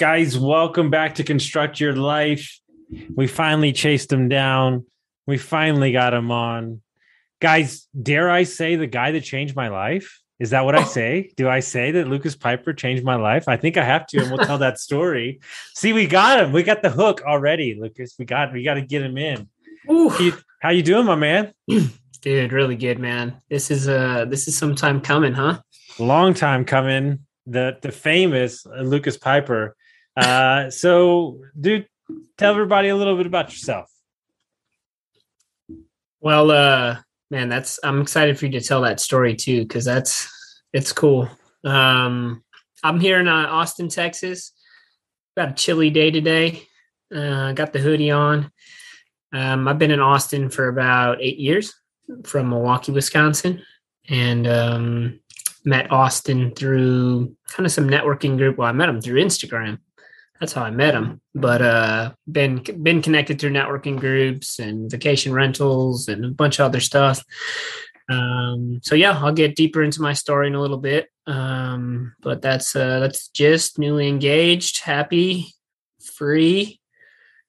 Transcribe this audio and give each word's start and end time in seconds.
Guys, 0.00 0.38
welcome 0.38 0.88
back 0.88 1.16
to 1.16 1.24
Construct 1.24 1.78
Your 1.78 1.94
Life. 1.94 2.58
We 3.14 3.26
finally 3.26 3.70
chased 3.70 4.10
him 4.10 4.30
down. 4.30 4.86
We 5.26 5.36
finally 5.36 5.92
got 5.92 6.14
him 6.14 6.30
on. 6.30 6.80
Guys, 7.38 7.86
dare 8.02 8.30
I 8.30 8.44
say 8.44 8.76
the 8.76 8.86
guy 8.86 9.10
that 9.10 9.20
changed 9.20 9.54
my 9.54 9.68
life? 9.68 10.22
Is 10.38 10.48
that 10.50 10.64
what 10.64 10.74
I 10.74 10.84
say? 10.84 11.30
Do 11.36 11.50
I 11.50 11.60
say 11.60 11.90
that 11.90 12.08
Lucas 12.08 12.34
Piper 12.34 12.72
changed 12.72 13.04
my 13.04 13.16
life? 13.16 13.46
I 13.46 13.58
think 13.58 13.76
I 13.76 13.84
have 13.84 14.06
to, 14.06 14.22
and 14.22 14.30
we'll 14.30 14.46
tell 14.46 14.56
that 14.56 14.80
story. 14.80 15.38
See, 15.74 15.92
we 15.92 16.06
got 16.06 16.40
him. 16.40 16.52
We 16.52 16.62
got 16.62 16.80
the 16.80 16.88
hook 16.88 17.20
already, 17.26 17.78
Lucas. 17.78 18.14
We 18.18 18.24
got 18.24 18.54
we 18.54 18.64
got 18.64 18.74
to 18.74 18.82
get 18.82 19.02
him 19.02 19.18
in. 19.18 19.50
How, 19.86 20.38
how 20.62 20.70
you 20.70 20.82
doing, 20.82 21.04
my 21.04 21.14
man? 21.14 21.52
Dude, 22.22 22.52
really 22.54 22.76
good, 22.76 22.98
man. 22.98 23.36
This 23.50 23.70
is 23.70 23.86
uh 23.86 24.24
this 24.24 24.48
is 24.48 24.56
some 24.56 24.74
time 24.74 25.02
coming, 25.02 25.34
huh? 25.34 25.60
Long 25.98 26.32
time 26.32 26.64
coming. 26.64 27.18
The 27.44 27.76
the 27.82 27.92
famous 27.92 28.64
Lucas 28.64 29.18
Piper 29.18 29.76
uh, 30.20 30.70
so, 30.70 31.40
dude, 31.58 31.86
tell 32.36 32.52
everybody 32.52 32.88
a 32.88 32.96
little 32.96 33.16
bit 33.16 33.26
about 33.26 33.50
yourself. 33.50 33.90
Well, 36.20 36.50
uh, 36.50 36.98
man, 37.30 37.48
that's 37.48 37.80
I'm 37.82 38.00
excited 38.00 38.38
for 38.38 38.46
you 38.46 38.52
to 38.52 38.60
tell 38.60 38.82
that 38.82 39.00
story 39.00 39.34
too, 39.34 39.62
because 39.62 39.84
that's 39.84 40.28
it's 40.72 40.92
cool. 40.92 41.28
Um, 41.64 42.42
I'm 42.82 43.00
here 43.00 43.18
in 43.20 43.28
uh, 43.28 43.46
Austin, 43.48 43.88
Texas. 43.88 44.52
Got 45.36 45.50
a 45.50 45.54
chilly 45.54 45.90
day 45.90 46.10
today. 46.10 46.62
Uh, 47.14 47.52
got 47.52 47.72
the 47.72 47.78
hoodie 47.78 48.10
on. 48.10 48.50
Um, 49.32 49.68
I've 49.68 49.78
been 49.78 49.90
in 49.90 50.00
Austin 50.00 50.50
for 50.50 50.68
about 50.68 51.22
eight 51.22 51.38
years 51.38 51.74
from 52.24 52.50
Milwaukee, 52.50 52.92
Wisconsin, 52.92 53.62
and 54.08 54.46
um, 54.46 55.20
met 55.64 55.90
Austin 55.90 56.54
through 56.54 57.36
kind 57.48 57.66
of 57.66 57.72
some 57.72 57.88
networking 57.88 58.36
group. 58.36 58.58
Well, 58.58 58.68
I 58.68 58.72
met 58.72 58.88
him 58.88 59.00
through 59.00 59.22
Instagram 59.22 59.78
that's 60.40 60.54
how 60.54 60.62
I 60.62 60.70
met 60.70 60.94
him. 60.94 61.20
But 61.34 61.62
uh, 61.62 62.12
been 62.30 62.62
been 62.82 63.02
connected 63.02 63.38
through 63.38 63.50
networking 63.50 63.98
groups 63.98 64.58
and 64.58 64.90
vacation 64.90 65.32
rentals 65.32 66.08
and 66.08 66.24
a 66.24 66.28
bunch 66.30 66.58
of 66.58 66.64
other 66.64 66.80
stuff. 66.80 67.22
Um, 68.08 68.80
so 68.82 68.94
yeah, 68.94 69.16
I'll 69.16 69.32
get 69.32 69.54
deeper 69.54 69.82
into 69.82 70.02
my 70.02 70.14
story 70.14 70.48
in 70.48 70.54
a 70.54 70.60
little 70.60 70.78
bit. 70.78 71.08
Um, 71.26 72.14
but 72.20 72.42
that's 72.42 72.74
uh, 72.74 73.00
that's 73.00 73.28
just 73.28 73.78
newly 73.78 74.08
engaged, 74.08 74.80
happy, 74.82 75.54
free, 76.02 76.80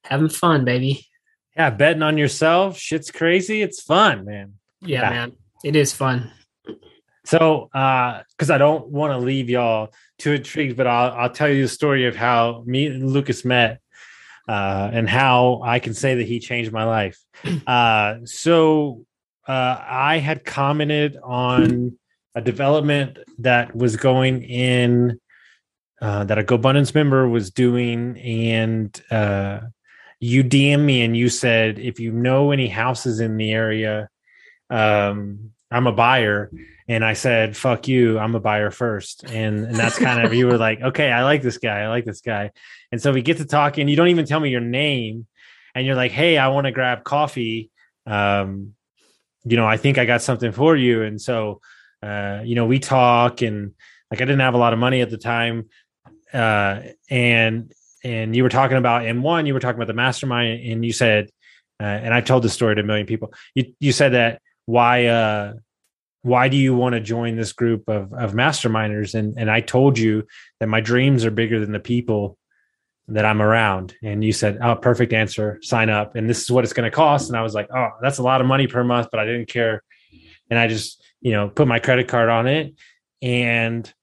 having 0.04 0.30
fun, 0.30 0.66
baby. 0.66 1.08
Yeah, 1.56 1.70
betting 1.70 2.04
on 2.04 2.18
yourself, 2.18 2.78
shit's 2.78 3.10
crazy. 3.10 3.62
It's 3.62 3.82
fun, 3.82 4.26
man. 4.26 4.54
Yeah, 4.82 5.02
yeah. 5.02 5.10
man, 5.10 5.32
it 5.64 5.76
is 5.76 5.94
fun. 5.94 6.32
So, 7.26 7.70
uh, 7.74 8.24
because 8.32 8.50
I 8.50 8.58
don't 8.58 8.88
want 8.88 9.14
to 9.14 9.18
leave 9.18 9.50
y'all 9.50 9.94
too 10.18 10.34
intrigued, 10.34 10.76
but 10.76 10.88
I'll 10.88 11.12
I'll 11.12 11.30
tell 11.30 11.50
you 11.50 11.64
the 11.64 11.70
story 11.70 12.08
of 12.08 12.16
how 12.16 12.64
me 12.66 12.88
and 12.88 13.12
Lucas 13.12 13.46
met, 13.46 13.80
uh, 14.48 14.90
and 14.92 15.08
how 15.08 15.62
I 15.64 15.80
can 15.80 15.94
say 15.94 16.16
that 16.16 16.28
he 16.28 16.40
changed 16.40 16.72
my 16.72 16.84
life. 16.84 17.18
Uh, 17.68 18.18
so, 18.26 19.06
uh, 19.48 19.78
I 19.80 20.18
had 20.18 20.46
commented 20.46 21.18
on 21.24 21.98
a 22.36 22.42
development 22.42 23.20
that 23.40 23.76
was 23.76 23.98
going 23.98 24.44
in 24.44 25.20
uh, 26.02 26.24
that 26.24 26.40
a 26.40 26.44
GoBundance 26.44 26.96
member 26.96 27.28
was 27.28 27.52
doing, 27.52 28.18
and 28.20 29.02
uh, 29.12 29.62
you 30.20 30.44
DM 30.44 30.82
me 30.82 31.02
and 31.04 31.16
you 31.16 31.30
said 31.30 31.80
if 31.80 32.00
you 32.00 32.12
know 32.12 32.52
any 32.52 32.68
houses 32.68 33.20
in 33.20 33.38
the 33.38 33.52
area, 33.52 34.10
um, 34.70 35.52
I'm 35.72 35.88
a 35.88 35.92
buyer 35.92 36.52
and 36.88 37.06
I 37.06 37.14
said, 37.14 37.56
"Fuck 37.56 37.88
you, 37.88 38.20
I'm 38.20 38.36
a 38.36 38.40
buyer 38.40 38.70
first. 38.70 39.24
and 39.24 39.66
and 39.66 39.76
that's 39.76 39.98
kind 39.98 40.26
of 40.26 40.34
you 40.34 40.48
were 40.48 40.58
like, 40.68 40.82
"Okay, 40.82 41.10
I 41.10 41.24
like 41.24 41.42
this 41.42 41.58
guy. 41.58 41.80
I 41.80 41.88
like 41.88 42.04
this 42.06 42.22
guy." 42.22 42.52
And 42.92 43.02
so 43.02 43.14
we 43.14 43.22
get 43.22 43.38
to 43.38 43.46
talking. 43.46 43.88
You 43.88 43.96
don't 43.96 44.10
even 44.10 44.26
tell 44.26 44.40
me 44.40 44.50
your 44.50 44.62
name, 44.62 45.26
and 45.74 45.86
you're 45.86 45.96
like, 45.96 46.12
"Hey, 46.12 46.38
I 46.38 46.50
want 46.50 46.66
to 46.66 46.72
grab 46.72 47.06
coffee. 47.06 47.72
Um, 48.06 48.74
you 49.46 49.56
know, 49.56 49.66
I 49.66 49.78
think 49.78 49.98
I 49.98 50.06
got 50.06 50.22
something 50.22 50.52
for 50.52 50.76
you." 50.76 51.04
And 51.04 51.22
so, 51.22 51.62
uh, 52.04 52.42
you 52.44 52.56
know, 52.56 52.66
we 52.66 52.80
talk, 52.80 53.42
and 53.42 53.74
like 54.12 54.22
I 54.22 54.26
didn't 54.26 54.42
have 54.42 54.54
a 54.54 54.58
lot 54.60 54.74
of 54.74 54.80
money 54.80 55.00
at 55.00 55.10
the 55.10 55.18
time, 55.18 55.70
uh, 56.34 56.82
and 57.10 57.74
and 58.04 58.36
you 58.36 58.44
were 58.44 58.50
talking 58.50 58.78
about 58.78 59.06
in 59.06 59.22
one, 59.22 59.46
you 59.46 59.54
were 59.54 59.62
talking 59.62 59.78
about 59.78 59.88
the 59.88 59.94
mastermind, 59.94 60.62
and 60.62 60.84
you 60.84 60.92
said, 60.92 61.30
uh, 61.80 61.84
and 61.84 62.14
I 62.14 62.20
told 62.20 62.44
the 62.44 62.50
story 62.50 62.76
to 62.76 62.82
a 62.82 62.84
million 62.84 63.08
people. 63.08 63.34
You 63.56 63.74
you 63.80 63.94
said 63.94 64.12
that 64.12 64.42
why 64.72 65.06
uh 65.08 65.54
why 66.22 66.48
do 66.48 66.56
you 66.56 66.74
want 66.76 66.94
to 66.94 67.02
join 67.02 67.36
this 67.36 67.52
group 67.52 67.90
of 67.90 68.14
of 68.14 68.32
masterminders? 68.34 69.14
And 69.14 69.38
and 69.38 69.52
I 69.52 69.60
told 69.60 70.00
you 70.00 70.26
that 70.60 70.68
my 70.68 70.80
dreams 70.80 71.26
are 71.26 71.32
bigger 71.32 71.60
than 71.60 71.74
the 71.74 71.80
people 71.80 72.38
that 73.10 73.26
I'm 73.26 73.42
around. 73.42 73.96
And 74.02 74.24
you 74.24 74.32
said 74.32 74.60
oh 74.64 74.76
perfect 74.76 75.12
answer 75.12 75.60
sign 75.62 75.90
up. 75.90 76.16
And 76.16 76.30
this 76.30 76.42
is 76.42 76.50
what 76.50 76.64
it's 76.64 76.74
going 76.74 76.90
to 76.90 76.96
cost. 76.96 77.30
And 77.30 77.38
I 77.38 77.42
was 77.42 77.54
like 77.54 77.68
oh 77.76 77.90
that's 78.02 78.20
a 78.20 78.24
lot 78.24 78.40
of 78.40 78.48
money 78.48 78.68
per 78.68 78.84
month 78.84 79.10
but 79.12 79.20
I 79.20 79.26
didn't 79.26 79.50
care. 79.50 79.84
And 80.50 80.58
I 80.58 80.68
just 80.68 81.04
you 81.20 81.34
know 81.34 81.50
put 81.50 81.68
my 81.68 81.80
credit 81.80 82.08
card 82.08 82.30
on 82.30 82.48
it. 82.48 82.74
And 83.22 83.94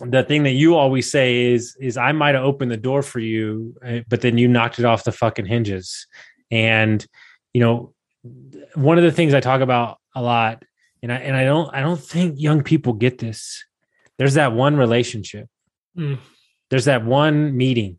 the 0.00 0.24
thing 0.24 0.42
that 0.42 0.52
you 0.52 0.74
always 0.74 1.08
say 1.08 1.52
is 1.52 1.76
is 1.80 1.96
I 1.96 2.10
might 2.10 2.34
have 2.34 2.44
opened 2.44 2.72
the 2.72 2.76
door 2.76 3.02
for 3.02 3.20
you 3.20 3.76
eh, 3.84 4.02
but 4.08 4.20
then 4.20 4.36
you 4.36 4.48
knocked 4.48 4.80
it 4.80 4.84
off 4.84 5.04
the 5.04 5.12
fucking 5.12 5.46
hinges. 5.46 6.08
And 6.50 7.06
you 7.52 7.60
know 7.60 7.93
one 8.74 8.98
of 8.98 9.04
the 9.04 9.12
things 9.12 9.34
I 9.34 9.40
talk 9.40 9.60
about 9.60 9.98
a 10.14 10.22
lot 10.22 10.64
and 11.02 11.12
I 11.12 11.16
and 11.16 11.36
I 11.36 11.44
don't 11.44 11.72
I 11.74 11.80
don't 11.80 12.00
think 12.00 12.36
young 12.38 12.62
people 12.62 12.94
get 12.94 13.18
this. 13.18 13.64
There's 14.18 14.34
that 14.34 14.52
one 14.52 14.76
relationship. 14.76 15.48
Mm. 15.96 16.18
There's 16.70 16.86
that 16.86 17.04
one 17.04 17.56
meeting 17.56 17.98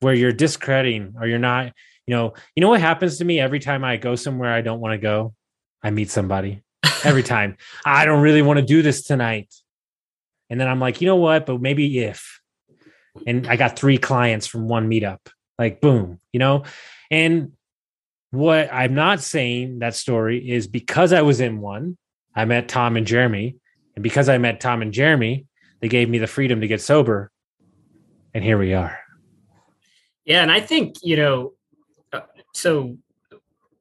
where 0.00 0.14
you're 0.14 0.32
discrediting 0.32 1.14
or 1.20 1.26
you're 1.26 1.38
not, 1.38 1.72
you 2.06 2.14
know, 2.14 2.34
you 2.54 2.60
know 2.60 2.68
what 2.68 2.80
happens 2.80 3.18
to 3.18 3.24
me 3.24 3.40
every 3.40 3.58
time 3.58 3.84
I 3.84 3.96
go 3.96 4.14
somewhere 4.14 4.52
I 4.52 4.60
don't 4.60 4.80
want 4.80 4.92
to 4.92 4.98
go? 4.98 5.34
I 5.82 5.90
meet 5.90 6.10
somebody. 6.10 6.62
Every 7.04 7.22
time. 7.22 7.56
I 7.84 8.04
don't 8.04 8.22
really 8.22 8.42
want 8.42 8.58
to 8.58 8.64
do 8.64 8.82
this 8.82 9.04
tonight. 9.04 9.52
And 10.50 10.60
then 10.60 10.68
I'm 10.68 10.80
like, 10.80 11.00
you 11.00 11.06
know 11.06 11.16
what? 11.16 11.46
But 11.46 11.60
maybe 11.60 11.98
if. 11.98 12.40
And 13.26 13.46
I 13.46 13.56
got 13.56 13.78
three 13.78 13.98
clients 13.98 14.46
from 14.46 14.68
one 14.68 14.88
meetup. 14.88 15.18
Like 15.58 15.80
boom, 15.80 16.20
you 16.32 16.40
know? 16.40 16.64
And 17.10 17.52
what 18.36 18.72
I'm 18.72 18.94
not 18.94 19.20
saying 19.20 19.80
that 19.80 19.94
story 19.94 20.50
is 20.50 20.66
because 20.66 21.12
I 21.12 21.22
was 21.22 21.40
in 21.40 21.60
one, 21.60 21.96
I 22.34 22.44
met 22.44 22.68
Tom 22.68 22.96
and 22.96 23.06
Jeremy. 23.06 23.56
And 23.94 24.02
because 24.02 24.28
I 24.28 24.38
met 24.38 24.60
Tom 24.60 24.82
and 24.82 24.92
Jeremy, 24.92 25.46
they 25.80 25.88
gave 25.88 26.08
me 26.08 26.18
the 26.18 26.26
freedom 26.26 26.60
to 26.60 26.66
get 26.66 26.80
sober. 26.80 27.30
And 28.34 28.44
here 28.44 28.58
we 28.58 28.74
are. 28.74 28.98
Yeah. 30.24 30.42
And 30.42 30.52
I 30.52 30.60
think, 30.60 30.96
you 31.02 31.16
know, 31.16 31.52
uh, 32.12 32.20
so 32.52 32.98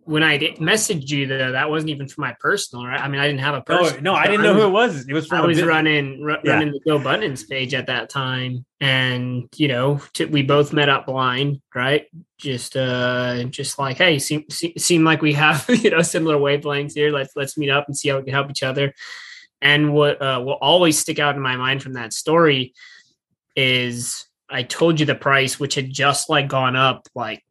when 0.05 0.21
I 0.21 0.37
messaged 0.37 1.09
you, 1.09 1.25
though, 1.25 1.51
that 1.51 1.69
wasn't 1.69 1.89
even 1.89 2.07
for 2.07 2.21
my 2.21 2.35
personal, 2.39 2.85
right? 2.85 3.01
I 3.01 3.07
mean, 3.07 3.19
I 3.19 3.25
didn't 3.25 3.39
have 3.39 3.55
a 3.55 3.61
personal. 3.61 4.03
No, 4.03 4.13
no 4.13 4.17
I 4.17 4.27
didn't 4.27 4.43
know 4.43 4.53
who 4.53 4.65
it 4.65 4.69
was. 4.69 5.07
It 5.07 5.13
was 5.13 5.25
from 5.25 5.41
I 5.41 5.45
was 5.47 5.63
running 5.63 6.23
r- 6.23 6.39
yeah. 6.43 6.53
running 6.53 6.71
the 6.71 6.79
GoBundance 6.87 7.49
page 7.49 7.73
at 7.73 7.87
that 7.87 8.09
time, 8.09 8.65
and 8.79 9.49
you 9.55 9.67
know, 9.67 9.99
t- 10.13 10.25
we 10.25 10.43
both 10.43 10.73
met 10.73 10.89
up 10.89 11.07
blind, 11.07 11.59
right? 11.73 12.05
Just, 12.37 12.77
uh, 12.77 13.45
just 13.45 13.79
like, 13.79 13.97
hey, 13.97 14.19
seem, 14.19 14.45
seem 14.51 14.73
seem 14.77 15.03
like 15.03 15.23
we 15.23 15.33
have 15.33 15.65
you 15.69 15.89
know 15.89 16.01
similar 16.01 16.37
wavelengths 16.37 16.93
here. 16.93 17.11
Let's 17.11 17.35
let's 17.35 17.57
meet 17.57 17.71
up 17.71 17.87
and 17.87 17.97
see 17.97 18.09
how 18.09 18.17
we 18.17 18.23
can 18.23 18.33
help 18.33 18.51
each 18.51 18.63
other. 18.63 18.93
And 19.59 19.91
what 19.91 20.21
uh, 20.21 20.41
will 20.45 20.53
always 20.53 20.99
stick 20.99 21.17
out 21.17 21.35
in 21.35 21.41
my 21.41 21.55
mind 21.55 21.81
from 21.81 21.93
that 21.93 22.13
story 22.13 22.73
is 23.55 24.27
I 24.49 24.61
told 24.61 24.99
you 24.99 25.07
the 25.07 25.15
price, 25.15 25.59
which 25.59 25.73
had 25.73 25.91
just 25.91 26.29
like 26.29 26.47
gone 26.47 26.75
up 26.75 27.07
like 27.15 27.43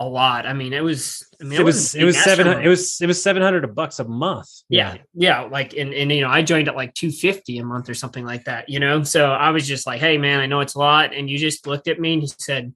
a 0.00 0.06
lot. 0.06 0.46
I 0.46 0.52
mean, 0.52 0.72
it 0.72 0.82
was. 0.82 1.26
I 1.40 1.44
mean, 1.44 1.60
it, 1.60 1.64
was 1.64 1.94
it 1.94 2.04
was 2.04 2.22
seven. 2.22 2.46
It 2.46 2.68
was 2.68 3.00
it 3.00 3.06
was 3.06 3.22
seven 3.22 3.42
hundred 3.42 3.74
bucks 3.74 3.98
a 3.98 4.04
month. 4.04 4.48
Yeah, 4.68 4.96
yeah. 5.14 5.42
Like, 5.42 5.74
and 5.76 5.92
and 5.92 6.10
you 6.12 6.20
know, 6.20 6.28
I 6.28 6.42
joined 6.42 6.68
at 6.68 6.76
like 6.76 6.94
two 6.94 7.10
fifty 7.10 7.58
a 7.58 7.64
month 7.64 7.88
or 7.88 7.94
something 7.94 8.24
like 8.24 8.44
that. 8.44 8.68
You 8.68 8.80
know, 8.80 9.02
so 9.02 9.32
I 9.32 9.50
was 9.50 9.66
just 9.66 9.86
like, 9.86 10.00
hey, 10.00 10.18
man, 10.18 10.40
I 10.40 10.46
know 10.46 10.60
it's 10.60 10.74
a 10.74 10.78
lot, 10.78 11.14
and 11.14 11.28
you 11.28 11.38
just 11.38 11.66
looked 11.66 11.88
at 11.88 12.00
me 12.00 12.14
and 12.14 12.22
you 12.22 12.28
said, 12.28 12.72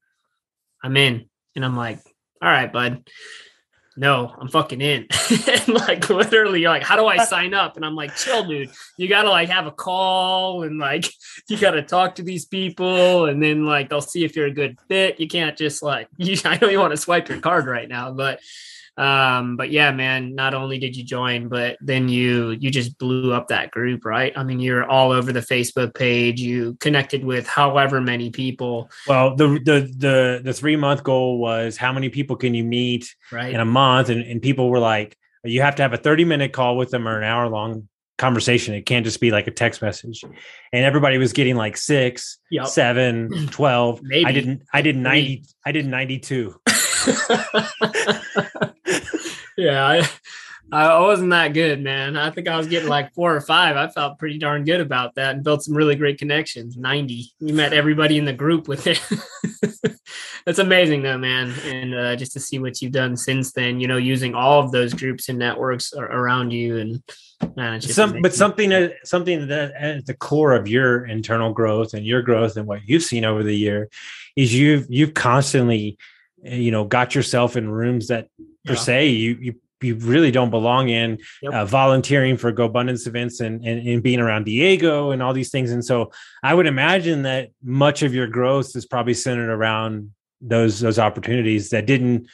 "I'm 0.82 0.96
in," 0.96 1.28
and 1.54 1.64
I'm 1.64 1.76
like, 1.76 2.00
"All 2.42 2.48
right, 2.48 2.72
bud." 2.72 3.08
No, 3.96 4.34
I'm 4.38 4.48
fucking 4.48 4.80
in. 4.80 5.06
and 5.48 5.68
like 5.68 6.08
literally, 6.08 6.62
you're 6.62 6.70
like, 6.70 6.82
how 6.82 6.96
do 6.96 7.06
I 7.06 7.24
sign 7.24 7.54
up? 7.54 7.76
And 7.76 7.84
I'm 7.84 7.94
like, 7.94 8.14
chill, 8.16 8.44
dude. 8.44 8.70
You 8.96 9.08
gotta 9.08 9.30
like 9.30 9.48
have 9.48 9.66
a 9.66 9.72
call 9.72 10.62
and 10.62 10.78
like 10.78 11.06
you 11.48 11.58
gotta 11.58 11.82
talk 11.82 12.14
to 12.16 12.22
these 12.22 12.44
people, 12.44 13.26
and 13.26 13.42
then 13.42 13.66
like 13.66 13.90
they'll 13.90 14.00
see 14.00 14.24
if 14.24 14.36
you're 14.36 14.46
a 14.46 14.52
good 14.52 14.78
fit. 14.88 15.20
You 15.20 15.28
can't 15.28 15.56
just 15.56 15.82
like 15.82 16.08
you. 16.16 16.36
I 16.44 16.58
know 16.60 16.68
you 16.68 16.78
want 16.78 16.92
to 16.92 16.96
swipe 16.96 17.28
your 17.28 17.40
card 17.40 17.66
right 17.66 17.88
now, 17.88 18.12
but 18.12 18.40
um 18.98 19.56
but 19.56 19.70
yeah 19.70 19.90
man 19.90 20.34
not 20.34 20.52
only 20.52 20.78
did 20.78 20.94
you 20.94 21.02
join 21.02 21.48
but 21.48 21.78
then 21.80 22.10
you 22.10 22.50
you 22.50 22.70
just 22.70 22.98
blew 22.98 23.32
up 23.32 23.48
that 23.48 23.70
group 23.70 24.04
right? 24.04 24.32
I 24.36 24.44
mean 24.44 24.60
you're 24.60 24.84
all 24.84 25.12
over 25.12 25.32
the 25.32 25.40
facebook 25.40 25.94
page. 25.94 26.40
You 26.40 26.76
connected 26.80 27.24
with 27.24 27.46
however 27.46 28.00
many 28.00 28.30
people. 28.30 28.90
Well 29.08 29.34
the 29.34 29.48
the 29.64 29.92
the, 29.96 30.40
the 30.44 30.52
three 30.52 30.76
month 30.76 31.02
goal 31.04 31.38
was 31.38 31.76
how 31.76 31.92
many 31.92 32.08
people 32.10 32.36
can 32.36 32.54
you 32.54 32.64
meet 32.64 33.14
right. 33.30 33.54
in 33.54 33.60
a 33.60 33.64
month? 33.64 34.10
And, 34.10 34.22
and 34.22 34.42
people 34.42 34.68
were 34.68 34.78
like 34.78 35.16
you 35.44 35.62
have 35.62 35.76
to 35.76 35.82
have 35.82 35.92
a 35.92 35.96
30 35.96 36.24
minute 36.24 36.52
call 36.52 36.76
with 36.76 36.90
them 36.90 37.08
or 37.08 37.18
an 37.18 37.24
hour 37.24 37.48
long 37.48 37.88
conversation. 38.18 38.74
It 38.74 38.82
can't 38.82 39.04
just 39.04 39.20
be 39.20 39.30
like 39.30 39.46
a 39.48 39.50
text 39.50 39.82
message. 39.82 40.22
And 40.72 40.84
everybody 40.84 41.18
was 41.18 41.32
getting 41.32 41.56
like 41.56 41.76
six 41.76 42.38
Yep. 42.50 42.66
seven 42.66 43.46
12 43.50 44.00
Maybe. 44.02 44.26
i 44.26 44.32
didn't 44.32 44.62
i 44.74 44.82
did 44.82 44.96
90 44.96 45.44
i 45.64 45.72
did 45.72 45.86
92 45.86 46.60
yeah, 49.56 49.86
I, 49.86 50.08
I 50.72 51.00
wasn't 51.00 51.30
that 51.30 51.52
good, 51.52 51.82
man. 51.82 52.16
I 52.16 52.30
think 52.30 52.48
I 52.48 52.56
was 52.56 52.66
getting 52.66 52.88
like 52.88 53.12
four 53.12 53.36
or 53.36 53.40
five. 53.42 53.76
I 53.76 53.88
felt 53.88 54.18
pretty 54.18 54.38
darn 54.38 54.64
good 54.64 54.80
about 54.80 55.14
that 55.16 55.34
and 55.34 55.44
built 55.44 55.62
some 55.62 55.74
really 55.74 55.96
great 55.96 56.18
connections. 56.18 56.78
90. 56.78 57.32
We 57.40 57.52
met 57.52 57.74
everybody 57.74 58.16
in 58.16 58.24
the 58.24 58.32
group 58.32 58.68
with 58.68 58.86
it. 58.86 59.00
That's 60.46 60.58
amazing 60.58 61.02
though, 61.02 61.18
man. 61.18 61.52
And 61.66 61.94
uh, 61.94 62.16
just 62.16 62.32
to 62.32 62.40
see 62.40 62.58
what 62.58 62.80
you've 62.80 62.92
done 62.92 63.16
since 63.18 63.52
then, 63.52 63.80
you 63.80 63.86
know, 63.86 63.98
using 63.98 64.34
all 64.34 64.60
of 64.60 64.72
those 64.72 64.94
groups 64.94 65.28
and 65.28 65.38
networks 65.38 65.92
around 65.94 66.52
you 66.52 66.78
and 66.78 67.02
man, 67.54 67.80
some 67.80 68.22
but 68.22 68.34
something 68.34 68.90
something 69.04 69.48
that 69.48 69.72
at 69.74 70.06
the 70.06 70.14
core 70.14 70.54
of 70.54 70.68
your 70.68 71.06
internal 71.06 71.52
growth 71.52 71.92
and 71.92 72.06
your 72.06 72.22
growth 72.22 72.56
and 72.56 72.66
what 72.66 72.80
you've 72.86 73.02
seen 73.02 73.24
over 73.24 73.42
the 73.42 73.56
year 73.56 73.88
is 74.36 74.54
you've 74.54 74.86
you've 74.88 75.14
constantly 75.14 75.98
you 76.42 76.70
know 76.70 76.84
got 76.84 77.14
yourself 77.14 77.56
in 77.56 77.68
rooms 77.68 78.08
that 78.08 78.28
per 78.64 78.74
Yeah. 78.74 78.78
se 78.78 79.06
you 79.08 79.36
you 79.40 79.54
you 79.82 79.96
really 79.96 80.30
don't 80.30 80.50
belong 80.50 80.88
in 80.90 81.18
Yep. 81.42 81.52
uh, 81.52 81.64
volunteering 81.64 82.36
for 82.36 82.52
GoBundance 82.52 83.06
events 83.08 83.40
and, 83.40 83.64
and 83.66 83.86
and 83.88 84.02
being 84.02 84.20
around 84.20 84.44
Diego 84.44 85.10
and 85.10 85.22
all 85.22 85.32
these 85.32 85.50
things 85.50 85.70
and 85.72 85.84
so 85.84 86.12
I 86.42 86.54
would 86.54 86.66
imagine 86.66 87.22
that 87.22 87.50
much 87.64 88.02
of 88.02 88.14
your 88.14 88.26
growth 88.28 88.76
is 88.76 88.86
probably 88.86 89.14
centered 89.14 89.50
around 89.50 90.12
those 90.40 90.80
those 90.80 90.98
opportunities 90.98 91.70
that 91.70 91.86
didn't 91.86 92.28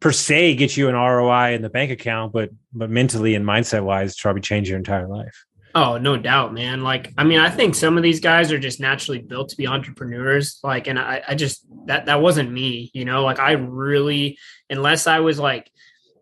per 0.00 0.12
se 0.12 0.54
get 0.56 0.76
you 0.76 0.88
an 0.88 0.94
ROI 0.94 1.54
in 1.54 1.62
the 1.62 1.70
bank 1.70 1.90
account, 1.90 2.32
but 2.32 2.50
but 2.74 2.90
mentally 2.90 3.34
and 3.34 3.44
mindset 3.46 3.84
wise, 3.84 4.14
probably 4.18 4.42
change 4.42 4.68
your 4.68 4.76
entire 4.76 5.08
life. 5.08 5.44
Oh, 5.76 5.98
no 5.98 6.16
doubt, 6.16 6.54
man. 6.54 6.82
Like, 6.82 7.12
I 7.18 7.24
mean, 7.24 7.40
I 7.40 7.50
think 7.50 7.74
some 7.74 7.96
of 7.96 8.04
these 8.04 8.20
guys 8.20 8.52
are 8.52 8.60
just 8.60 8.78
naturally 8.78 9.18
built 9.18 9.48
to 9.48 9.56
be 9.56 9.66
entrepreneurs. 9.66 10.60
Like, 10.62 10.86
and 10.86 10.98
I, 10.98 11.20
I 11.26 11.34
just 11.34 11.66
that 11.86 12.06
that 12.06 12.20
wasn't 12.20 12.52
me, 12.52 12.92
you 12.94 13.04
know. 13.04 13.24
Like, 13.24 13.40
I 13.40 13.52
really, 13.52 14.38
unless 14.70 15.08
I 15.08 15.18
was 15.18 15.40
like, 15.40 15.68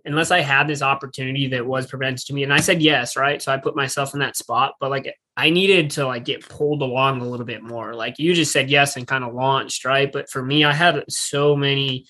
unless 0.06 0.30
I 0.30 0.40
had 0.40 0.68
this 0.68 0.80
opportunity 0.80 1.48
that 1.48 1.66
was 1.66 1.86
presented 1.86 2.26
to 2.26 2.32
me, 2.32 2.44
and 2.44 2.52
I 2.52 2.60
said 2.60 2.80
yes, 2.80 3.14
right. 3.14 3.42
So 3.42 3.52
I 3.52 3.58
put 3.58 3.76
myself 3.76 4.14
in 4.14 4.20
that 4.20 4.36
spot, 4.36 4.74
but 4.80 4.90
like, 4.90 5.14
I 5.36 5.50
needed 5.50 5.90
to 5.92 6.06
like 6.06 6.24
get 6.24 6.48
pulled 6.48 6.80
along 6.80 7.20
a 7.20 7.28
little 7.28 7.46
bit 7.46 7.62
more. 7.62 7.94
Like, 7.94 8.18
you 8.18 8.32
just 8.34 8.52
said 8.52 8.70
yes 8.70 8.96
and 8.96 9.06
kind 9.06 9.22
of 9.22 9.34
launched, 9.34 9.84
right. 9.84 10.10
But 10.10 10.30
for 10.30 10.42
me, 10.42 10.64
I 10.64 10.72
had 10.72 11.04
so 11.10 11.56
many 11.56 12.06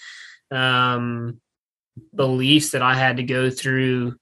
um 0.53 1.41
beliefs 2.15 2.71
that 2.71 2.83
I 2.83 2.95
had 2.95 3.17
to 3.17 3.23
go 3.23 3.51
through 3.51 4.15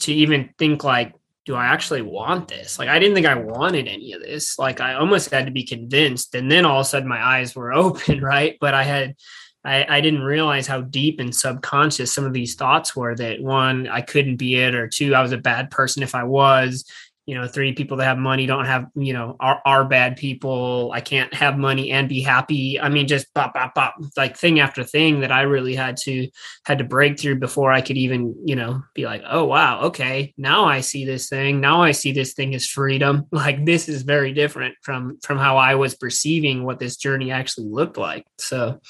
to 0.00 0.12
even 0.12 0.50
think 0.58 0.82
like 0.82 1.14
do 1.44 1.54
I 1.54 1.66
actually 1.66 2.02
want 2.02 2.48
this? 2.48 2.78
Like, 2.78 2.88
I 2.88 2.98
didn't 2.98 3.14
think 3.14 3.26
I 3.26 3.34
wanted 3.34 3.86
any 3.86 4.12
of 4.12 4.22
this. 4.22 4.58
Like, 4.58 4.80
I 4.80 4.94
almost 4.94 5.30
had 5.30 5.46
to 5.46 5.52
be 5.52 5.64
convinced. 5.64 6.34
And 6.34 6.50
then 6.50 6.64
all 6.64 6.80
of 6.80 6.86
a 6.86 6.88
sudden, 6.88 7.08
my 7.08 7.22
eyes 7.22 7.54
were 7.54 7.72
open, 7.74 8.22
right? 8.22 8.56
But 8.60 8.74
I 8.74 8.82
had, 8.82 9.16
I, 9.64 9.84
I 9.88 10.00
didn't 10.00 10.22
realize 10.22 10.66
how 10.66 10.80
deep 10.80 11.20
and 11.20 11.34
subconscious 11.34 12.12
some 12.12 12.24
of 12.24 12.32
these 12.32 12.54
thoughts 12.54 12.96
were 12.96 13.14
that 13.16 13.42
one, 13.42 13.88
I 13.88 14.00
couldn't 14.00 14.36
be 14.36 14.56
it, 14.56 14.74
or 14.74 14.88
two, 14.88 15.14
I 15.14 15.22
was 15.22 15.32
a 15.32 15.38
bad 15.38 15.70
person 15.70 16.02
if 16.02 16.14
I 16.14 16.24
was. 16.24 16.84
You 17.26 17.34
know, 17.34 17.46
three 17.46 17.72
people 17.72 17.96
that 17.96 18.04
have 18.04 18.18
money 18.18 18.46
don't 18.46 18.66
have, 18.66 18.86
you 18.94 19.12
know, 19.12 19.36
are, 19.40 19.60
are 19.64 19.84
bad 19.84 20.16
people. 20.16 20.90
I 20.92 21.00
can't 21.00 21.32
have 21.32 21.56
money 21.56 21.90
and 21.90 22.08
be 22.08 22.20
happy. 22.20 22.78
I 22.78 22.88
mean, 22.88 23.06
just 23.06 23.32
pop, 23.34 23.54
pop, 23.54 23.74
pop, 23.74 23.94
like 24.16 24.36
thing 24.36 24.60
after 24.60 24.84
thing 24.84 25.20
that 25.20 25.32
I 25.32 25.42
really 25.42 25.74
had 25.74 25.96
to 26.04 26.28
had 26.66 26.78
to 26.78 26.84
break 26.84 27.18
through 27.18 27.40
before 27.40 27.72
I 27.72 27.80
could 27.80 27.96
even, 27.96 28.34
you 28.44 28.56
know, 28.56 28.82
be 28.94 29.04
like, 29.04 29.22
oh 29.26 29.44
wow, 29.44 29.82
okay, 29.84 30.34
now 30.36 30.64
I 30.64 30.80
see 30.80 31.04
this 31.04 31.28
thing. 31.28 31.60
Now 31.60 31.82
I 31.82 31.92
see 31.92 32.12
this 32.12 32.34
thing 32.34 32.54
as 32.54 32.66
freedom. 32.66 33.26
Like 33.44 33.66
this 33.66 33.88
is 33.88 34.02
very 34.02 34.32
different 34.32 34.76
from 34.80 35.18
from 35.22 35.38
how 35.38 35.58
I 35.58 35.74
was 35.74 35.94
perceiving 35.94 36.64
what 36.64 36.78
this 36.78 36.96
journey 36.96 37.30
actually 37.30 37.68
looked 37.68 37.98
like. 37.98 38.24
So 38.38 38.80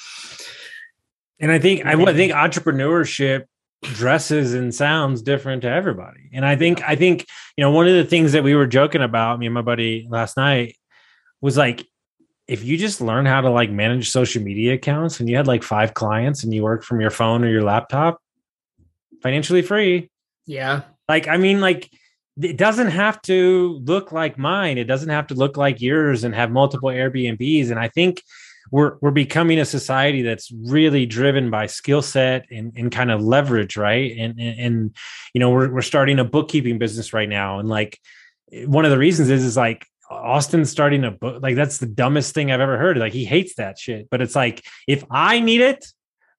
And 1.41 1.51
I 1.51 1.59
think 1.59 1.85
I 1.85 1.95
would 1.95 2.15
think 2.15 2.33
entrepreneurship 2.33 3.47
dresses 3.85 4.55
and 4.55 4.75
sounds 4.75 5.23
different 5.23 5.63
to 5.63 5.69
everybody. 5.69 6.31
And 6.33 6.45
I 6.45 6.57
think 6.57 6.83
I 6.83 6.97
think 6.97 7.27
you 7.57 7.63
know 7.63 7.71
one 7.71 7.87
of 7.87 7.95
the 7.95 8.05
things 8.05 8.33
that 8.33 8.45
we 8.45 8.55
were 8.55 8.67
joking 8.67 9.03
about 9.03 9.39
me 9.39 9.47
and 9.47 9.55
my 9.55 9.63
buddy 9.63 10.07
last 10.11 10.37
night 10.37 10.77
was 11.41 11.57
like 11.57 11.87
if 12.47 12.65
you 12.65 12.77
just 12.77 13.01
learn 13.01 13.27
how 13.27 13.41
to 13.41 13.51
like 13.51 13.71
manage 13.71 14.11
social 14.11 14.43
media 14.43 14.75
accounts 14.75 15.21
and 15.21 15.29
you 15.29 15.37
had 15.37 15.47
like 15.47 15.63
five 15.63 15.95
clients 15.95 16.45
and 16.45 16.53
you 16.53 16.63
work 16.63 16.83
from 16.83 17.01
your 17.01 17.11
phone 17.11 17.43
or 17.43 17.49
your 17.49 17.63
laptop 17.63 18.21
financially 19.23 19.63
free. 19.63 20.11
Yeah, 20.47 20.83
like 21.09 21.29
i 21.29 21.37
mean 21.37 21.61
like 21.61 21.91
it 22.41 22.57
doesn't 22.57 22.91
have 22.91 23.23
to 23.23 23.81
look 23.85 24.11
like 24.11 24.37
mine. 24.37 24.77
It 24.77 24.85
doesn't 24.85 25.09
have 25.09 25.29
to 25.29 25.35
look 25.35 25.57
like 25.57 25.81
yours 25.81 26.25
and 26.25 26.35
have 26.35 26.51
multiple 26.51 26.89
airbnbs. 26.89 27.71
And 27.71 27.79
i 27.79 27.89
think 27.89 28.23
we're 28.71 28.97
we're 29.01 29.11
becoming 29.11 29.59
a 29.59 29.65
society 29.65 30.23
that's 30.23 30.51
really 30.53 31.07
driven 31.07 31.51
by 31.51 31.67
skill 31.67 32.03
set 32.03 32.47
and, 32.51 32.73
and 32.77 32.91
kind 32.91 33.11
of 33.11 33.23
leverage 33.23 33.77
right 33.77 34.17
and, 34.17 34.39
and 34.39 34.59
and 34.59 34.97
you 35.33 35.39
know 35.39 35.51
we're, 35.51 35.73
we're 35.73 35.83
starting 35.83 36.19
a 36.19 36.25
bookkeeping 36.25 36.79
business 36.79 37.13
right 37.13 37.29
now 37.29 37.59
and 37.59 37.69
like 37.69 37.99
one 38.67 38.85
of 38.85 38.91
the 38.91 38.99
reasons 38.99 39.31
is 39.31 39.45
is 39.45 39.57
like 39.57 39.87
austin's 40.11 40.71
starting 40.71 41.05
a 41.05 41.11
book 41.11 41.43
like 41.43 41.57
that's 41.57 41.79
the 41.79 41.87
dumbest 41.87 42.35
thing 42.35 42.51
i've 42.53 42.61
ever 42.61 42.79
heard 42.79 42.97
like 42.97 43.13
he 43.13 43.25
hates 43.25 43.55
that 43.57 43.79
shit 43.79 44.09
but 44.11 44.21
it's 44.21 44.37
like 44.37 44.65
if 44.87 45.05
i 45.11 45.41
need 45.41 45.61
it 45.61 45.85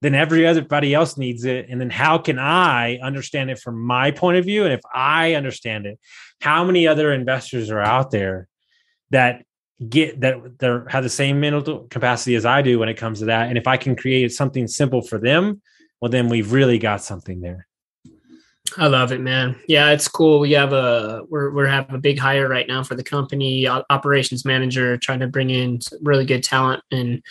then 0.05 0.13
every 0.13 0.45
everybody 0.45 0.93
else 0.93 1.17
needs 1.17 1.45
it. 1.45 1.67
And 1.67 1.79
then 1.81 1.89
how 1.89 2.19
can 2.19 2.37
I 2.37 2.97
understand 2.97 3.49
it 3.49 3.57
from 3.59 3.81
my 3.81 4.11
point 4.11 4.37
of 4.37 4.45
view? 4.45 4.63
And 4.63 4.71
if 4.71 4.81
I 4.93 5.33
understand 5.33 5.87
it, 5.87 5.99
how 6.39 6.63
many 6.63 6.87
other 6.87 7.11
investors 7.11 7.71
are 7.71 7.81
out 7.81 8.11
there 8.11 8.47
that 9.09 9.44
get 9.89 10.21
that 10.21 10.59
they're 10.59 10.87
have 10.87 11.03
the 11.03 11.09
same 11.09 11.39
mental 11.39 11.79
capacity 11.89 12.35
as 12.35 12.45
I 12.45 12.61
do 12.61 12.79
when 12.79 12.89
it 12.89 12.95
comes 12.95 13.19
to 13.19 13.25
that? 13.25 13.49
And 13.49 13.57
if 13.57 13.67
I 13.67 13.77
can 13.77 13.95
create 13.95 14.31
something 14.31 14.67
simple 14.67 15.01
for 15.01 15.17
them, 15.17 15.61
well, 16.01 16.11
then 16.11 16.29
we've 16.29 16.51
really 16.51 16.77
got 16.79 17.01
something 17.01 17.41
there. 17.41 17.67
I 18.77 18.87
love 18.87 19.11
it, 19.11 19.21
man. 19.21 19.55
Yeah, 19.67 19.91
it's 19.91 20.07
cool. 20.07 20.39
We 20.39 20.51
have 20.53 20.73
a 20.73 21.21
we're 21.29 21.51
we're 21.51 21.67
having 21.67 21.95
a 21.95 21.99
big 21.99 22.19
hire 22.19 22.49
right 22.49 22.67
now 22.67 22.83
for 22.83 22.95
the 22.95 23.03
company 23.03 23.67
operations 23.67 24.43
manager, 24.43 24.97
trying 24.97 25.19
to 25.19 25.27
bring 25.27 25.49
in 25.49 25.79
really 26.01 26.25
good 26.25 26.43
talent 26.43 26.83
and 26.91 27.21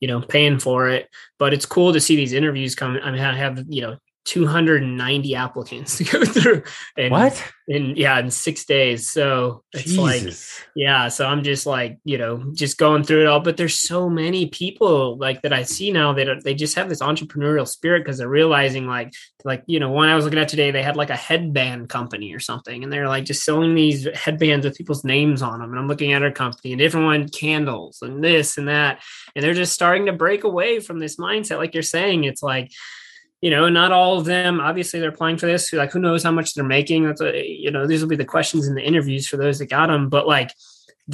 you 0.00 0.08
know 0.08 0.20
paying 0.20 0.58
for 0.58 0.88
it. 0.88 1.08
But 1.38 1.52
it's 1.52 1.66
cool 1.66 1.92
to 1.92 2.00
see 2.00 2.16
these 2.16 2.32
interviews 2.32 2.74
come. 2.74 2.98
I 3.02 3.10
mean, 3.10 3.20
I 3.20 3.36
have 3.36 3.64
you 3.68 3.82
know 3.82 3.96
290 4.26 5.34
applicants 5.34 5.98
to 5.98 6.04
go 6.04 6.24
through. 6.24 6.62
And 6.96 7.10
What? 7.10 7.42
In 7.68 7.96
yeah, 7.96 8.18
in 8.20 8.30
six 8.30 8.64
days. 8.64 9.10
So 9.10 9.64
it's 9.72 9.96
like 9.96 10.20
Jesus. 10.20 10.60
yeah 10.74 11.08
so 11.08 11.26
i'm 11.26 11.42
just 11.42 11.66
like 11.66 11.98
you 12.04 12.18
know 12.18 12.42
just 12.52 12.78
going 12.78 13.02
through 13.02 13.22
it 13.22 13.26
all 13.26 13.40
but 13.40 13.56
there's 13.56 13.78
so 13.78 14.08
many 14.08 14.46
people 14.46 15.16
like 15.18 15.42
that 15.42 15.52
i 15.52 15.62
see 15.62 15.90
now 15.90 16.12
that 16.12 16.28
are, 16.28 16.40
they 16.40 16.54
just 16.54 16.76
have 16.76 16.88
this 16.88 17.00
entrepreneurial 17.00 17.66
spirit 17.66 18.00
because 18.00 18.18
they're 18.18 18.28
realizing 18.28 18.86
like 18.86 19.12
like 19.44 19.62
you 19.66 19.80
know 19.80 19.90
one 19.90 20.08
i 20.08 20.14
was 20.14 20.24
looking 20.24 20.38
at 20.38 20.48
today 20.48 20.70
they 20.70 20.82
had 20.82 20.96
like 20.96 21.10
a 21.10 21.16
headband 21.16 21.88
company 21.88 22.32
or 22.32 22.40
something 22.40 22.82
and 22.82 22.92
they're 22.92 23.08
like 23.08 23.24
just 23.24 23.44
selling 23.44 23.74
these 23.74 24.06
headbands 24.14 24.64
with 24.64 24.76
people's 24.76 25.04
names 25.04 25.42
on 25.42 25.60
them 25.60 25.70
and 25.70 25.78
i'm 25.78 25.88
looking 25.88 26.12
at 26.12 26.22
our 26.22 26.30
company 26.30 26.72
and 26.72 26.78
different 26.78 27.06
one 27.06 27.28
candles 27.28 28.00
and 28.02 28.22
this 28.22 28.58
and 28.58 28.68
that 28.68 29.02
and 29.34 29.44
they're 29.44 29.54
just 29.54 29.72
starting 29.72 30.06
to 30.06 30.12
break 30.12 30.44
away 30.44 30.80
from 30.80 30.98
this 30.98 31.16
mindset 31.16 31.58
like 31.58 31.74
you're 31.74 31.82
saying 31.82 32.24
it's 32.24 32.42
like 32.42 32.70
you 33.40 33.50
know, 33.50 33.68
not 33.68 33.92
all 33.92 34.18
of 34.18 34.24
them. 34.24 34.60
Obviously, 34.60 35.00
they're 35.00 35.10
applying 35.10 35.36
for 35.36 35.46
this. 35.46 35.72
Like, 35.72 35.92
who 35.92 35.98
knows 35.98 36.22
how 36.22 36.32
much 36.32 36.54
they're 36.54 36.64
making? 36.64 37.04
That's 37.04 37.20
a, 37.20 37.46
you 37.46 37.70
know, 37.70 37.86
these 37.86 38.00
will 38.00 38.08
be 38.08 38.16
the 38.16 38.24
questions 38.24 38.66
in 38.66 38.74
the 38.74 38.82
interviews 38.82 39.28
for 39.28 39.36
those 39.36 39.58
that 39.58 39.70
got 39.70 39.88
them. 39.88 40.08
But 40.08 40.26
like, 40.26 40.50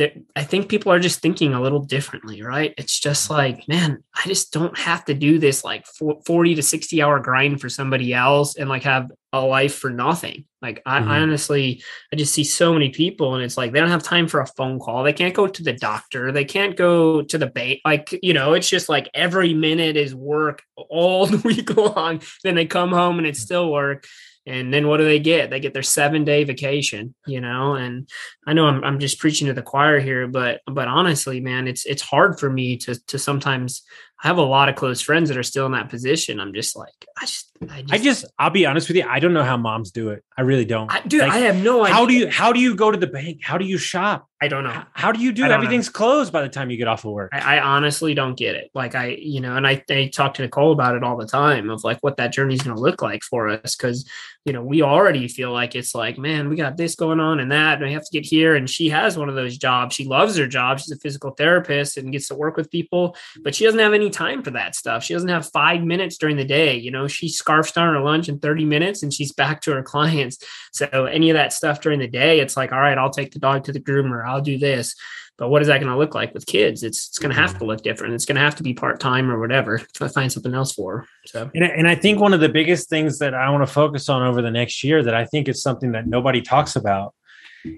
I 0.01 0.43
think 0.43 0.71
people 0.71 0.91
are 0.91 0.99
just 0.99 1.21
thinking 1.21 1.53
a 1.53 1.61
little 1.61 1.81
differently, 1.81 2.43
right? 2.43 2.73
It's 2.79 2.99
just 2.99 3.29
like, 3.29 3.69
man, 3.69 4.03
I 4.15 4.27
just 4.27 4.51
don't 4.51 4.77
have 4.79 5.05
to 5.05 5.15
do 5.15 5.39
this 5.39 5.65
like 5.65 5.85
40 5.87 6.55
to 6.55 6.63
60 6.63 7.03
hour 7.03 7.21
grind 7.21 7.61
for 7.61 7.69
somebody 7.69 8.15
else 8.15 8.57
and 8.57 8.71
like 8.71 8.85
have 8.85 9.11
a 9.35 9.41
life 9.41 9.75
for 9.75 9.91
nothing. 9.91 10.47
Like, 10.63 10.81
I, 10.87 11.01
mm-hmm. 11.01 11.11
I 11.11 11.21
honestly, 11.21 11.83
I 12.11 12.17
just 12.17 12.33
see 12.33 12.45
so 12.45 12.73
many 12.73 12.89
people 12.89 13.35
and 13.35 13.45
it's 13.45 13.59
like 13.59 13.73
they 13.73 13.81
don't 13.81 13.91
have 13.91 14.03
time 14.03 14.29
for 14.29 14.41
a 14.41 14.47
phone 14.47 14.79
call. 14.79 15.03
They 15.03 15.13
can't 15.13 15.35
go 15.35 15.47
to 15.47 15.63
the 15.63 15.75
doctor. 15.75 16.33
They 16.33 16.47
can't 16.47 16.75
go 16.75 17.21
to 17.21 17.37
the 17.37 17.47
bank. 17.47 17.81
Like, 17.85 18.19
you 18.23 18.33
know, 18.33 18.55
it's 18.55 18.71
just 18.71 18.89
like 18.89 19.11
every 19.13 19.53
minute 19.53 19.99
is 19.99 20.15
work 20.15 20.63
all 20.77 21.27
the 21.27 21.37
week 21.39 21.77
long. 21.77 22.23
Then 22.43 22.55
they 22.55 22.65
come 22.65 22.93
home 22.93 23.19
and 23.19 23.27
it's 23.27 23.41
still 23.41 23.71
work 23.71 24.07
and 24.47 24.73
then 24.73 24.89
what 24.89 24.97
do 24.97 25.05
they 25.05 25.19
get 25.19 25.51
they 25.51 25.61
get 25.61 25.73
their 25.73 25.83
seven 25.83 26.25
day 26.25 26.45
vacation 26.45 27.15
you 27.27 27.41
know 27.41 27.75
and 27.75 28.09
i 28.47 28.53
know 28.53 28.67
I'm, 28.67 28.83
I'm 28.85 28.99
just 28.99 29.19
preaching 29.19 29.47
to 29.47 29.53
the 29.53 29.63
choir 29.63 30.01
here 30.01 30.27
but 30.27 30.61
but 30.67 30.89
honestly 30.89 31.41
man 31.41 31.69
it's 31.69 31.87
it's 31.87 32.03
hard 32.03 32.39
for 32.39 32.51
me 32.51 32.77
to 32.79 32.95
to 33.07 33.19
sometimes 33.19 33.83
I 34.23 34.29
have 34.29 34.39
a 34.39 34.43
lot 34.43 34.69
of 34.69 34.77
close 34.77 35.01
friends 35.01 35.31
that 35.31 35.39
are 35.39 35.43
still 35.43 35.67
in 35.67 35.73
that 35.73 35.89
position. 35.89 36.39
I'm 36.39 36.55
just 36.55 36.77
like, 36.77 37.07
I 37.21 37.27
just, 37.27 37.51
I 37.69 37.83
just, 37.83 37.93
I 37.93 37.99
just 37.99 38.25
I'll 38.39 38.51
be 38.51 38.67
honest 38.67 38.87
with 38.87 38.97
you. 38.97 39.05
I 39.05 39.19
don't 39.19 39.33
know 39.33 39.43
how 39.43 39.57
moms 39.57 39.91
do 39.91 40.11
it. 40.11 40.23
I 40.39 40.43
really 40.43 40.65
don't. 40.65 40.93
I, 40.93 41.01
dude, 41.01 41.23
like, 41.23 41.33
I 41.33 41.39
have 41.39 41.57
no 41.57 41.83
idea. 41.83 41.95
How 41.95 42.07
do 42.07 42.15
you, 42.15 42.31
how 42.31 42.53
do 42.53 42.61
you 42.61 42.77
go 42.77 42.93
to 42.93 42.97
the 42.97 43.09
bank? 43.09 43.41
How 43.43 43.59
do 43.59 43.65
you 43.65 43.79
shop? 43.79 44.29
I 44.41 44.47
don't 44.47 44.63
know. 44.63 44.71
How, 44.71 44.87
how 44.93 45.13
do 45.13 45.21
you 45.21 45.33
do? 45.33 45.45
Everything's 45.45 45.89
know. 45.89 45.93
closed 45.93 46.33
by 46.33 46.43
the 46.43 46.49
time 46.49 46.71
you 46.71 46.77
get 46.77 46.87
off 46.87 47.05
of 47.05 47.11
work. 47.11 47.31
I, 47.33 47.57
I, 47.57 47.61
honestly 47.63 48.15
don't 48.15 48.37
get 48.37 48.55
it. 48.55 48.71
Like 48.75 48.95
I, 48.95 49.17
you 49.21 49.41
know, 49.41 49.57
and 49.57 49.67
I, 49.67 49.83
I 49.91 50.07
talk 50.07 50.35
to 50.35 50.43
Nicole 50.43 50.71
about 50.71 50.95
it 50.95 51.03
all 51.03 51.17
the 51.17 51.27
time 51.27 51.69
of 51.69 51.83
like 51.83 51.99
what 52.01 52.17
that 52.19 52.33
journey 52.33 52.55
is 52.55 52.63
going 52.63 52.77
to 52.77 52.83
look 52.83 53.03
like 53.03 53.23
for 53.25 53.49
us. 53.49 53.75
Cause, 53.75 54.09
you 54.45 54.53
know, 54.53 54.63
we 54.63 54.83
already 54.83 55.29
feel 55.29 55.53
like 55.53 55.75
it's 55.75 55.95
like, 55.95 56.19
man, 56.19 56.49
we 56.49 56.57
got 56.57 56.77
this 56.77 56.95
going 56.95 57.21
on 57.21 57.41
and 57.41 57.51
that, 57.51 57.79
and 57.79 57.87
I 57.87 57.93
have 57.93 58.05
to 58.05 58.13
get 58.13 58.25
here. 58.25 58.55
And 58.55 58.69
she 58.71 58.89
has 58.91 59.19
one 59.19 59.29
of 59.29 59.35
those 59.35 59.59
jobs. 59.59 59.95
She 59.95 60.05
loves 60.05 60.37
her 60.37 60.47
job. 60.47 60.79
She's 60.79 60.93
a 60.93 60.99
physical 60.99 61.33
therapist 61.33 61.97
and 61.97 62.13
gets 62.13 62.29
to 62.29 62.35
work 62.35 62.57
with 62.57 62.71
people, 62.71 63.17
but 63.41 63.55
she 63.55 63.65
doesn't 63.65 63.81
have 63.81 63.95
any 63.95 64.11
time 64.11 64.43
for 64.43 64.51
that 64.53 64.75
stuff 64.75 64.93
stuff. 64.93 65.05
She 65.05 65.15
doesn't 65.15 65.29
have 65.29 65.51
five 65.51 65.83
minutes 65.83 66.19
during 66.19 66.37
the 66.37 66.45
day. 66.45 66.77
You 66.77 66.91
know, 66.91 67.09
she 67.09 67.29
scarfs 67.29 67.73
down 67.73 67.95
her 67.95 68.01
lunch 68.01 68.29
in 68.29 68.39
30 68.39 68.65
minutes 68.65 69.03
and 69.03 69.13
she's 69.13 69.33
back 69.43 69.61
to 69.63 69.73
her 69.73 69.83
clients. 69.83 70.39
So 70.73 71.07
any 71.07 71.31
of 71.31 71.35
that 71.35 71.53
stuff 71.53 71.81
during 71.81 71.99
the 71.99 72.09
day, 72.09 72.41
it's 72.41 72.57
like, 72.57 72.73
all 72.73 72.81
right, 72.81 72.99
I'll 72.99 73.11
take 73.11 73.33
the 73.33 73.39
dog 73.39 73.65
to 73.65 73.73
the 73.73 73.81
groomer. 73.81 74.27
I'll 74.27 74.41
do 74.41 74.59
this. 74.59 74.95
But 75.39 75.49
what 75.49 75.63
is 75.63 75.69
that 75.69 75.79
going 75.79 75.91
to 75.91 75.99
look 75.99 76.15
like 76.15 76.35
with 76.35 76.47
kids? 76.47 76.83
It's 76.83 77.09
it's 77.09 77.19
going 77.19 77.35
to 77.35 77.41
have 77.41 77.59
to 77.59 77.65
look 77.65 77.83
different. 77.83 78.15
It's 78.15 78.27
going 78.27 78.37
to 78.37 78.43
have 78.43 78.55
to 78.57 78.63
be 78.63 78.75
part 78.75 79.01
time 79.01 79.31
or 79.31 79.41
whatever 79.41 79.79
to 79.79 80.09
find 80.09 80.31
something 80.31 80.55
else 80.55 80.73
for. 80.73 81.07
So, 81.27 81.51
and, 81.55 81.65
and 81.65 81.89
I 81.89 81.95
think 81.95 82.21
one 82.21 82.35
of 82.35 82.41
the 82.41 82.49
biggest 82.49 82.89
things 82.89 83.19
that 83.19 83.35
I 83.35 83.49
want 83.51 83.67
to 83.67 83.73
focus 83.73 84.09
on 84.09 84.23
over 84.23 84.43
the 84.43 84.51
next 84.51 84.85
year 84.85 85.03
that 85.03 85.15
I 85.15 85.25
think 85.25 85.49
is 85.49 85.63
something 85.63 85.93
that 85.93 86.07
nobody 86.07 86.43
talks 86.43 86.77
about 86.77 87.15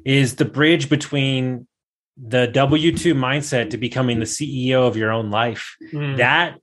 is 0.05 0.37
the 0.37 0.45
bridge 0.45 0.89
between 0.89 1.67
the 2.17 2.47
W 2.49 2.97
two 2.97 3.15
mindset 3.15 3.71
to 3.71 3.79
becoming 3.79 4.19
the 4.19 4.25
CEO 4.25 4.87
of 4.87 4.97
your 4.97 5.11
own 5.13 5.31
life. 5.31 5.77
Mm. 5.93 6.17
That 6.19 6.59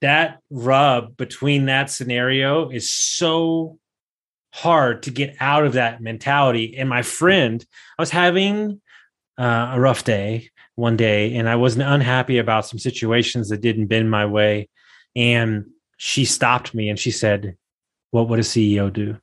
that 0.00 0.38
rub 0.50 1.16
between 1.16 1.66
that 1.66 1.90
scenario 1.90 2.70
is 2.70 2.90
so 2.90 3.78
hard 4.52 5.04
to 5.04 5.10
get 5.10 5.36
out 5.40 5.64
of 5.64 5.74
that 5.74 6.00
mentality. 6.00 6.76
And 6.76 6.88
my 6.88 7.02
friend, 7.02 7.64
I 7.98 8.02
was 8.02 8.10
having 8.10 8.80
uh, 9.40 9.70
a 9.72 9.80
rough 9.80 10.04
day 10.04 10.50
one 10.74 10.96
day, 10.96 11.34
and 11.34 11.48
I 11.48 11.56
wasn't 11.56 11.88
unhappy 11.88 12.36
about 12.36 12.66
some 12.66 12.78
situations 12.78 13.48
that 13.48 13.62
didn't 13.62 13.86
bend 13.86 14.10
my 14.10 14.26
way. 14.26 14.68
And 15.16 15.64
she 15.96 16.26
stopped 16.26 16.74
me 16.74 16.90
and 16.90 16.98
she 16.98 17.10
said, 17.10 17.56
What 18.10 18.28
would 18.28 18.38
a 18.38 18.42
CEO 18.42 18.92
do? 18.92 19.16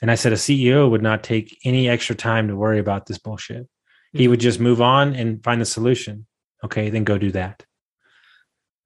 And 0.00 0.10
I 0.10 0.14
said, 0.14 0.32
A 0.32 0.36
CEO 0.36 0.90
would 0.90 1.02
not 1.02 1.22
take 1.22 1.58
any 1.62 1.90
extra 1.90 2.16
time 2.16 2.48
to 2.48 2.56
worry 2.56 2.78
about 2.78 3.04
this 3.04 3.18
bullshit. 3.18 3.68
He 4.12 4.28
would 4.28 4.40
just 4.40 4.58
move 4.58 4.80
on 4.80 5.14
and 5.14 5.44
find 5.44 5.60
the 5.60 5.66
solution. 5.66 6.26
Okay, 6.64 6.88
then 6.90 7.04
go 7.04 7.18
do 7.18 7.30
that. 7.32 7.64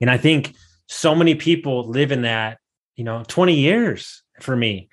And 0.01 0.11
I 0.11 0.19
think 0.19 0.55
so 0.89 1.15
many 1.15 1.35
people 1.37 1.89
live 1.89 2.13
in 2.13 2.23
that, 2.23 2.59
you 2.97 3.05
know, 3.05 3.23
20 3.27 3.55
years 3.55 4.23
for 4.41 4.57
me 4.57 4.89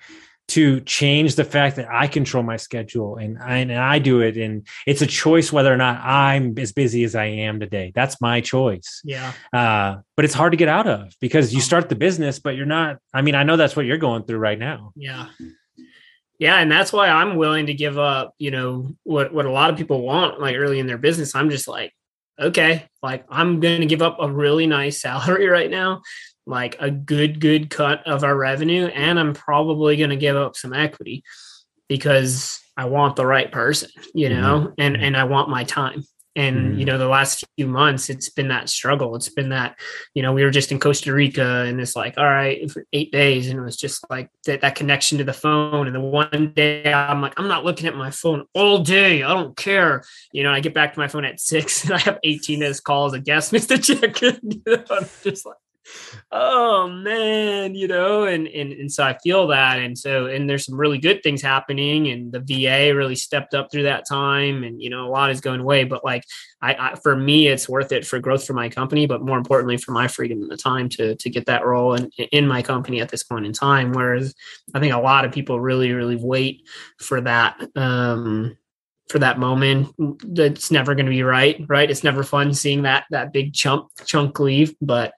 to 0.52 0.80
change 0.80 1.36
the 1.36 1.44
fact 1.44 1.76
that 1.76 1.88
I 1.90 2.06
control 2.06 2.42
my 2.42 2.58
schedule 2.58 3.16
and 3.16 3.38
I, 3.38 3.56
and 3.58 3.72
I 3.72 3.98
do 3.98 4.20
it. 4.20 4.36
And 4.36 4.66
it's 4.86 5.00
a 5.00 5.06
choice 5.06 5.50
whether 5.50 5.72
or 5.72 5.78
not 5.78 5.98
I'm 6.02 6.58
as 6.58 6.72
busy 6.72 7.04
as 7.04 7.14
I 7.14 7.24
am 7.24 7.58
today. 7.58 7.90
That's 7.94 8.20
my 8.20 8.42
choice. 8.42 9.00
Yeah. 9.02 9.32
Uh, 9.50 10.00
but 10.14 10.26
it's 10.26 10.34
hard 10.34 10.52
to 10.52 10.58
get 10.58 10.68
out 10.68 10.86
of 10.86 11.14
because 11.20 11.54
you 11.54 11.60
oh. 11.60 11.62
start 11.62 11.88
the 11.88 11.94
business, 11.94 12.38
but 12.38 12.54
you're 12.54 12.66
not. 12.66 12.98
I 13.14 13.22
mean, 13.22 13.34
I 13.34 13.44
know 13.44 13.56
that's 13.56 13.74
what 13.74 13.86
you're 13.86 13.96
going 13.96 14.24
through 14.24 14.38
right 14.38 14.58
now. 14.58 14.92
Yeah. 14.94 15.28
Yeah, 16.38 16.58
and 16.58 16.70
that's 16.70 16.92
why 16.92 17.08
I'm 17.08 17.36
willing 17.36 17.66
to 17.66 17.74
give 17.74 17.98
up, 17.98 18.34
you 18.36 18.50
know, 18.50 18.90
what 19.04 19.32
what 19.32 19.46
a 19.46 19.50
lot 19.50 19.70
of 19.70 19.76
people 19.76 20.02
want 20.02 20.40
like 20.40 20.56
early 20.56 20.80
in 20.80 20.86
their 20.88 20.98
business. 20.98 21.36
I'm 21.36 21.50
just 21.50 21.68
like, 21.68 21.94
okay, 22.38 22.88
like 23.00 23.24
I'm 23.30 23.60
going 23.60 23.80
to 23.80 23.86
give 23.86 24.02
up 24.02 24.16
a 24.18 24.28
really 24.28 24.66
nice 24.66 25.00
salary 25.02 25.46
right 25.46 25.70
now, 25.70 26.02
like 26.46 26.76
a 26.80 26.90
good, 26.90 27.40
good 27.40 27.70
cut 27.70 28.06
of 28.06 28.24
our 28.24 28.36
revenue. 28.36 28.86
And 28.86 29.18
I'm 29.18 29.34
probably 29.34 29.96
going 29.96 30.10
to 30.10 30.16
give 30.16 30.36
up 30.36 30.56
some 30.56 30.72
equity 30.72 31.24
because 31.88 32.60
I 32.76 32.86
want 32.86 33.16
the 33.16 33.26
right 33.26 33.50
person, 33.50 33.90
you 34.14 34.28
know, 34.28 34.60
mm-hmm. 34.60 34.72
and, 34.78 34.96
and 34.96 35.16
I 35.16 35.24
want 35.24 35.50
my 35.50 35.64
time. 35.64 36.04
And, 36.34 36.56
mm-hmm. 36.56 36.78
you 36.78 36.84
know, 36.86 36.96
the 36.96 37.08
last 37.08 37.44
few 37.56 37.66
months, 37.66 38.08
it's 38.08 38.30
been 38.30 38.48
that 38.48 38.70
struggle. 38.70 39.14
It's 39.14 39.28
been 39.28 39.50
that, 39.50 39.78
you 40.14 40.22
know, 40.22 40.32
we 40.32 40.42
were 40.44 40.50
just 40.50 40.72
in 40.72 40.80
Costa 40.80 41.12
Rica 41.12 41.64
and 41.66 41.78
it's 41.78 41.94
like, 41.94 42.16
all 42.16 42.24
right, 42.24 42.70
for 42.70 42.86
eight 42.94 43.12
days. 43.12 43.48
And 43.48 43.58
it 43.58 43.62
was 43.62 43.76
just 43.76 44.08
like 44.08 44.30
that, 44.46 44.62
that 44.62 44.74
connection 44.74 45.18
to 45.18 45.24
the 45.24 45.34
phone. 45.34 45.86
And 45.86 45.94
the 45.94 46.00
one 46.00 46.54
day 46.56 46.90
I'm 46.90 47.20
like, 47.20 47.38
I'm 47.38 47.48
not 47.48 47.66
looking 47.66 47.86
at 47.86 47.94
my 47.94 48.10
phone 48.10 48.46
all 48.54 48.78
day. 48.78 49.22
I 49.22 49.28
don't 49.28 49.54
care. 49.54 50.04
You 50.32 50.42
know, 50.42 50.52
I 50.52 50.60
get 50.60 50.72
back 50.72 50.94
to 50.94 50.98
my 50.98 51.08
phone 51.08 51.26
at 51.26 51.38
six 51.38 51.84
and 51.84 51.92
I 51.92 51.98
have 51.98 52.18
18 52.24 52.60
missed 52.60 52.84
calls. 52.84 53.12
A 53.12 53.20
guest 53.20 53.52
missed 53.52 53.70
a 53.70 53.76
check. 53.76 54.22
you 54.22 54.32
know, 54.66 54.84
I'm 54.90 55.04
just 55.22 55.44
like, 55.44 55.56
oh 56.30 56.88
man, 56.88 57.74
you 57.74 57.88
know, 57.88 58.24
and, 58.24 58.46
and 58.48 58.72
and 58.72 58.92
so 58.92 59.04
I 59.04 59.18
feel 59.18 59.46
that. 59.48 59.78
And 59.78 59.98
so 59.98 60.26
and 60.26 60.48
there's 60.48 60.64
some 60.64 60.76
really 60.76 60.98
good 60.98 61.22
things 61.22 61.42
happening 61.42 62.08
and 62.08 62.32
the 62.32 62.40
VA 62.40 62.94
really 62.94 63.16
stepped 63.16 63.54
up 63.54 63.70
through 63.70 63.84
that 63.84 64.04
time 64.08 64.64
and 64.64 64.80
you 64.80 64.90
know, 64.90 65.06
a 65.06 65.10
lot 65.10 65.30
is 65.30 65.40
going 65.40 65.60
away. 65.60 65.84
But 65.84 66.04
like 66.04 66.24
I, 66.60 66.74
I 66.74 66.94
for 66.96 67.16
me 67.16 67.48
it's 67.48 67.68
worth 67.68 67.92
it 67.92 68.06
for 68.06 68.18
growth 68.18 68.46
for 68.46 68.54
my 68.54 68.68
company, 68.68 69.06
but 69.06 69.22
more 69.22 69.38
importantly 69.38 69.76
for 69.76 69.92
my 69.92 70.08
freedom 70.08 70.42
and 70.42 70.50
the 70.50 70.56
time 70.56 70.88
to 70.90 71.16
to 71.16 71.30
get 71.30 71.46
that 71.46 71.66
role 71.66 71.94
in, 71.94 72.10
in 72.32 72.46
my 72.46 72.62
company 72.62 73.00
at 73.00 73.08
this 73.08 73.22
point 73.22 73.46
in 73.46 73.52
time. 73.52 73.92
Whereas 73.92 74.34
I 74.74 74.80
think 74.80 74.94
a 74.94 74.98
lot 74.98 75.24
of 75.24 75.32
people 75.32 75.60
really, 75.60 75.92
really 75.92 76.16
wait 76.16 76.62
for 76.98 77.20
that 77.20 77.60
um 77.76 78.56
for 79.12 79.18
that 79.18 79.38
moment 79.38 79.94
that's 80.34 80.70
never 80.70 80.94
going 80.94 81.06
to 81.06 81.10
be 81.10 81.22
right 81.22 81.62
right 81.68 81.90
it's 81.90 82.02
never 82.02 82.22
fun 82.22 82.54
seeing 82.54 82.82
that 82.82 83.04
that 83.10 83.32
big 83.32 83.52
chunk 83.52 83.86
chunk 84.06 84.40
leave 84.40 84.74
but 84.80 85.12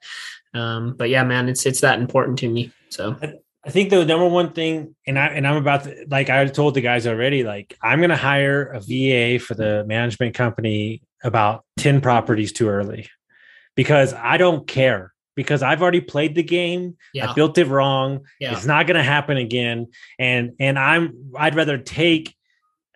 um, 0.55 0.95
but 0.95 1.09
yeah, 1.09 1.23
man, 1.23 1.49
it's 1.49 1.65
it's 1.65 1.81
that 1.81 1.99
important 1.99 2.39
to 2.39 2.49
me. 2.49 2.71
So 2.89 3.17
I 3.65 3.71
think 3.71 3.89
the 3.89 4.05
number 4.05 4.27
one 4.27 4.53
thing, 4.53 4.95
and 5.07 5.17
I 5.17 5.27
and 5.27 5.47
I'm 5.47 5.57
about 5.57 5.83
to 5.83 6.05
like 6.09 6.29
I 6.29 6.45
told 6.45 6.75
the 6.75 6.81
guys 6.81 7.07
already, 7.07 7.43
like 7.43 7.77
I'm 7.81 7.99
gonna 8.01 8.15
hire 8.15 8.63
a 8.63 8.79
VA 8.79 9.43
for 9.43 9.55
the 9.55 9.83
management 9.85 10.35
company 10.35 11.01
about 11.23 11.65
10 11.77 12.01
properties 12.01 12.51
too 12.53 12.69
early 12.69 13.09
because 13.75 14.13
I 14.13 14.37
don't 14.37 14.67
care 14.67 15.13
because 15.35 15.63
I've 15.63 15.81
already 15.81 16.01
played 16.01 16.35
the 16.35 16.43
game. 16.43 16.97
Yeah. 17.13 17.31
I 17.31 17.33
built 17.33 17.57
it 17.57 17.67
wrong. 17.67 18.25
Yeah. 18.39 18.53
It's 18.53 18.65
not 18.65 18.87
going 18.87 18.97
to 18.97 19.03
happen 19.03 19.37
again. 19.37 19.87
And 20.17 20.53
and 20.59 20.79
I'm 20.79 21.31
I'd 21.35 21.55
rather 21.55 21.77
take 21.77 22.35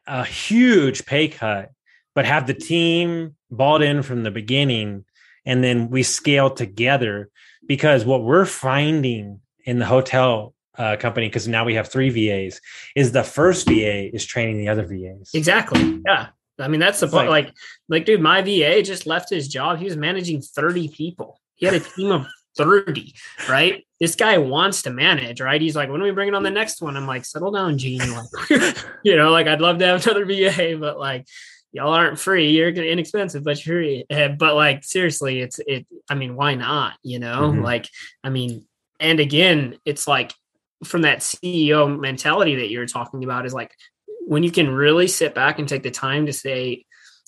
a 0.07 0.23
huge 0.23 1.05
pay 1.05 1.27
cut, 1.27 1.71
but 2.15 2.25
have 2.25 2.47
the 2.47 2.53
team 2.53 3.35
bought 3.51 3.81
in 3.81 4.03
from 4.03 4.23
the 4.23 4.31
beginning, 4.31 5.05
and 5.45 5.63
then 5.63 5.89
we 5.89 6.03
scale 6.03 6.49
together 6.49 7.29
because 7.69 8.03
what 8.03 8.23
we're 8.23 8.45
finding 8.45 9.39
in 9.63 9.79
the 9.79 9.85
hotel 9.85 10.53
uh, 10.77 10.97
company 10.97 11.27
because 11.27 11.47
now 11.47 11.63
we 11.63 11.75
have 11.75 11.87
three 11.87 12.09
VAs 12.09 12.59
is 12.95 13.11
the 13.11 13.23
first 13.23 13.67
VA 13.67 14.13
is 14.13 14.25
training 14.25 14.57
the 14.57 14.67
other 14.67 14.85
VAs. 14.85 15.29
Exactly. 15.33 16.01
Yeah. 16.05 16.27
I 16.57 16.67
mean 16.67 16.79
that's 16.79 16.99
the 16.99 17.07
point. 17.07 17.29
Like, 17.29 17.45
like, 17.45 17.53
like, 17.87 18.05
dude, 18.05 18.21
my 18.21 18.41
VA 18.41 18.81
just 18.81 19.05
left 19.05 19.29
his 19.29 19.47
job. 19.47 19.77
He 19.77 19.85
was 19.85 19.95
managing 19.95 20.41
30 20.41 20.89
people. 20.89 21.39
He 21.55 21.65
had 21.65 21.75
a 21.75 21.79
team 21.79 22.11
of 22.11 22.27
30, 22.57 23.13
right? 23.47 23.85
This 23.99 24.15
guy 24.15 24.37
wants 24.37 24.81
to 24.83 24.89
manage, 24.89 25.39
right? 25.39 25.61
He's 25.61 25.75
like, 25.75 25.89
when 25.89 26.01
are 26.01 26.05
we 26.05 26.11
bringing 26.11 26.35
on 26.35 26.43
the 26.43 26.49
next 26.49 26.81
one? 26.81 26.97
I'm 26.97 27.05
like, 27.05 27.25
settle 27.25 27.51
down, 27.51 27.77
Gene. 27.77 27.99
Like, 27.99 28.77
you 29.03 29.15
know, 29.15 29.31
like 29.31 29.47
I'd 29.47 29.61
love 29.61 29.77
to 29.79 29.85
have 29.85 30.05
another 30.05 30.25
VA, 30.25 30.75
but 30.79 30.97
like 30.97 31.27
y'all 31.71 31.93
aren't 31.93 32.19
free. 32.19 32.51
You're 32.51 32.69
inexpensive, 32.69 33.43
but 33.43 33.65
you're 33.65 34.03
eh, 34.09 34.29
but 34.29 34.55
like 34.55 34.83
seriously, 34.83 35.41
it's 35.41 35.59
it. 35.59 35.85
I 36.09 36.15
mean, 36.15 36.35
why 36.35 36.55
not? 36.55 36.93
You 37.03 37.19
know, 37.19 37.51
mm-hmm. 37.51 37.61
like 37.61 37.87
I 38.23 38.29
mean, 38.29 38.65
and 38.99 39.19
again, 39.19 39.77
it's 39.85 40.07
like 40.07 40.33
from 40.83 41.03
that 41.03 41.19
CEO 41.19 41.99
mentality 41.99 42.55
that 42.57 42.69
you're 42.69 42.85
talking 42.85 43.23
about 43.23 43.45
is 43.45 43.53
like 43.53 43.71
when 44.25 44.43
you 44.43 44.51
can 44.51 44.69
really 44.69 45.07
sit 45.07 45.33
back 45.33 45.59
and 45.59 45.67
take 45.67 45.83
the 45.83 45.91
time 45.91 46.25
to 46.27 46.33
say, 46.33 46.85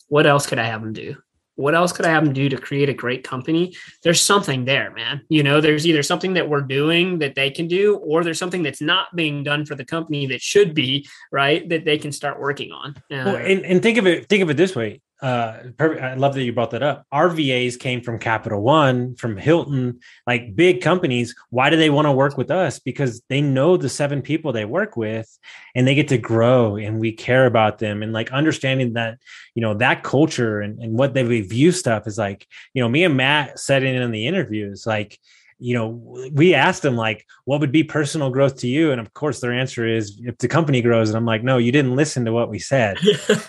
what 0.07 0.25
else 0.25 0.45
could 0.45 0.59
I 0.59 0.65
have 0.65 0.81
them 0.81 0.93
do? 0.93 1.15
What 1.55 1.75
else 1.75 1.91
could 1.91 2.05
I 2.05 2.09
have 2.09 2.23
them 2.23 2.33
do 2.33 2.49
to 2.49 2.57
create 2.57 2.89
a 2.89 2.93
great 2.93 3.23
company? 3.23 3.75
There's 4.03 4.21
something 4.21 4.65
there, 4.65 4.91
man. 4.91 5.21
You 5.29 5.43
know, 5.43 5.61
there's 5.61 5.85
either 5.85 6.03
something 6.03 6.33
that 6.33 6.49
we're 6.49 6.61
doing 6.61 7.19
that 7.19 7.35
they 7.35 7.51
can 7.51 7.67
do, 7.67 7.97
or 7.97 8.23
there's 8.23 8.39
something 8.39 8.63
that's 8.63 8.81
not 8.81 9.15
being 9.15 9.43
done 9.43 9.65
for 9.65 9.75
the 9.75 9.85
company 9.85 10.25
that 10.27 10.41
should 10.41 10.73
be, 10.73 11.07
right? 11.31 11.67
That 11.69 11.85
they 11.85 11.97
can 11.97 12.11
start 12.11 12.39
working 12.39 12.71
on. 12.71 12.91
Uh, 13.11 13.23
well, 13.25 13.35
and, 13.35 13.65
and 13.65 13.81
think 13.81 13.97
of 13.97 14.07
it, 14.07 14.27
think 14.29 14.43
of 14.43 14.49
it 14.49 14.57
this 14.57 14.75
way. 14.75 15.01
Uh 15.21 15.57
perfect. 15.77 16.01
I 16.01 16.15
love 16.15 16.33
that 16.33 16.43
you 16.43 16.51
brought 16.51 16.71
that 16.71 16.83
up. 16.83 17.05
Our 17.11 17.29
vas 17.29 17.77
came 17.77 18.01
from 18.01 18.17
capital 18.17 18.61
one 18.61 19.15
from 19.15 19.37
hilton 19.37 19.99
like 20.25 20.55
big 20.55 20.81
companies. 20.81 21.35
Why 21.49 21.69
do 21.69 21.77
they 21.77 21.89
want 21.89 22.07
to 22.07 22.11
work 22.11 22.37
with 22.37 22.49
us? 22.49 22.79
Because 22.79 23.21
they 23.29 23.41
know 23.41 23.77
the 23.77 23.89
seven 23.89 24.21
people 24.21 24.51
they 24.51 24.65
work 24.65 24.97
with 24.97 25.29
and 25.75 25.87
they 25.87 25.95
get 25.95 26.07
to 26.07 26.17
grow 26.17 26.75
and 26.75 26.99
we 26.99 27.11
care 27.11 27.45
about 27.45 27.77
them. 27.77 28.01
And 28.01 28.13
like 28.13 28.31
understanding 28.31 28.93
that 28.93 29.19
you 29.55 29.61
know 29.61 29.73
that 29.75 30.03
culture 30.03 30.61
and, 30.61 30.81
and 30.81 30.97
what 30.97 31.13
they 31.13 31.23
view 31.23 31.71
stuff 31.71 32.07
is 32.07 32.17
like 32.17 32.47
you 32.73 32.81
know 32.81 32.89
me 32.89 33.03
and 33.03 33.17
matt 33.17 33.59
said 33.59 33.83
it 33.83 33.95
in 33.95 34.11
the 34.11 34.27
interviews 34.27 34.85
like 34.85 35.19
you 35.61 35.75
know, 35.75 36.29
we 36.33 36.55
asked 36.55 36.81
them 36.81 36.95
like, 36.95 37.23
what 37.45 37.59
would 37.59 37.71
be 37.71 37.83
personal 37.83 38.31
growth 38.31 38.57
to 38.57 38.67
you? 38.67 38.91
And 38.91 38.99
of 38.99 39.13
course, 39.13 39.39
their 39.39 39.53
answer 39.53 39.87
is 39.87 40.19
if 40.23 40.39
the 40.39 40.47
company 40.47 40.81
grows. 40.81 41.09
And 41.09 41.15
I'm 41.15 41.25
like, 41.25 41.43
no, 41.43 41.59
you 41.59 41.71
didn't 41.71 41.95
listen 41.95 42.25
to 42.25 42.31
what 42.31 42.49
we 42.49 42.57
said. 42.57 42.97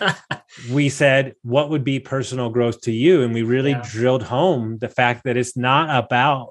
we 0.71 0.91
said, 0.91 1.35
what 1.41 1.71
would 1.71 1.85
be 1.85 1.99
personal 2.01 2.51
growth 2.51 2.83
to 2.83 2.93
you? 2.93 3.23
And 3.23 3.33
we 3.33 3.43
really 3.43 3.71
yeah. 3.71 3.89
drilled 3.91 4.25
home 4.25 4.77
the 4.77 4.91
fact 4.91 5.25
that 5.25 5.39
it's 5.39 5.57
not 5.57 6.05
about 6.05 6.51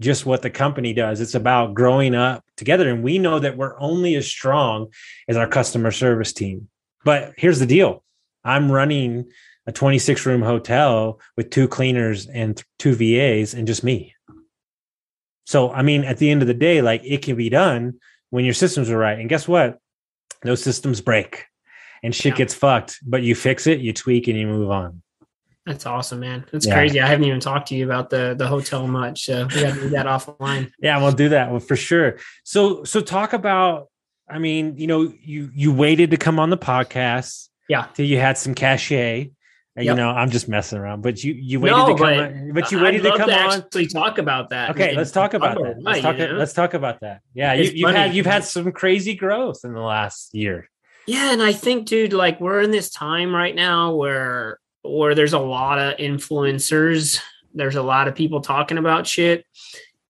just 0.00 0.26
what 0.26 0.42
the 0.42 0.50
company 0.50 0.92
does. 0.92 1.20
It's 1.20 1.36
about 1.36 1.74
growing 1.74 2.16
up 2.16 2.44
together. 2.56 2.90
And 2.90 3.04
we 3.04 3.18
know 3.18 3.38
that 3.38 3.56
we're 3.56 3.78
only 3.80 4.16
as 4.16 4.26
strong 4.26 4.88
as 5.28 5.36
our 5.36 5.46
customer 5.46 5.92
service 5.92 6.32
team. 6.32 6.68
But 7.04 7.34
here's 7.36 7.60
the 7.60 7.66
deal 7.66 8.02
I'm 8.44 8.72
running 8.72 9.30
a 9.68 9.72
26 9.72 10.26
room 10.26 10.42
hotel 10.42 11.20
with 11.36 11.50
two 11.50 11.68
cleaners 11.68 12.26
and 12.26 12.60
two 12.80 12.96
VAs 12.96 13.54
and 13.54 13.64
just 13.64 13.84
me. 13.84 14.14
So, 15.48 15.72
I 15.72 15.80
mean, 15.80 16.04
at 16.04 16.18
the 16.18 16.30
end 16.30 16.42
of 16.42 16.46
the 16.46 16.52
day, 16.52 16.82
like 16.82 17.00
it 17.06 17.22
can 17.22 17.34
be 17.34 17.48
done 17.48 17.94
when 18.28 18.44
your 18.44 18.52
systems 18.52 18.90
are 18.90 18.98
right. 18.98 19.18
And 19.18 19.30
guess 19.30 19.48
what? 19.48 19.78
Those 20.42 20.62
systems 20.62 21.00
break 21.00 21.46
and 22.02 22.14
shit 22.14 22.34
yeah. 22.34 22.36
gets 22.36 22.52
fucked, 22.52 22.98
but 23.02 23.22
you 23.22 23.34
fix 23.34 23.66
it, 23.66 23.80
you 23.80 23.94
tweak, 23.94 24.28
and 24.28 24.38
you 24.38 24.46
move 24.46 24.70
on. 24.70 25.00
That's 25.64 25.86
awesome, 25.86 26.20
man. 26.20 26.44
That's 26.52 26.66
yeah. 26.66 26.74
crazy. 26.74 27.00
I 27.00 27.06
haven't 27.06 27.24
even 27.24 27.40
talked 27.40 27.68
to 27.68 27.74
you 27.74 27.86
about 27.86 28.10
the 28.10 28.34
the 28.36 28.46
hotel 28.46 28.86
much. 28.86 29.24
So 29.24 29.46
we 29.46 29.62
got 29.62 29.74
to 29.74 29.80
do 29.80 29.88
that 29.88 30.04
offline. 30.06 30.70
Yeah, 30.82 31.00
we'll 31.00 31.12
do 31.12 31.30
that 31.30 31.50
well, 31.50 31.60
for 31.60 31.76
sure. 31.76 32.18
So 32.44 32.84
so 32.84 33.00
talk 33.00 33.32
about. 33.32 33.88
I 34.28 34.38
mean, 34.38 34.76
you 34.76 34.86
know, 34.86 35.14
you 35.22 35.50
you 35.54 35.72
waited 35.72 36.10
to 36.10 36.18
come 36.18 36.38
on 36.38 36.50
the 36.50 36.58
podcast. 36.58 37.48
Yeah. 37.70 37.86
Till 37.94 38.04
you 38.04 38.18
had 38.18 38.36
some 38.36 38.54
cachet. 38.54 39.30
Yep. 39.78 39.86
You 39.86 39.94
know, 39.94 40.10
I'm 40.10 40.30
just 40.30 40.48
messing 40.48 40.78
around, 40.78 41.02
but 41.02 41.22
you 41.22 41.34
you 41.34 41.60
waited 41.60 41.76
no, 41.76 41.86
to 41.86 41.94
come, 41.94 42.18
on, 42.18 42.52
but 42.52 42.72
you 42.72 42.82
waited 42.82 43.02
to 43.04 43.16
come 43.16 43.28
to 43.28 43.38
on. 43.38 43.58
Actually, 43.60 43.86
talk 43.86 44.18
about 44.18 44.50
that. 44.50 44.70
Okay, 44.70 44.96
let's 44.96 45.12
talk 45.12 45.34
about 45.34 45.56
that. 45.62 45.80
Let's 45.80 46.00
talk. 46.00 46.18
Let's 46.18 46.52
talk 46.52 46.74
about 46.74 47.00
that. 47.00 47.20
Yeah, 47.32 47.52
you, 47.52 47.70
you've 47.70 47.94
had 47.94 48.12
you've 48.12 48.26
had 48.26 48.44
some 48.44 48.72
crazy 48.72 49.14
growth 49.14 49.60
in 49.62 49.74
the 49.74 49.80
last 49.80 50.34
year. 50.34 50.68
Yeah, 51.06 51.32
and 51.32 51.40
I 51.40 51.52
think, 51.52 51.86
dude, 51.86 52.12
like 52.12 52.40
we're 52.40 52.60
in 52.60 52.72
this 52.72 52.90
time 52.90 53.32
right 53.32 53.54
now 53.54 53.94
where 53.94 54.58
where 54.82 55.14
there's 55.14 55.32
a 55.32 55.38
lot 55.38 55.78
of 55.78 55.96
influencers. 55.98 57.20
There's 57.54 57.76
a 57.76 57.82
lot 57.82 58.08
of 58.08 58.16
people 58.16 58.40
talking 58.40 58.78
about 58.78 59.06
shit, 59.06 59.44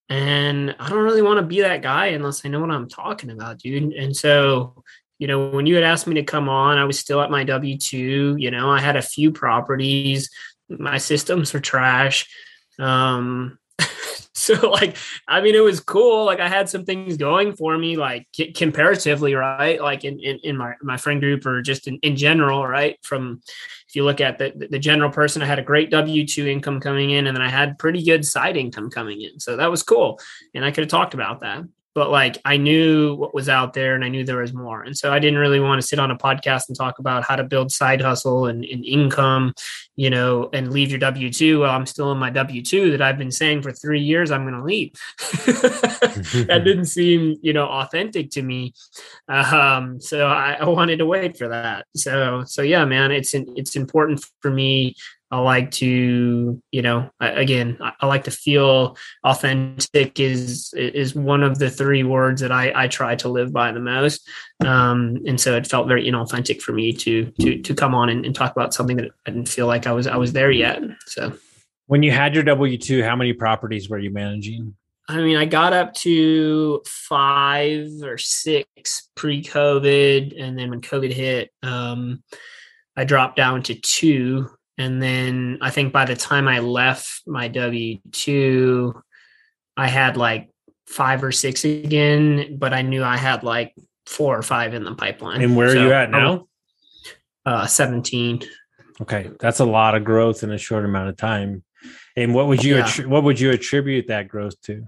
and 0.08 0.74
I 0.78 0.88
don't 0.88 1.04
really 1.04 1.22
want 1.22 1.40
to 1.40 1.46
be 1.46 1.60
that 1.60 1.82
guy 1.82 2.06
unless 2.06 2.44
I 2.44 2.48
know 2.48 2.60
what 2.60 2.70
I'm 2.70 2.88
talking 2.88 3.30
about, 3.30 3.58
dude. 3.58 3.92
And 3.92 4.16
so 4.16 4.82
you 5.18 5.26
know, 5.26 5.48
when 5.48 5.66
you 5.66 5.74
had 5.74 5.84
asked 5.84 6.06
me 6.06 6.14
to 6.14 6.22
come 6.22 6.48
on, 6.48 6.78
I 6.78 6.84
was 6.84 6.98
still 6.98 7.20
at 7.20 7.30
my 7.30 7.44
W 7.44 7.76
2. 7.76 8.36
You 8.38 8.50
know, 8.50 8.70
I 8.70 8.80
had 8.80 8.96
a 8.96 9.02
few 9.02 9.32
properties, 9.32 10.30
my 10.68 10.98
systems 10.98 11.52
were 11.52 11.60
trash. 11.60 12.28
Um, 12.78 13.58
so, 14.32 14.70
like, 14.70 14.96
I 15.26 15.40
mean, 15.40 15.54
it 15.54 15.62
was 15.62 15.80
cool. 15.80 16.24
Like, 16.24 16.40
I 16.40 16.48
had 16.48 16.68
some 16.68 16.84
things 16.84 17.16
going 17.16 17.56
for 17.56 17.76
me, 17.76 17.96
like 17.96 18.28
comparatively, 18.54 19.34
right? 19.34 19.80
Like, 19.80 20.04
in, 20.04 20.20
in, 20.20 20.38
in, 20.44 20.56
my, 20.56 20.74
my 20.82 20.96
friend 20.96 21.20
group 21.20 21.46
or 21.46 21.62
just 21.62 21.88
in, 21.88 21.96
in 22.02 22.16
general, 22.16 22.66
right? 22.66 22.96
From 23.02 23.40
if 23.88 23.96
you 23.96 24.04
look 24.04 24.20
at 24.20 24.38
the, 24.38 24.68
the 24.70 24.78
general 24.78 25.10
person, 25.10 25.42
I 25.42 25.46
had 25.46 25.58
a 25.58 25.62
great 25.62 25.90
W 25.90 26.26
2 26.26 26.46
income 26.46 26.80
coming 26.80 27.10
in, 27.10 27.26
and 27.26 27.36
then 27.36 27.42
I 27.42 27.48
had 27.48 27.78
pretty 27.78 28.04
good 28.04 28.24
side 28.24 28.56
income 28.56 28.90
coming 28.90 29.22
in. 29.22 29.40
So, 29.40 29.56
that 29.56 29.70
was 29.70 29.82
cool. 29.82 30.20
And 30.54 30.64
I 30.64 30.70
could 30.70 30.82
have 30.82 30.90
talked 30.90 31.14
about 31.14 31.40
that 31.40 31.64
but 31.98 32.12
like 32.12 32.38
I 32.44 32.58
knew 32.58 33.16
what 33.16 33.34
was 33.34 33.48
out 33.48 33.72
there 33.72 33.96
and 33.96 34.04
I 34.04 34.08
knew 34.08 34.24
there 34.24 34.36
was 34.36 34.54
more. 34.54 34.84
And 34.84 34.96
so 34.96 35.12
I 35.12 35.18
didn't 35.18 35.40
really 35.40 35.58
want 35.58 35.80
to 35.80 35.86
sit 35.86 35.98
on 35.98 36.12
a 36.12 36.16
podcast 36.16 36.68
and 36.68 36.78
talk 36.78 37.00
about 37.00 37.24
how 37.24 37.34
to 37.34 37.42
build 37.42 37.72
side 37.72 38.00
hustle 38.00 38.46
and, 38.46 38.64
and 38.64 38.84
income, 38.84 39.52
you 39.96 40.08
know, 40.08 40.48
and 40.52 40.72
leave 40.72 40.90
your 40.90 41.00
W 41.00 41.28
2. 41.28 41.58
Well, 41.58 41.72
I'm 41.72 41.86
still 41.86 42.12
in 42.12 42.18
my 42.18 42.30
W 42.30 42.62
2 42.62 42.92
that 42.92 43.02
I've 43.02 43.18
been 43.18 43.32
saying 43.32 43.62
for 43.62 43.72
three 43.72 44.00
years 44.00 44.30
I'm 44.30 44.44
going 44.44 44.54
to 44.54 44.62
leave. 44.62 44.92
that 46.46 46.62
didn't 46.64 46.84
seem, 46.84 47.36
you 47.42 47.52
know, 47.52 47.66
authentic 47.66 48.30
to 48.30 48.42
me. 48.42 48.74
Um, 49.26 50.00
so 50.00 50.28
I, 50.28 50.52
I 50.60 50.66
wanted 50.66 50.98
to 50.98 51.06
wait 51.06 51.36
for 51.36 51.48
that. 51.48 51.86
So, 51.96 52.44
so 52.46 52.62
yeah, 52.62 52.84
man, 52.84 53.10
it's, 53.10 53.34
it's 53.34 53.74
important 53.74 54.24
for 54.40 54.52
me 54.52 54.94
I 55.30 55.40
like 55.40 55.70
to, 55.72 56.62
you 56.70 56.82
know, 56.82 57.10
again, 57.20 57.76
I 57.80 58.06
like 58.06 58.24
to 58.24 58.30
feel 58.30 58.96
authentic 59.24 60.18
is 60.18 60.72
is 60.74 61.14
one 61.14 61.42
of 61.42 61.58
the 61.58 61.68
three 61.68 62.02
words 62.02 62.40
that 62.40 62.50
I, 62.50 62.72
I 62.74 62.88
try 62.88 63.14
to 63.16 63.28
live 63.28 63.52
by 63.52 63.72
the 63.72 63.80
most. 63.80 64.26
Um, 64.64 65.18
and 65.26 65.38
so 65.38 65.54
it 65.54 65.66
felt 65.66 65.86
very 65.86 66.08
inauthentic 66.08 66.62
for 66.62 66.72
me 66.72 66.94
to 66.94 67.30
to 67.40 67.60
to 67.60 67.74
come 67.74 67.94
on 67.94 68.08
and, 68.08 68.24
and 68.24 68.34
talk 68.34 68.52
about 68.52 68.72
something 68.72 68.96
that 68.96 69.10
I 69.26 69.30
didn't 69.30 69.48
feel 69.48 69.66
like 69.66 69.86
I 69.86 69.92
was 69.92 70.06
I 70.06 70.16
was 70.16 70.32
there 70.32 70.50
yet. 70.50 70.80
So 71.06 71.34
when 71.86 72.02
you 72.02 72.10
had 72.10 72.34
your 72.34 72.44
W 72.44 72.78
two, 72.78 73.02
how 73.02 73.14
many 73.14 73.34
properties 73.34 73.90
were 73.90 73.98
you 73.98 74.10
managing? 74.10 74.74
I 75.10 75.18
mean, 75.18 75.36
I 75.36 75.46
got 75.46 75.72
up 75.72 75.94
to 75.94 76.82
five 76.86 77.88
or 78.02 78.18
six 78.18 79.08
pre 79.14 79.42
COVID, 79.42 80.40
and 80.40 80.58
then 80.58 80.70
when 80.70 80.80
COVID 80.80 81.12
hit, 81.12 81.50
um, 81.62 82.22
I 82.96 83.04
dropped 83.04 83.36
down 83.36 83.62
to 83.64 83.74
two 83.74 84.50
and 84.78 85.02
then 85.02 85.58
I 85.60 85.70
think 85.70 85.92
by 85.92 86.04
the 86.04 86.14
time 86.14 86.46
I 86.46 86.60
left 86.60 87.22
my 87.26 87.48
W 87.48 87.98
2, 88.12 89.02
I 89.76 89.88
had 89.88 90.16
like 90.16 90.50
five 90.86 91.24
or 91.24 91.32
six 91.32 91.64
again, 91.64 92.56
but 92.58 92.72
I 92.72 92.82
knew 92.82 93.02
I 93.02 93.16
had 93.16 93.42
like 93.42 93.74
four 94.06 94.38
or 94.38 94.42
five 94.42 94.74
in 94.74 94.84
the 94.84 94.94
pipeline. 94.94 95.42
And 95.42 95.56
where 95.56 95.70
so, 95.70 95.80
are 95.80 95.84
you 95.84 95.92
at 95.92 96.10
now? 96.10 96.46
Uh, 97.44 97.66
17. 97.66 98.42
Okay. 99.00 99.30
That's 99.40 99.58
a 99.58 99.64
lot 99.64 99.96
of 99.96 100.04
growth 100.04 100.44
in 100.44 100.52
a 100.52 100.58
short 100.58 100.84
amount 100.84 101.08
of 101.08 101.16
time. 101.16 101.64
And 102.16 102.32
what 102.32 102.46
would 102.46 102.62
you, 102.62 102.76
yeah. 102.76 102.84
attri- 102.84 103.06
what 103.06 103.24
would 103.24 103.40
you 103.40 103.50
attribute 103.50 104.06
that 104.08 104.28
growth 104.28 104.60
to? 104.62 104.84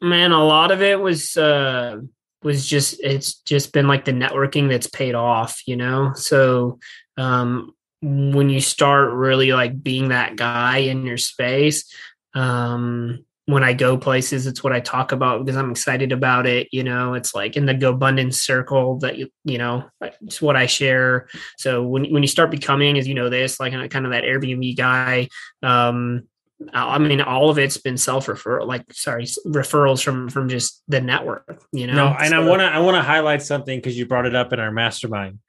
Man, 0.00 0.32
a 0.32 0.44
lot 0.44 0.70
of 0.70 0.80
it 0.80 0.98
was, 0.98 1.36
uh, 1.36 2.00
was 2.42 2.66
just 2.66 3.00
it's 3.02 3.34
just 3.34 3.72
been 3.72 3.86
like 3.86 4.04
the 4.04 4.12
networking 4.12 4.68
that's 4.68 4.88
paid 4.88 5.14
off 5.14 5.62
you 5.66 5.76
know 5.76 6.12
so 6.14 6.80
um 7.16 7.72
when 8.02 8.50
you 8.50 8.60
start 8.60 9.12
really 9.12 9.52
like 9.52 9.82
being 9.82 10.08
that 10.08 10.36
guy 10.36 10.78
in 10.78 11.06
your 11.06 11.18
space 11.18 11.94
um 12.34 13.24
when 13.46 13.64
I 13.64 13.72
go 13.72 13.98
places, 13.98 14.46
it's 14.46 14.62
what 14.62 14.72
I 14.72 14.80
talk 14.80 15.10
about 15.10 15.44
because 15.44 15.56
I'm 15.56 15.72
excited 15.72 16.12
about 16.12 16.46
it. 16.46 16.68
You 16.70 16.84
know, 16.84 17.14
it's 17.14 17.34
like 17.34 17.56
in 17.56 17.66
the 17.66 17.74
GoBundance 17.74 18.34
circle 18.34 18.98
that 18.98 19.18
you, 19.18 19.28
you 19.44 19.58
know, 19.58 19.84
it's 20.00 20.40
what 20.40 20.56
I 20.56 20.66
share. 20.66 21.28
So 21.58 21.82
when 21.82 22.10
when 22.12 22.22
you 22.22 22.28
start 22.28 22.50
becoming, 22.50 22.98
as 22.98 23.08
you 23.08 23.14
know, 23.14 23.28
this 23.28 23.58
like 23.58 23.72
kind 23.72 24.06
of 24.06 24.12
that 24.12 24.24
Airbnb 24.24 24.76
guy, 24.76 25.28
um, 25.62 26.28
I 26.72 26.98
mean, 26.98 27.20
all 27.20 27.50
of 27.50 27.58
it's 27.58 27.78
been 27.78 27.96
self 27.96 28.26
referral, 28.26 28.66
like 28.66 28.84
sorry, 28.92 29.24
referrals 29.24 30.02
from 30.02 30.28
from 30.28 30.48
just 30.48 30.82
the 30.86 31.00
network. 31.00 31.60
You 31.72 31.88
know, 31.88 31.94
no, 31.94 32.06
and 32.18 32.28
so, 32.28 32.40
I 32.40 32.48
want 32.48 32.60
to 32.60 32.66
I 32.66 32.78
want 32.78 32.96
to 32.96 33.02
highlight 33.02 33.42
something 33.42 33.76
because 33.76 33.98
you 33.98 34.06
brought 34.06 34.26
it 34.26 34.36
up 34.36 34.52
in 34.52 34.60
our 34.60 34.70
mastermind. 34.70 35.40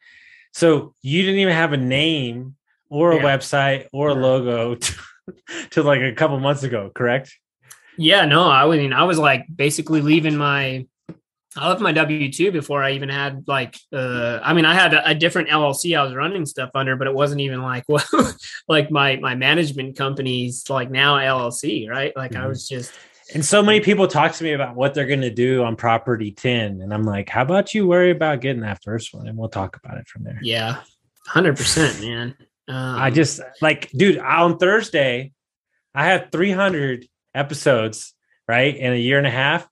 So 0.53 0.93
you 1.01 1.23
didn't 1.23 1.39
even 1.39 1.53
have 1.53 1.73
a 1.73 1.77
name 1.77 2.55
or 2.89 3.11
a 3.11 3.17
yeah. 3.17 3.23
website 3.23 3.87
or 3.91 4.09
a 4.09 4.13
logo 4.13 4.75
to, 4.75 4.95
to 5.71 5.83
like 5.83 6.01
a 6.01 6.13
couple 6.13 6.39
months 6.39 6.63
ago, 6.63 6.91
correct? 6.93 7.33
Yeah, 7.97 8.25
no, 8.25 8.49
I 8.49 8.67
mean, 8.77 8.93
I 8.93 9.03
was 9.03 9.17
like 9.17 9.45
basically 9.53 10.01
leaving 10.01 10.37
my, 10.37 10.85
I 11.55 11.69
left 11.69 11.81
my 11.81 11.91
W 11.91 12.31
two 12.31 12.51
before 12.51 12.83
I 12.83 12.91
even 12.91 13.09
had 13.09 13.43
like, 13.47 13.77
uh, 13.91 14.39
I 14.43 14.53
mean, 14.53 14.65
I 14.65 14.73
had 14.73 14.93
a, 14.93 15.09
a, 15.09 15.15
different 15.15 15.49
LLC 15.49 15.97
I 15.97 16.03
was 16.03 16.15
running 16.15 16.47
stuff 16.47 16.71
under, 16.73 16.95
but 16.95 17.05
it 17.05 17.13
wasn't 17.13 17.41
even 17.41 17.61
like, 17.61 17.83
well, 17.87 18.03
like 18.67 18.89
my 18.89 19.17
my 19.17 19.35
management 19.35 19.95
company's 19.95 20.67
like 20.69 20.89
now 20.89 21.17
LLC, 21.17 21.87
right? 21.87 22.15
Like 22.15 22.31
mm-hmm. 22.31 22.43
I 22.43 22.47
was 22.47 22.67
just. 22.67 22.91
And 23.33 23.43
so 23.43 23.63
many 23.63 23.79
people 23.79 24.07
talk 24.07 24.33
to 24.33 24.43
me 24.43 24.53
about 24.53 24.75
what 24.75 24.93
they're 24.93 25.07
going 25.07 25.21
to 25.21 25.31
do 25.31 25.63
on 25.63 25.75
property 25.75 26.31
10. 26.31 26.81
And 26.81 26.93
I'm 26.93 27.03
like, 27.03 27.29
how 27.29 27.41
about 27.41 27.73
you 27.73 27.87
worry 27.87 28.11
about 28.11 28.41
getting 28.41 28.61
that 28.61 28.83
first 28.83 29.13
one 29.13 29.27
and 29.27 29.37
we'll 29.37 29.49
talk 29.49 29.75
about 29.83 29.97
it 29.97 30.07
from 30.07 30.23
there. 30.23 30.39
Yeah. 30.41 30.81
100%, 31.29 32.01
man. 32.01 32.35
Um, 32.67 32.95
I 32.95 33.09
just 33.09 33.41
like, 33.61 33.89
dude, 33.91 34.19
on 34.19 34.57
Thursday, 34.57 35.31
I 35.95 36.05
have 36.05 36.29
300 36.31 37.07
episodes, 37.33 38.13
right, 38.47 38.75
in 38.75 38.93
a 38.93 38.97
year 38.97 39.17
and 39.17 39.27
a 39.27 39.31
half. 39.31 39.67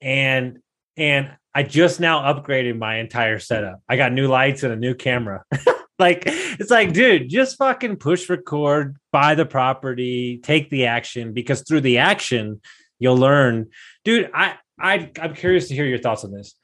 And, 0.00 0.58
and 0.96 1.30
I 1.54 1.64
just 1.64 2.00
now 2.00 2.32
upgraded 2.32 2.78
my 2.78 2.96
entire 2.96 3.38
setup. 3.38 3.80
I 3.88 3.96
got 3.96 4.12
new 4.12 4.26
lights 4.26 4.62
and 4.62 4.72
a 4.72 4.76
new 4.76 4.94
camera. 4.94 5.44
like, 5.98 6.24
it's 6.26 6.70
like, 6.70 6.92
dude, 6.94 7.28
just 7.28 7.58
fucking 7.58 7.96
push 7.96 8.28
record, 8.30 8.96
buy 9.12 9.34
the 9.34 9.46
property, 9.46 10.40
take 10.42 10.70
the 10.70 10.86
action 10.86 11.34
because 11.34 11.62
through 11.62 11.82
the 11.82 11.98
action, 11.98 12.60
you'll 13.02 13.16
learn. 13.16 13.68
Dude, 14.04 14.30
I, 14.32 14.54
I 14.78 15.10
I'm 15.20 15.34
curious 15.34 15.68
to 15.68 15.74
hear 15.74 15.84
your 15.84 15.98
thoughts 15.98 16.24
on 16.24 16.32
this. 16.32 16.54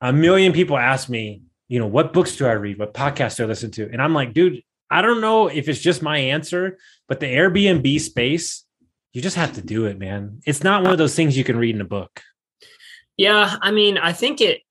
A 0.00 0.12
million 0.12 0.52
people 0.52 0.76
ask 0.76 1.08
me, 1.08 1.42
you 1.68 1.78
know, 1.78 1.86
what 1.86 2.12
books 2.12 2.36
do 2.36 2.46
I 2.46 2.52
read? 2.52 2.78
What 2.78 2.94
podcasts 2.94 3.36
do 3.36 3.44
I 3.44 3.46
listen 3.46 3.70
to? 3.72 3.88
And 3.92 4.00
I'm 4.00 4.14
like, 4.14 4.32
dude, 4.32 4.62
I 4.90 5.02
don't 5.02 5.20
know 5.20 5.48
if 5.48 5.68
it's 5.68 5.80
just 5.80 6.02
my 6.02 6.18
answer, 6.18 6.78
but 7.08 7.20
the 7.20 7.26
Airbnb 7.26 8.00
space, 8.00 8.64
you 9.12 9.22
just 9.22 9.36
have 9.36 9.52
to 9.54 9.62
do 9.62 9.86
it, 9.86 9.98
man. 9.98 10.40
It's 10.46 10.64
not 10.64 10.82
one 10.82 10.92
of 10.92 10.98
those 10.98 11.14
things 11.14 11.36
you 11.36 11.44
can 11.44 11.56
read 11.56 11.74
in 11.74 11.80
a 11.80 11.86
book. 11.86 12.22
Yeah, 13.16 13.56
I 13.60 13.70
mean, 13.70 13.98
I 13.98 14.12
think 14.12 14.40
it 14.40 14.62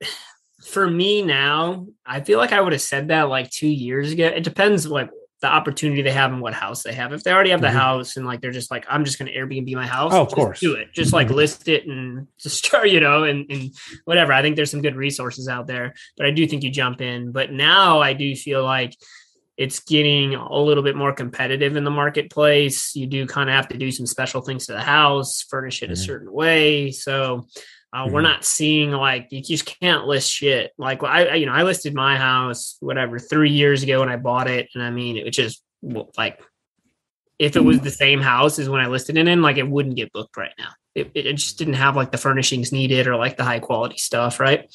for 0.66 0.90
me 0.90 1.22
now, 1.22 1.88
I 2.06 2.22
feel 2.22 2.40
like 2.40 2.52
I 2.52 2.62
would 2.62 2.74
have 2.74 2.82
said 2.82 3.10
that 3.10 3.30
like 3.30 3.50
two 3.50 3.68
years 3.68 4.12
ago. 4.12 4.26
It 4.26 4.44
depends 4.44 4.88
like 4.88 5.10
the 5.41 5.47
opportunity 5.47 6.04
they 6.04 6.12
have 6.12 6.32
and 6.32 6.41
what 6.41 6.54
house 6.54 6.84
they 6.84 6.93
have. 6.93 7.13
If 7.13 7.23
they 7.23 7.32
already 7.32 7.49
have 7.49 7.62
the 7.62 7.67
mm-hmm. 7.67 7.77
house 7.77 8.15
and 8.15 8.25
like 8.25 8.41
they're 8.41 8.51
just 8.51 8.69
like, 8.69 8.86
I'm 8.88 9.04
just 9.04 9.17
gonna 9.17 9.32
Airbnb 9.32 9.73
my 9.73 9.88
house. 9.88 10.13
Oh, 10.13 10.21
of 10.21 10.32
course. 10.32 10.60
Do 10.60 10.75
it. 10.75 10.93
Just 10.93 11.13
like 11.13 11.27
mm-hmm. 11.27 11.36
list 11.36 11.67
it 11.67 11.88
and 11.88 12.27
just 12.39 12.63
start, 12.63 12.89
you 12.89 12.99
know, 12.99 13.23
and, 13.23 13.49
and 13.49 13.73
whatever. 14.06 14.34
I 14.34 14.43
think 14.43 14.56
there's 14.56 14.71
some 14.71 14.84
good 14.84 14.95
resources 14.95 15.47
out 15.47 15.65
there, 15.65 15.95
but 16.15 16.27
I 16.27 16.32
do 16.32 16.45
think 16.47 16.63
you 16.63 16.69
jump 16.69 17.01
in. 17.01 17.32
But 17.32 17.51
now 17.51 18.01
I 18.01 18.13
do 18.13 18.36
feel 18.36 18.63
like 18.63 18.95
it's 19.62 19.80
getting 19.80 20.36
a 20.36 20.60
little 20.60 20.84
bit 20.84 20.95
more 20.95 21.13
competitive 21.13 21.76
in 21.76 21.84
the 21.84 21.91
marketplace. 21.91 22.95
You 22.95 23.06
do 23.08 23.28
kind 23.28 23.50
of 23.50 23.56
have 23.56 23.67
to 23.69 23.78
do 23.78 23.91
some 23.91 24.06
special 24.06 24.41
things 24.41 24.65
to 24.65 24.74
the 24.74 24.82
house, 24.82 25.43
furnish 25.43 25.84
it 25.84 25.86
mm-hmm. 25.86 25.93
a 25.93 25.97
certain 25.97 26.32
way. 26.32 26.91
So 26.91 27.45
uh, 27.93 28.06
mm-hmm. 28.06 28.13
We're 28.13 28.21
not 28.21 28.45
seeing 28.45 28.91
like 28.91 29.28
you 29.32 29.41
just 29.41 29.65
can't 29.65 30.06
list 30.06 30.32
shit. 30.32 30.71
Like 30.78 31.04
I, 31.04 31.36
you 31.36 31.45
know, 31.45 31.52
I 31.52 31.63
listed 31.63 31.93
my 31.93 32.17
house 32.17 32.78
whatever 32.80 33.19
three 33.19 33.52
years 33.52 33.84
ago 33.84 34.00
when 34.00 34.10
I 34.10 34.15
bought 34.15 34.50
it, 34.50 34.69
and 34.74 34.84
I 34.84 34.91
mean, 34.91 35.17
it 35.17 35.26
was 35.26 35.36
just 35.36 35.62
like 36.17 36.41
if 37.38 37.56
it 37.56 37.63
was 37.63 37.82
the 37.82 37.91
same 37.91 38.21
house 38.21 38.60
as 38.60 38.69
when 38.69 38.82
I 38.82 38.88
listed 38.88 39.17
it 39.17 39.28
in, 39.28 39.41
like 39.41 39.58
it 39.58 39.67
wouldn't 39.67 39.95
get 39.95 40.13
booked 40.13 40.38
right 40.38 40.54
now. 40.58 40.69
It, 40.93 41.12
it 41.15 41.34
just 41.34 41.58
didn't 41.58 41.75
have 41.75 41.95
like 41.95 42.12
the 42.12 42.17
furnishings 42.17 42.71
needed 42.71 43.08
or 43.08 43.15
like 43.15 43.38
the 43.38 43.45
high 43.45 43.60
quality 43.60 43.97
stuff, 43.97 44.39
right? 44.39 44.69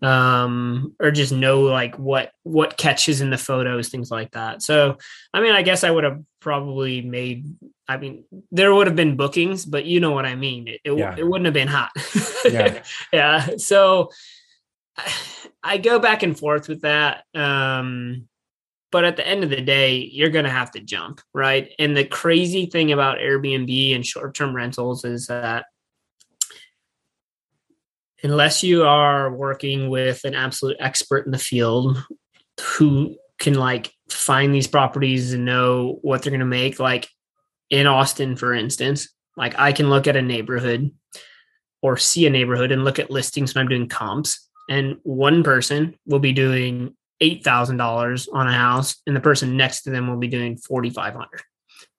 Um, 0.00 0.94
or 1.00 1.10
just 1.10 1.32
know 1.32 1.62
like 1.62 1.98
what 1.98 2.30
what 2.44 2.76
catches 2.76 3.20
in 3.20 3.30
the 3.30 3.38
photos, 3.38 3.88
things 3.88 4.10
like 4.10 4.30
that. 4.32 4.62
So, 4.62 4.98
I 5.34 5.40
mean, 5.40 5.52
I 5.52 5.62
guess 5.62 5.82
I 5.82 5.90
would 5.90 6.04
have 6.04 6.22
probably 6.40 7.02
made. 7.02 7.46
I 7.88 7.96
mean, 7.96 8.24
there 8.52 8.72
would 8.72 8.86
have 8.86 8.96
been 8.96 9.16
bookings, 9.16 9.64
but 9.64 9.84
you 9.84 9.98
know 9.98 10.12
what 10.12 10.26
I 10.26 10.36
mean. 10.36 10.68
It 10.68 10.80
it, 10.84 10.92
yeah. 10.92 11.16
it 11.18 11.26
wouldn't 11.26 11.46
have 11.46 11.54
been 11.54 11.68
hot. 11.68 11.90
yeah. 12.44 12.82
yeah. 13.12 13.56
So 13.56 14.10
I 15.62 15.78
go 15.78 15.98
back 15.98 16.22
and 16.22 16.38
forth 16.38 16.68
with 16.68 16.82
that. 16.82 17.24
Um, 17.34 18.28
but 18.92 19.04
at 19.04 19.16
the 19.16 19.26
end 19.26 19.44
of 19.44 19.50
the 19.50 19.60
day, 19.60 19.96
you're 19.98 20.30
going 20.30 20.44
to 20.44 20.50
have 20.50 20.70
to 20.72 20.80
jump, 20.80 21.20
right? 21.34 21.72
And 21.78 21.96
the 21.96 22.04
crazy 22.04 22.66
thing 22.66 22.92
about 22.92 23.18
Airbnb 23.18 23.94
and 23.94 24.06
short 24.06 24.34
term 24.34 24.54
rentals 24.54 25.04
is 25.04 25.26
that 25.26 25.66
unless 28.22 28.62
you 28.62 28.84
are 28.84 29.32
working 29.32 29.88
with 29.88 30.24
an 30.24 30.34
absolute 30.34 30.76
expert 30.80 31.26
in 31.26 31.32
the 31.32 31.38
field 31.38 32.04
who 32.60 33.16
can 33.38 33.54
like 33.54 33.92
find 34.08 34.54
these 34.54 34.66
properties 34.66 35.32
and 35.32 35.44
know 35.44 35.98
what 36.02 36.22
they're 36.22 36.30
going 36.30 36.40
to 36.40 36.46
make, 36.46 36.80
like 36.80 37.08
in 37.70 37.86
Austin, 37.86 38.36
for 38.36 38.54
instance, 38.54 39.08
like 39.36 39.58
I 39.58 39.72
can 39.72 39.90
look 39.90 40.06
at 40.06 40.16
a 40.16 40.22
neighborhood 40.22 40.90
or 41.82 41.96
see 41.96 42.26
a 42.26 42.30
neighborhood 42.30 42.72
and 42.72 42.84
look 42.84 42.98
at 42.98 43.10
listings 43.10 43.54
when 43.54 43.62
I'm 43.62 43.68
doing 43.68 43.88
comps. 43.88 44.48
And 44.68 44.96
one 45.02 45.42
person 45.42 45.96
will 46.06 46.18
be 46.18 46.32
doing 46.32 46.96
eight 47.20 47.44
thousand 47.44 47.76
dollars 47.76 48.28
on 48.28 48.46
a 48.46 48.52
house, 48.52 48.96
and 49.06 49.16
the 49.16 49.20
person 49.20 49.56
next 49.56 49.82
to 49.82 49.90
them 49.90 50.08
will 50.08 50.18
be 50.18 50.28
doing 50.28 50.56
forty 50.56 50.90
five 50.90 51.14
hundred. 51.14 51.42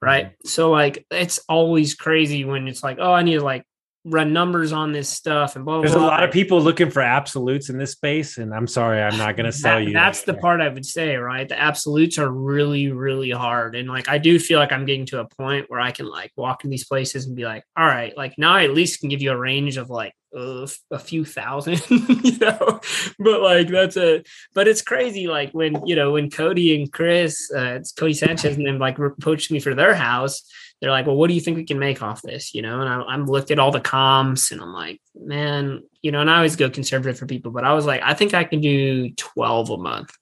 Right. 0.02 0.28
Mm-hmm. 0.28 0.48
So 0.48 0.72
like 0.72 1.06
it's 1.12 1.40
always 1.50 1.96
crazy 1.96 2.46
when 2.46 2.68
it's 2.68 2.84
like, 2.84 2.98
oh, 3.00 3.14
I 3.14 3.24
need 3.24 3.36
to 3.36 3.44
like 3.44 3.64
run 4.10 4.32
numbers 4.32 4.72
on 4.72 4.92
this 4.92 5.10
stuff 5.10 5.56
and 5.56 5.66
blah. 5.66 5.82
There's 5.82 5.94
blah. 5.94 6.04
a 6.04 6.08
lot 6.08 6.24
of 6.24 6.32
people 6.32 6.62
looking 6.62 6.90
for 6.90 7.02
absolutes 7.02 7.70
in 7.70 7.78
this 7.78 7.92
space, 7.92 8.38
and 8.38 8.54
I'm 8.54 8.68
sorry, 8.68 9.02
I'm 9.02 9.18
not 9.18 9.36
going 9.36 9.46
to 9.52 9.52
sell 9.52 9.78
that, 9.78 9.86
you. 9.86 9.94
That's 9.94 10.24
the 10.24 10.34
part 10.34 10.62
I 10.62 10.70
would 10.70 10.86
say, 10.86 11.16
right? 11.16 11.48
The 11.48 11.60
absolutes 11.60 12.18
are 12.18 12.30
really, 12.30 12.92
really 12.92 13.32
hard, 13.32 13.76
and 13.76 13.90
like 13.90 14.08
I 14.08 14.18
do 14.18 14.40
feel 14.40 14.60
like 14.60 14.72
I'm 14.72 14.86
getting 14.86 15.06
to 15.08 15.20
a 15.20 15.28
point 15.28 15.66
where 15.70 15.80
I 15.80 15.92
can 15.92 16.08
like 16.08 16.32
walk 16.36 16.64
in 16.64 16.70
these 16.70 16.86
places 16.86 17.26
and 17.26 17.36
be 17.36 17.46
like, 17.46 17.64
all 17.76 17.86
right, 17.86 18.16
like 18.16 18.36
now 18.38 18.54
I 18.54 18.64
at 18.64 18.74
least 18.74 19.00
can 19.00 19.10
give 19.10 19.22
you 19.22 19.32
a 19.32 19.38
range 19.38 19.78
of 19.78 19.90
like 19.90 20.14
uh, 20.36 20.68
a 20.92 21.00
few 21.00 21.26
thousand, 21.26 21.82
you 21.90 22.38
know, 22.40 22.80
but 23.20 23.42
like 23.42 23.68
that's 23.70 23.98
a, 23.98 24.24
but 24.54 24.68
it's 24.68 24.82
crazy. 24.82 25.28
Like 25.28 25.52
when, 25.52 25.86
you 25.86 25.96
know, 25.96 26.14
when 26.14 26.30
Codie 26.30 26.80
and 26.80 26.92
Chris, 26.92 27.52
uh, 27.56 27.76
it's 27.76 27.94
Codie 27.94 28.16
Sanchez 28.16 28.58
and 28.58 28.66
then 28.66 28.80
like 28.80 29.00
approached 29.00 29.52
me 29.52 29.60
for 29.60 29.74
their 29.74 29.96
house, 29.96 30.44
they're 30.82 30.92
like, 30.92 31.08
well, 31.08 31.16
what 31.16 31.28
do 31.28 31.34
you 31.34 31.42
think 31.42 31.58
we 31.58 31.64
can 31.64 31.80
make 31.80 32.02
off 32.04 32.22
this? 32.22 32.54
You 32.54 32.62
know, 32.62 32.82
and 32.82 32.90
I, 32.90 33.02
I'm 33.02 33.26
looked 33.26 33.52
at 33.52 33.60
all 33.60 33.72
the 33.72 33.80
comps 33.80 34.52
and 34.52 34.62
I'm 34.62 34.74
like, 34.74 35.02
man, 35.16 35.82
you 36.02 36.12
know, 36.12 36.22
and 36.22 36.30
I 36.30 36.38
always 36.38 36.56
go 36.56 36.70
conservative 36.70 37.18
for 37.18 37.26
people, 37.26 37.52
but 37.52 37.64
I 37.64 37.74
was 37.74 37.86
like, 37.86 38.02
I 38.04 38.14
think 38.14 38.34
I 38.34 38.44
can 38.44 38.62
do 38.62 39.12
12 39.12 39.70
a 39.72 39.78
month. 39.78 40.14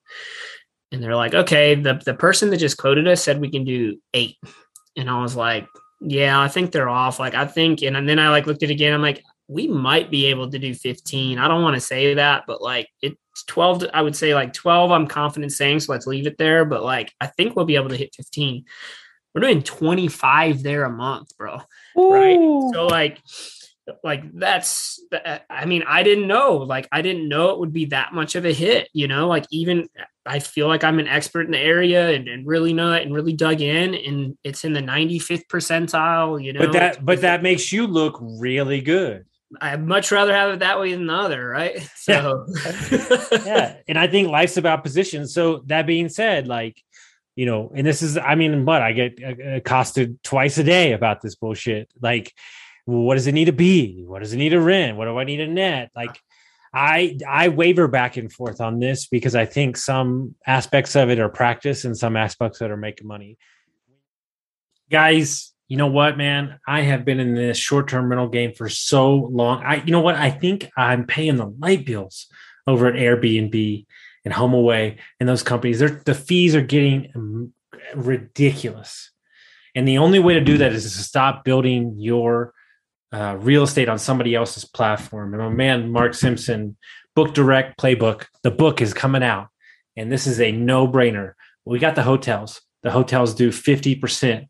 And 0.91 1.03
they're 1.03 1.15
like, 1.15 1.33
okay, 1.33 1.75
the, 1.75 2.01
the 2.05 2.13
person 2.13 2.51
that 2.51 2.57
just 2.57 2.77
quoted 2.77 3.07
us 3.07 3.21
said 3.21 3.41
we 3.41 3.51
can 3.51 3.65
do 3.65 3.99
eight. 4.13 4.37
And 4.95 5.09
I 5.09 5.21
was 5.21 5.35
like, 5.35 5.67
yeah, 5.99 6.39
I 6.39 6.47
think 6.47 6.71
they're 6.71 6.87
off. 6.87 7.19
Like, 7.19 7.33
I 7.35 7.45
think, 7.45 7.81
and, 7.81 7.97
and 7.97 8.07
then 8.07 8.19
I 8.19 8.29
like 8.29 8.45
looked 8.45 8.63
at 8.63 8.69
it 8.69 8.73
again. 8.73 8.93
I'm 8.93 9.01
like, 9.01 9.21
we 9.47 9.67
might 9.67 10.09
be 10.09 10.25
able 10.27 10.49
to 10.49 10.59
do 10.59 10.73
15. 10.73 11.37
I 11.37 11.47
don't 11.47 11.61
want 11.61 11.75
to 11.75 11.81
say 11.81 12.15
that, 12.15 12.43
but 12.47 12.61
like 12.61 12.87
it's 13.01 13.43
12. 13.47 13.85
I 13.93 14.01
would 14.01 14.15
say 14.15 14.33
like 14.33 14.53
12. 14.53 14.91
I'm 14.91 15.07
confident 15.07 15.51
saying, 15.51 15.81
so 15.81 15.91
let's 15.91 16.07
leave 16.07 16.27
it 16.27 16.37
there. 16.37 16.65
But 16.65 16.83
like, 16.83 17.13
I 17.21 17.27
think 17.27 17.55
we'll 17.55 17.65
be 17.65 17.75
able 17.75 17.89
to 17.89 17.97
hit 17.97 18.15
15 18.15 18.65
we're 19.35 19.41
doing 19.41 19.61
25 19.61 20.63
there 20.63 20.85
a 20.85 20.89
month, 20.89 21.37
bro. 21.37 21.59
Ooh. 21.97 22.09
Right. 22.09 22.73
So 22.73 22.87
like, 22.87 23.19
like 24.03 24.23
that's 24.33 24.99
i 25.47 25.63
mean 25.65 25.83
i 25.87 26.01
didn't 26.01 26.25
know 26.25 26.55
like 26.55 26.87
i 26.91 27.03
didn't 27.03 27.29
know 27.29 27.51
it 27.51 27.59
would 27.59 27.71
be 27.71 27.85
that 27.85 28.15
much 28.15 28.33
of 28.33 28.43
a 28.43 28.51
hit 28.51 28.89
you 28.93 29.07
know 29.07 29.27
like 29.27 29.45
even 29.51 29.87
i 30.25 30.39
feel 30.39 30.67
like 30.67 30.83
i'm 30.83 30.97
an 30.97 31.07
expert 31.07 31.45
in 31.45 31.51
the 31.51 31.59
area 31.59 32.09
and, 32.09 32.27
and 32.27 32.47
really 32.47 32.73
know 32.73 32.93
it 32.93 33.03
and 33.03 33.13
really 33.13 33.33
dug 33.33 33.61
in 33.61 33.93
and 33.93 34.35
it's 34.43 34.65
in 34.65 34.73
the 34.73 34.81
95th 34.81 35.45
percentile 35.45 36.43
you 36.43 36.51
know 36.51 36.61
but 36.61 36.71
that 36.71 37.05
but 37.05 37.21
that 37.21 37.43
makes 37.43 37.71
you 37.71 37.85
look 37.85 38.17
really 38.19 38.81
good 38.81 39.23
i'd 39.61 39.85
much 39.85 40.11
rather 40.11 40.33
have 40.33 40.53
it 40.53 40.59
that 40.59 40.79
way 40.79 40.91
than 40.91 41.07
the 41.07 41.13
other 41.13 41.47
right 41.47 41.81
so 41.95 42.45
yeah, 42.91 43.27
yeah. 43.45 43.75
and 43.87 43.97
i 43.97 44.07
think 44.07 44.27
life's 44.27 44.57
about 44.57 44.83
position 44.83 45.27
so 45.27 45.63
that 45.67 45.85
being 45.85 46.09
said 46.09 46.47
like 46.47 46.81
you 47.35 47.45
know, 47.45 47.71
and 47.75 47.85
this 47.85 48.01
is, 48.01 48.17
I 48.17 48.35
mean, 48.35 48.63
but 48.63 48.81
I 48.81 48.93
get 48.93 49.19
uh, 49.21 49.55
accosted 49.55 50.23
twice 50.23 50.57
a 50.57 50.63
day 50.63 50.93
about 50.93 51.21
this 51.21 51.35
bullshit. 51.35 51.91
Like, 52.01 52.33
what 52.85 53.15
does 53.15 53.27
it 53.27 53.33
need 53.33 53.45
to 53.45 53.51
be? 53.51 54.03
What 54.05 54.19
does 54.19 54.33
it 54.33 54.37
need 54.37 54.49
to 54.49 54.61
rent? 54.61 54.97
What 54.97 55.05
do 55.05 55.17
I 55.17 55.25
need 55.25 55.37
to 55.37 55.47
net? 55.47 55.91
Like, 55.95 56.17
I 56.73 57.17
I 57.27 57.49
waver 57.49 57.87
back 57.87 58.17
and 58.17 58.31
forth 58.31 58.61
on 58.61 58.79
this 58.79 59.07
because 59.07 59.35
I 59.35 59.45
think 59.45 59.77
some 59.77 60.35
aspects 60.45 60.95
of 60.95 61.09
it 61.09 61.19
are 61.19 61.29
practice 61.29 61.85
and 61.85 61.97
some 61.97 62.15
aspects 62.17 62.59
that 62.59 62.71
are 62.71 62.77
making 62.77 63.07
money. 63.07 63.37
Guys, 64.89 65.53
you 65.67 65.77
know 65.77 65.87
what, 65.87 66.17
man? 66.17 66.59
I 66.67 66.81
have 66.81 67.05
been 67.05 67.19
in 67.19 67.33
this 67.33 67.57
short-term 67.57 68.09
rental 68.09 68.29
game 68.29 68.53
for 68.53 68.69
so 68.69 69.15
long. 69.15 69.63
I 69.63 69.83
you 69.83 69.91
know 69.91 70.01
what? 70.01 70.15
I 70.15 70.29
think 70.29 70.69
I'm 70.77 71.05
paying 71.05 71.37
the 71.37 71.47
light 71.47 71.85
bills 71.85 72.27
over 72.67 72.87
at 72.87 72.95
Airbnb 72.95 73.85
and 74.25 74.33
HomeAway 74.33 74.97
and 75.19 75.29
those 75.29 75.43
companies, 75.43 75.79
the 75.79 76.15
fees 76.15 76.55
are 76.55 76.61
getting 76.61 77.51
ridiculous. 77.95 79.11
And 79.75 79.87
the 79.87 79.99
only 79.99 80.19
way 80.19 80.33
to 80.33 80.41
do 80.41 80.57
that 80.57 80.73
is 80.73 80.83
to 80.83 81.03
stop 81.03 81.43
building 81.43 81.95
your 81.97 82.53
uh, 83.11 83.37
real 83.39 83.63
estate 83.63 83.89
on 83.89 83.99
somebody 83.99 84.33
else's 84.33 84.65
platform. 84.65 85.33
And 85.33 85.43
my 85.43 85.49
man, 85.49 85.91
Mark 85.91 86.13
Simpson, 86.13 86.75
Book 87.15 87.33
Direct 87.33 87.79
Playbook, 87.79 88.25
the 88.41 88.51
book 88.51 88.81
is 88.81 88.93
coming 88.93 89.23
out. 89.23 89.49
And 89.95 90.11
this 90.11 90.27
is 90.27 90.41
a 90.41 90.51
no 90.51 90.87
brainer. 90.87 91.33
We 91.65 91.79
got 91.79 91.95
the 91.95 92.03
hotels. 92.03 92.61
The 92.83 92.91
hotels 92.91 93.33
do 93.33 93.49
50% 93.49 94.47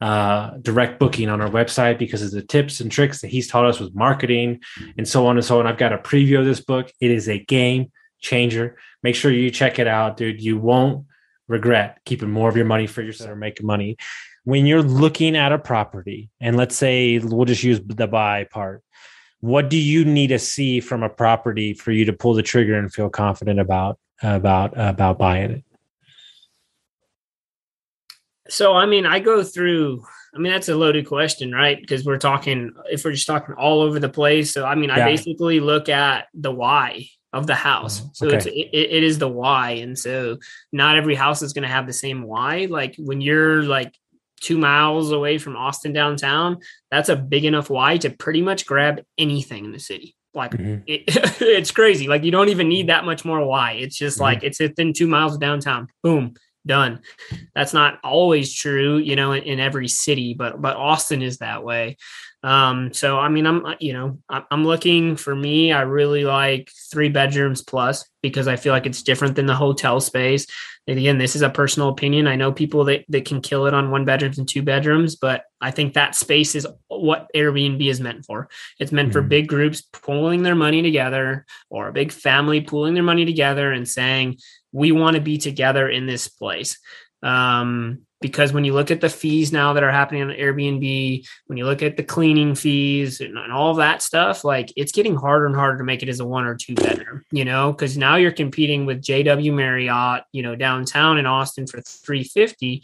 uh, 0.00 0.50
direct 0.60 0.98
booking 0.98 1.28
on 1.28 1.40
our 1.40 1.48
website 1.48 1.98
because 1.98 2.22
of 2.22 2.30
the 2.30 2.42
tips 2.42 2.80
and 2.80 2.92
tricks 2.92 3.20
that 3.20 3.28
he's 3.28 3.48
taught 3.48 3.64
us 3.64 3.80
with 3.80 3.94
marketing 3.94 4.60
and 4.98 5.08
so 5.08 5.26
on 5.26 5.36
and 5.36 5.44
so 5.44 5.58
on. 5.58 5.66
I've 5.66 5.78
got 5.78 5.92
a 5.92 5.98
preview 5.98 6.38
of 6.38 6.44
this 6.44 6.60
book. 6.60 6.92
It 7.00 7.10
is 7.10 7.28
a 7.28 7.38
game 7.38 7.90
changer. 8.20 8.76
Make 9.02 9.14
sure 9.14 9.30
you 9.30 9.50
check 9.50 9.78
it 9.78 9.86
out, 9.86 10.16
dude. 10.16 10.42
You 10.42 10.58
won't 10.58 11.06
regret 11.48 12.00
keeping 12.04 12.30
more 12.30 12.48
of 12.48 12.56
your 12.56 12.66
money 12.66 12.86
for 12.86 13.02
yourself 13.02 13.30
or 13.30 13.36
making 13.36 13.66
money. 13.66 13.96
When 14.44 14.66
you're 14.66 14.82
looking 14.82 15.36
at 15.36 15.52
a 15.52 15.58
property, 15.58 16.30
and 16.40 16.56
let's 16.56 16.76
say 16.76 17.18
we'll 17.18 17.46
just 17.46 17.62
use 17.62 17.80
the 17.84 18.06
buy 18.06 18.44
part, 18.44 18.82
what 19.40 19.70
do 19.70 19.76
you 19.76 20.04
need 20.04 20.28
to 20.28 20.38
see 20.38 20.80
from 20.80 21.02
a 21.02 21.08
property 21.08 21.74
for 21.74 21.90
you 21.90 22.04
to 22.04 22.12
pull 22.12 22.34
the 22.34 22.42
trigger 22.42 22.78
and 22.78 22.92
feel 22.92 23.10
confident 23.10 23.60
about 23.60 23.98
about 24.22 24.72
about 24.76 25.18
buying 25.18 25.50
it? 25.50 25.64
So, 28.48 28.74
I 28.74 28.86
mean, 28.86 29.06
I 29.06 29.20
go 29.20 29.42
through. 29.42 30.04
I 30.34 30.38
mean, 30.38 30.52
that's 30.52 30.68
a 30.68 30.76
loaded 30.76 31.06
question, 31.06 31.52
right? 31.52 31.80
Because 31.80 32.04
we're 32.04 32.18
talking, 32.18 32.72
if 32.90 33.04
we're 33.04 33.12
just 33.12 33.26
talking 33.26 33.54
all 33.54 33.80
over 33.80 33.98
the 33.98 34.08
place. 34.10 34.52
So, 34.52 34.66
I 34.66 34.74
mean, 34.74 34.90
I 34.90 35.02
basically 35.02 35.60
look 35.60 35.88
at 35.88 36.26
the 36.34 36.52
why 36.52 37.08
of 37.32 37.46
the 37.46 37.54
house. 37.54 38.02
Oh, 38.04 38.10
so 38.12 38.26
okay. 38.26 38.36
it's 38.36 38.46
it, 38.46 38.50
it 38.72 39.02
is 39.02 39.18
the 39.18 39.28
why, 39.28 39.72
and 39.72 39.98
so 39.98 40.38
not 40.72 40.96
every 40.96 41.14
house 41.14 41.42
is 41.42 41.52
going 41.52 41.62
to 41.62 41.68
have 41.68 41.86
the 41.86 41.92
same 41.92 42.22
why. 42.22 42.66
Like 42.68 42.96
when 42.98 43.20
you're 43.20 43.62
like 43.62 43.94
two 44.40 44.58
miles 44.58 45.12
away 45.12 45.38
from 45.38 45.56
Austin 45.56 45.92
downtown, 45.92 46.58
that's 46.90 47.08
a 47.08 47.16
big 47.16 47.44
enough 47.44 47.70
why 47.70 47.98
to 47.98 48.10
pretty 48.10 48.42
much 48.42 48.66
grab 48.66 49.02
anything 49.18 49.64
in 49.64 49.72
the 49.72 49.78
city. 49.78 50.16
Like 50.34 50.52
mm-hmm. 50.52 50.82
it, 50.86 51.04
it's 51.40 51.70
crazy. 51.70 52.08
Like 52.08 52.24
you 52.24 52.30
don't 52.30 52.48
even 52.48 52.68
need 52.68 52.88
that 52.88 53.04
much 53.04 53.24
more 53.24 53.44
why. 53.44 53.72
It's 53.72 53.96
just 53.96 54.16
mm-hmm. 54.16 54.24
like 54.24 54.42
it's 54.42 54.60
within 54.60 54.92
two 54.92 55.06
miles 55.06 55.34
of 55.34 55.40
downtown. 55.40 55.88
Boom, 56.02 56.34
done. 56.66 57.00
That's 57.54 57.72
not 57.72 57.98
always 58.02 58.52
true, 58.52 58.98
you 58.98 59.16
know, 59.16 59.32
in, 59.32 59.44
in 59.44 59.60
every 59.60 59.88
city, 59.88 60.34
but 60.34 60.60
but 60.60 60.76
Austin 60.76 61.22
is 61.22 61.38
that 61.38 61.64
way. 61.64 61.96
Um, 62.42 62.92
so 62.92 63.18
I 63.18 63.28
mean, 63.28 63.46
I'm 63.46 63.74
you 63.80 63.92
know, 63.92 64.18
I'm 64.28 64.64
looking 64.64 65.16
for 65.16 65.34
me. 65.34 65.72
I 65.72 65.82
really 65.82 66.24
like 66.24 66.70
three 66.92 67.08
bedrooms 67.08 67.62
plus 67.62 68.08
because 68.22 68.48
I 68.48 68.56
feel 68.56 68.72
like 68.72 68.86
it's 68.86 69.02
different 69.02 69.36
than 69.36 69.46
the 69.46 69.54
hotel 69.54 70.00
space. 70.00 70.46
And 70.88 70.98
again, 70.98 71.18
this 71.18 71.34
is 71.34 71.42
a 71.42 71.50
personal 71.50 71.88
opinion. 71.88 72.28
I 72.28 72.36
know 72.36 72.52
people 72.52 72.84
that, 72.84 73.04
that 73.08 73.24
can 73.24 73.40
kill 73.40 73.66
it 73.66 73.74
on 73.74 73.90
one 73.90 74.04
bedrooms 74.04 74.38
and 74.38 74.48
two 74.48 74.62
bedrooms, 74.62 75.16
but 75.16 75.44
I 75.60 75.72
think 75.72 75.94
that 75.94 76.14
space 76.14 76.54
is 76.54 76.66
what 76.88 77.28
Airbnb 77.34 77.84
is 77.84 78.00
meant 78.00 78.24
for. 78.24 78.48
It's 78.78 78.92
meant 78.92 79.08
mm-hmm. 79.08 79.12
for 79.12 79.22
big 79.22 79.48
groups 79.48 79.82
pulling 79.92 80.44
their 80.44 80.54
money 80.54 80.82
together 80.82 81.44
or 81.70 81.88
a 81.88 81.92
big 81.92 82.12
family 82.12 82.60
pulling 82.60 82.94
their 82.94 83.02
money 83.02 83.24
together 83.24 83.72
and 83.72 83.88
saying, 83.88 84.38
we 84.76 84.92
want 84.92 85.16
to 85.16 85.22
be 85.22 85.38
together 85.38 85.88
in 85.88 86.06
this 86.06 86.28
place. 86.28 86.78
Um, 87.22 88.02
because 88.20 88.52
when 88.52 88.64
you 88.64 88.74
look 88.74 88.90
at 88.90 89.00
the 89.00 89.08
fees 89.08 89.52
now 89.52 89.72
that 89.72 89.82
are 89.82 89.90
happening 89.90 90.22
on 90.22 90.28
Airbnb, 90.30 91.26
when 91.46 91.58
you 91.58 91.64
look 91.64 91.82
at 91.82 91.96
the 91.96 92.02
cleaning 92.02 92.54
fees 92.54 93.20
and, 93.20 93.36
and 93.38 93.52
all 93.52 93.74
that 93.74 94.02
stuff, 94.02 94.44
like 94.44 94.72
it's 94.76 94.92
getting 94.92 95.16
harder 95.16 95.46
and 95.46 95.54
harder 95.54 95.78
to 95.78 95.84
make 95.84 96.02
it 96.02 96.08
as 96.08 96.20
a 96.20 96.26
one 96.26 96.46
or 96.46 96.54
two 96.54 96.74
bedroom, 96.74 97.22
you 97.30 97.44
know, 97.44 97.72
because 97.72 97.96
now 97.96 98.16
you're 98.16 98.32
competing 98.32 98.86
with 98.86 99.02
JW 99.02 99.52
Marriott, 99.54 100.24
you 100.32 100.42
know, 100.42 100.56
downtown 100.56 101.18
in 101.18 101.26
Austin 101.26 101.66
for 101.66 101.80
350. 101.80 102.82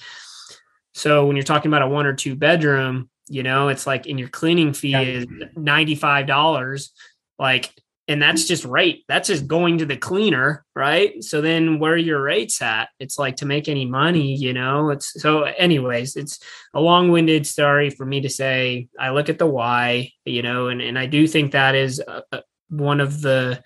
So 0.94 1.26
when 1.26 1.36
you're 1.36 1.44
talking 1.44 1.70
about 1.70 1.82
a 1.82 1.88
one 1.88 2.06
or 2.06 2.14
two 2.14 2.36
bedroom, 2.36 3.10
you 3.28 3.42
know, 3.42 3.68
it's 3.68 3.86
like 3.86 4.06
in 4.06 4.18
your 4.18 4.28
cleaning 4.28 4.74
fee 4.74 4.94
is 4.94 5.26
$95. 5.26 6.90
Like 7.38 7.72
and 8.08 8.20
that's 8.20 8.44
just 8.44 8.64
rate 8.64 9.04
that's 9.08 9.28
just 9.28 9.46
going 9.46 9.78
to 9.78 9.86
the 9.86 9.96
cleaner 9.96 10.64
right? 10.74 11.22
So 11.22 11.42
then 11.42 11.78
where 11.78 11.96
your 11.96 12.22
rates 12.22 12.62
at? 12.62 12.88
It's 12.98 13.18
like 13.18 13.36
to 13.36 13.46
make 13.46 13.68
any 13.68 13.84
money 13.84 14.34
you 14.34 14.52
know? 14.52 14.90
It's 14.90 15.20
so 15.20 15.42
anyways 15.42 16.16
it's 16.16 16.38
a 16.74 16.80
long-winded 16.80 17.46
story 17.46 17.90
for 17.90 18.06
me 18.06 18.20
to 18.22 18.28
say 18.28 18.88
i 18.98 19.10
look 19.10 19.28
at 19.28 19.38
the 19.38 19.46
why 19.46 20.10
you 20.24 20.42
know 20.42 20.68
and, 20.68 20.80
and 20.80 20.98
i 20.98 21.06
do 21.06 21.26
think 21.26 21.52
that 21.52 21.74
is 21.74 22.00
a, 22.00 22.22
a, 22.32 22.42
one 22.68 23.00
of 23.00 23.20
the 23.20 23.62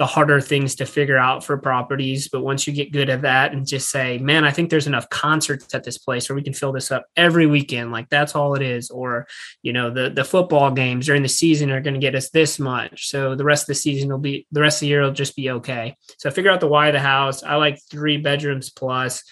the 0.00 0.06
harder 0.06 0.40
things 0.40 0.76
to 0.76 0.86
figure 0.86 1.18
out 1.18 1.44
for 1.44 1.58
properties. 1.58 2.26
But 2.26 2.40
once 2.40 2.66
you 2.66 2.72
get 2.72 2.90
good 2.90 3.10
at 3.10 3.20
that 3.20 3.52
and 3.52 3.66
just 3.66 3.90
say, 3.90 4.16
man, 4.16 4.44
I 4.44 4.50
think 4.50 4.70
there's 4.70 4.86
enough 4.86 5.10
concerts 5.10 5.74
at 5.74 5.84
this 5.84 5.98
place 5.98 6.26
where 6.26 6.34
we 6.34 6.42
can 6.42 6.54
fill 6.54 6.72
this 6.72 6.90
up 6.90 7.04
every 7.18 7.44
weekend, 7.44 7.92
like 7.92 8.08
that's 8.08 8.34
all 8.34 8.54
it 8.54 8.62
is. 8.62 8.88
Or, 8.88 9.26
you 9.60 9.74
know, 9.74 9.90
the 9.90 10.08
the 10.08 10.24
football 10.24 10.70
games 10.70 11.04
during 11.04 11.22
the 11.22 11.28
season 11.28 11.70
are 11.70 11.82
going 11.82 11.92
to 11.92 12.00
get 12.00 12.14
us 12.14 12.30
this 12.30 12.58
much. 12.58 13.10
So 13.10 13.34
the 13.34 13.44
rest 13.44 13.64
of 13.64 13.66
the 13.66 13.74
season 13.74 14.08
will 14.08 14.16
be 14.16 14.46
the 14.50 14.62
rest 14.62 14.78
of 14.78 14.80
the 14.80 14.86
year 14.86 15.02
will 15.02 15.12
just 15.12 15.36
be 15.36 15.50
okay. 15.50 15.98
So 16.16 16.30
figure 16.30 16.50
out 16.50 16.60
the 16.60 16.66
why 16.66 16.86
of 16.86 16.94
the 16.94 17.00
house. 17.00 17.42
I 17.42 17.56
like 17.56 17.78
three 17.90 18.16
bedrooms 18.16 18.70
plus. 18.70 19.22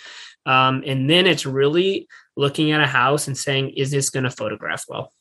Um, 0.44 0.82
and 0.86 1.08
then 1.08 1.26
it's 1.26 1.46
really 1.46 2.08
looking 2.36 2.72
at 2.72 2.82
a 2.82 2.86
house 2.86 3.26
and 3.26 3.38
saying, 3.38 3.70
is 3.70 3.90
this 3.90 4.10
going 4.10 4.24
to 4.24 4.30
photograph 4.30 4.84
well? 4.86 5.14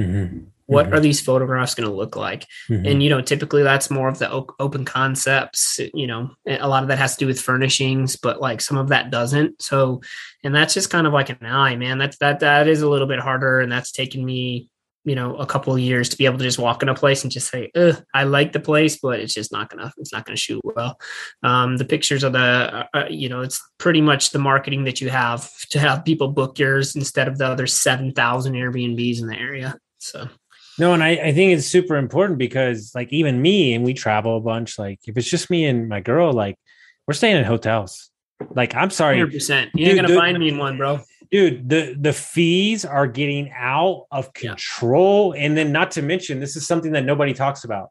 Mm-hmm. 0.00 0.38
What 0.66 0.86
mm-hmm. 0.86 0.94
are 0.94 1.00
these 1.00 1.20
photographs 1.20 1.74
going 1.74 1.88
to 1.88 1.94
look 1.94 2.14
like? 2.14 2.46
Mm-hmm. 2.68 2.86
And, 2.86 3.02
you 3.02 3.10
know, 3.10 3.20
typically 3.20 3.64
that's 3.64 3.90
more 3.90 4.08
of 4.08 4.20
the 4.20 4.30
open 4.30 4.84
concepts, 4.84 5.80
you 5.92 6.06
know, 6.06 6.30
a 6.46 6.68
lot 6.68 6.84
of 6.84 6.88
that 6.90 6.98
has 6.98 7.16
to 7.16 7.18
do 7.18 7.26
with 7.26 7.40
furnishings, 7.40 8.14
but 8.14 8.40
like 8.40 8.60
some 8.60 8.78
of 8.78 8.88
that 8.88 9.10
doesn't. 9.10 9.60
So, 9.60 10.00
and 10.44 10.54
that's 10.54 10.74
just 10.74 10.88
kind 10.88 11.08
of 11.08 11.12
like 11.12 11.28
an 11.28 11.44
eye, 11.44 11.74
man. 11.74 11.98
That's, 11.98 12.18
that, 12.18 12.38
that 12.40 12.68
is 12.68 12.82
a 12.82 12.88
little 12.88 13.08
bit 13.08 13.18
harder. 13.18 13.58
And 13.58 13.72
that's 13.72 13.90
taken 13.90 14.24
me, 14.24 14.70
you 15.04 15.16
know, 15.16 15.34
a 15.34 15.46
couple 15.46 15.72
of 15.72 15.80
years 15.80 16.08
to 16.10 16.16
be 16.16 16.26
able 16.26 16.38
to 16.38 16.44
just 16.44 16.58
walk 16.58 16.84
in 16.84 16.88
a 16.88 16.94
place 16.94 17.24
and 17.24 17.32
just 17.32 17.50
say, 17.50 17.72
I 18.14 18.22
like 18.22 18.52
the 18.52 18.60
place, 18.60 18.96
but 18.96 19.18
it's 19.18 19.34
just 19.34 19.50
not 19.50 19.70
gonna, 19.70 19.92
it's 19.98 20.12
not 20.12 20.24
gonna 20.24 20.36
shoot 20.36 20.60
well. 20.62 21.00
Um, 21.42 21.78
the 21.78 21.84
pictures 21.84 22.22
are 22.22 22.30
the, 22.30 22.38
uh, 22.38 22.86
uh, 22.94 23.04
you 23.10 23.28
know, 23.28 23.40
it's 23.40 23.60
pretty 23.78 24.02
much 24.02 24.30
the 24.30 24.38
marketing 24.38 24.84
that 24.84 25.00
you 25.00 25.10
have 25.10 25.50
to 25.70 25.80
have 25.80 26.04
people 26.04 26.28
book 26.28 26.60
yours 26.60 26.94
instead 26.94 27.26
of 27.26 27.38
the 27.38 27.46
other 27.46 27.66
7,000 27.66 28.52
Airbnbs 28.52 29.20
in 29.20 29.26
the 29.26 29.36
area. 29.36 29.76
So 30.02 30.28
no, 30.78 30.94
and 30.94 31.02
I, 31.02 31.10
I 31.10 31.32
think 31.32 31.52
it's 31.52 31.66
super 31.66 31.96
important 31.96 32.38
because 32.38 32.92
like 32.94 33.12
even 33.12 33.42
me 33.42 33.74
and 33.74 33.84
we 33.84 33.92
travel 33.92 34.38
a 34.38 34.40
bunch. 34.40 34.78
Like 34.78 35.00
if 35.04 35.16
it's 35.16 35.28
just 35.28 35.50
me 35.50 35.66
and 35.66 35.88
my 35.88 36.00
girl, 36.00 36.32
like 36.32 36.56
we're 37.06 37.14
staying 37.14 37.36
in 37.36 37.44
hotels. 37.44 38.10
Like 38.54 38.74
I'm 38.74 38.90
sorry, 38.90 39.18
100%. 39.18 39.70
You 39.74 39.86
ain't 39.86 39.96
gonna 39.96 40.14
find 40.14 40.38
me 40.38 40.48
in 40.48 40.58
one, 40.58 40.78
bro. 40.78 41.00
Dude, 41.30 41.68
the 41.68 41.94
the 42.00 42.14
fees 42.14 42.84
are 42.84 43.06
getting 43.06 43.52
out 43.54 44.06
of 44.10 44.32
control, 44.32 45.36
yeah. 45.36 45.44
and 45.44 45.56
then 45.56 45.70
not 45.70 45.90
to 45.92 46.02
mention, 46.02 46.40
this 46.40 46.56
is 46.56 46.66
something 46.66 46.92
that 46.92 47.04
nobody 47.04 47.34
talks 47.34 47.64
about. 47.64 47.90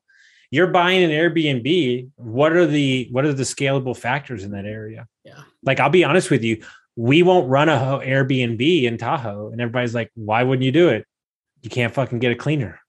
You're 0.52 0.67
buying 0.67 1.04
an 1.04 1.12
Airbnb. 1.12 2.10
What 2.15 2.54
are 2.54 2.65
the 2.65 3.08
what 3.12 3.24
are 3.24 3.34
the 3.34 3.43
scalable 3.43 3.95
factors 3.95 4.43
in 4.43 4.52
that 4.52 4.65
area? 4.65 5.08
Yeah, 5.24 5.43
like 5.63 5.80
I'll 5.80 5.91
be 5.91 6.04
honest 6.04 6.32
with 6.32 6.43
you, 6.43 6.63
we 6.95 7.22
won't 7.22 7.48
run 7.48 7.69
a 7.69 8.02
Airbnb 8.04 8.84
in 8.84 8.98
Tahoe, 8.98 9.52
and 9.52 9.62
everybody's 9.62 9.93
like, 9.93 10.10
"Why 10.15 10.41
wouldn't 10.41 10.65
you 10.65 10.72
do 10.72 10.89
it?" 10.89 11.06
You 11.62 11.69
can't 11.69 11.93
fucking 11.93 12.19
get 12.19 12.32
a 12.32 12.36
cleaner. 12.36 12.80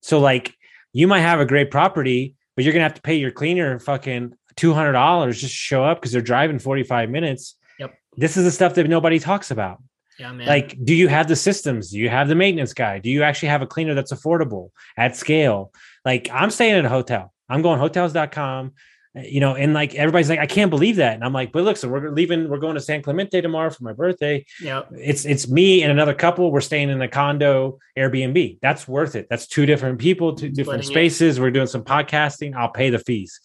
So 0.00 0.18
like 0.18 0.54
you 0.92 1.06
might 1.06 1.20
have 1.20 1.40
a 1.40 1.46
great 1.46 1.70
property, 1.70 2.34
but 2.54 2.64
you're 2.64 2.72
gonna 2.72 2.84
have 2.84 2.94
to 2.94 3.02
pay 3.02 3.14
your 3.14 3.30
cleaner 3.30 3.78
fucking 3.78 4.34
two 4.56 4.74
hundred 4.74 4.92
dollars 4.92 5.40
just 5.40 5.52
to 5.52 5.56
show 5.56 5.84
up 5.84 6.00
because 6.00 6.12
they're 6.12 6.20
driving 6.20 6.58
forty 6.58 6.82
five 6.82 7.10
minutes. 7.10 7.56
Yep. 7.78 7.94
This 8.16 8.36
is 8.36 8.44
the 8.44 8.50
stuff 8.50 8.74
that 8.74 8.88
nobody 8.88 9.18
talks 9.18 9.50
about. 9.50 9.82
Yeah, 10.18 10.32
man. 10.32 10.46
Like, 10.46 10.76
do 10.84 10.94
you 10.94 11.08
have 11.08 11.28
the 11.28 11.36
systems? 11.36 11.90
Do 11.90 11.98
you 11.98 12.08
have 12.08 12.28
the 12.28 12.34
maintenance 12.34 12.74
guy? 12.74 12.98
Do 12.98 13.10
you 13.10 13.22
actually 13.22 13.48
have 13.48 13.62
a 13.62 13.66
cleaner 13.66 13.94
that's 13.94 14.12
affordable 14.12 14.70
at 14.96 15.16
scale? 15.16 15.72
Like, 16.04 16.28
I'm 16.30 16.50
staying 16.50 16.76
in 16.76 16.84
a 16.84 16.90
hotel. 16.90 17.32
I'm 17.48 17.62
going 17.62 17.78
hotels.com 17.78 18.72
you 19.14 19.40
know, 19.40 19.54
and 19.54 19.74
like 19.74 19.94
everybody's 19.94 20.30
like, 20.30 20.38
I 20.38 20.46
can't 20.46 20.70
believe 20.70 20.96
that. 20.96 21.14
And 21.14 21.24
I'm 21.24 21.34
like, 21.34 21.52
but 21.52 21.64
look, 21.64 21.76
so 21.76 21.88
we're 21.88 22.10
leaving, 22.10 22.48
we're 22.48 22.58
going 22.58 22.74
to 22.74 22.80
San 22.80 23.02
Clemente 23.02 23.40
tomorrow 23.42 23.68
for 23.68 23.84
my 23.84 23.92
birthday. 23.92 24.44
Yeah. 24.60 24.82
It's 24.92 25.26
it's 25.26 25.48
me 25.48 25.82
and 25.82 25.92
another 25.92 26.14
couple. 26.14 26.50
We're 26.50 26.62
staying 26.62 26.88
in 26.88 27.00
a 27.02 27.08
condo 27.08 27.78
Airbnb. 27.98 28.58
That's 28.62 28.88
worth 28.88 29.14
it. 29.14 29.26
That's 29.28 29.46
two 29.46 29.66
different 29.66 29.98
people, 29.98 30.34
two 30.34 30.48
different 30.48 30.84
spaces. 30.84 31.36
It. 31.36 31.40
We're 31.42 31.50
doing 31.50 31.66
some 31.66 31.84
podcasting. 31.84 32.54
I'll 32.54 32.70
pay 32.70 32.88
the 32.88 32.98
fees. 32.98 33.38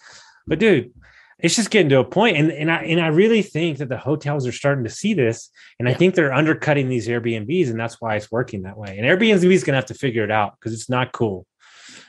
But 0.46 0.60
dude, 0.60 0.94
it's 1.40 1.56
just 1.56 1.70
getting 1.70 1.90
to 1.90 2.00
a 2.00 2.06
point. 2.06 2.38
And 2.38 2.52
and 2.52 2.72
I 2.72 2.84
and 2.84 3.02
I 3.02 3.08
really 3.08 3.42
think 3.42 3.80
that 3.80 3.90
the 3.90 3.98
hotels 3.98 4.48
are 4.48 4.54
starting 4.54 4.86
to 4.86 4.90
see 4.90 5.14
this. 5.14 5.52
And 5.80 5.88
yeah. 5.88 5.94
I 5.94 5.98
think 5.98 6.16
they're 6.16 6.34
undercutting 6.34 6.88
these 6.88 7.10
Airbnbs, 7.10 7.70
and 7.70 7.80
that's 7.80 8.00
why 8.00 8.16
it's 8.16 8.32
working 8.32 8.64
that 8.64 8.78
way. 8.78 8.98
And 8.98 9.06
Airbnb 9.06 9.52
is 9.52 9.66
gonna 9.66 9.78
have 9.78 9.86
to 9.88 9.94
figure 9.94 10.24
it 10.24 10.32
out 10.32 10.54
because 10.58 10.74
it's 10.74 10.90
not 10.90 11.12
cool. 11.12 11.46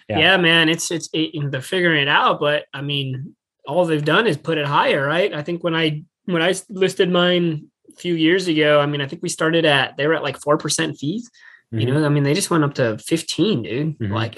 Yeah. 0.09 0.19
yeah. 0.19 0.37
man, 0.37 0.69
it's 0.69 0.91
it's 0.91 1.11
it, 1.13 1.51
they're 1.51 1.61
figuring 1.61 2.03
it 2.03 2.09
out, 2.09 2.41
but 2.41 2.65
I 2.73 2.81
mean, 2.81 3.35
all 3.69 3.85
they've 3.85 4.05
done 4.05 4.27
is 4.27 4.39
put 4.39 4.59
it 4.59 4.67
higher, 4.67 5.07
right? 5.07 5.33
I 5.33 5.43
think 5.43 5.63
when 5.63 5.77
I 5.77 6.03
when 6.25 6.43
I 6.43 6.55
listed 6.71 7.11
mine 7.11 7.67
a 7.89 7.93
few 8.01 8.15
years 8.15 8.49
ago, 8.49 8.81
I 8.81 8.87
mean, 8.87 9.01
I 9.01 9.07
think 9.07 9.23
we 9.23 9.29
started 9.29 9.65
at 9.67 9.97
they 9.97 10.07
were 10.07 10.15
at 10.15 10.23
like 10.23 10.41
four 10.41 10.57
percent 10.57 10.99
fees. 10.99 11.31
Mm-hmm. 11.73 11.81
You 11.81 11.93
know, 11.93 12.07
I 12.07 12.09
mean, 12.09 12.23
they 12.23 12.33
just 12.33 12.51
went 12.51 12.65
up 12.65 12.75
to 12.75 12.97
fifteen, 12.97 13.63
dude. 13.63 13.99
Mm-hmm. 13.99 14.13
Like, 14.13 14.37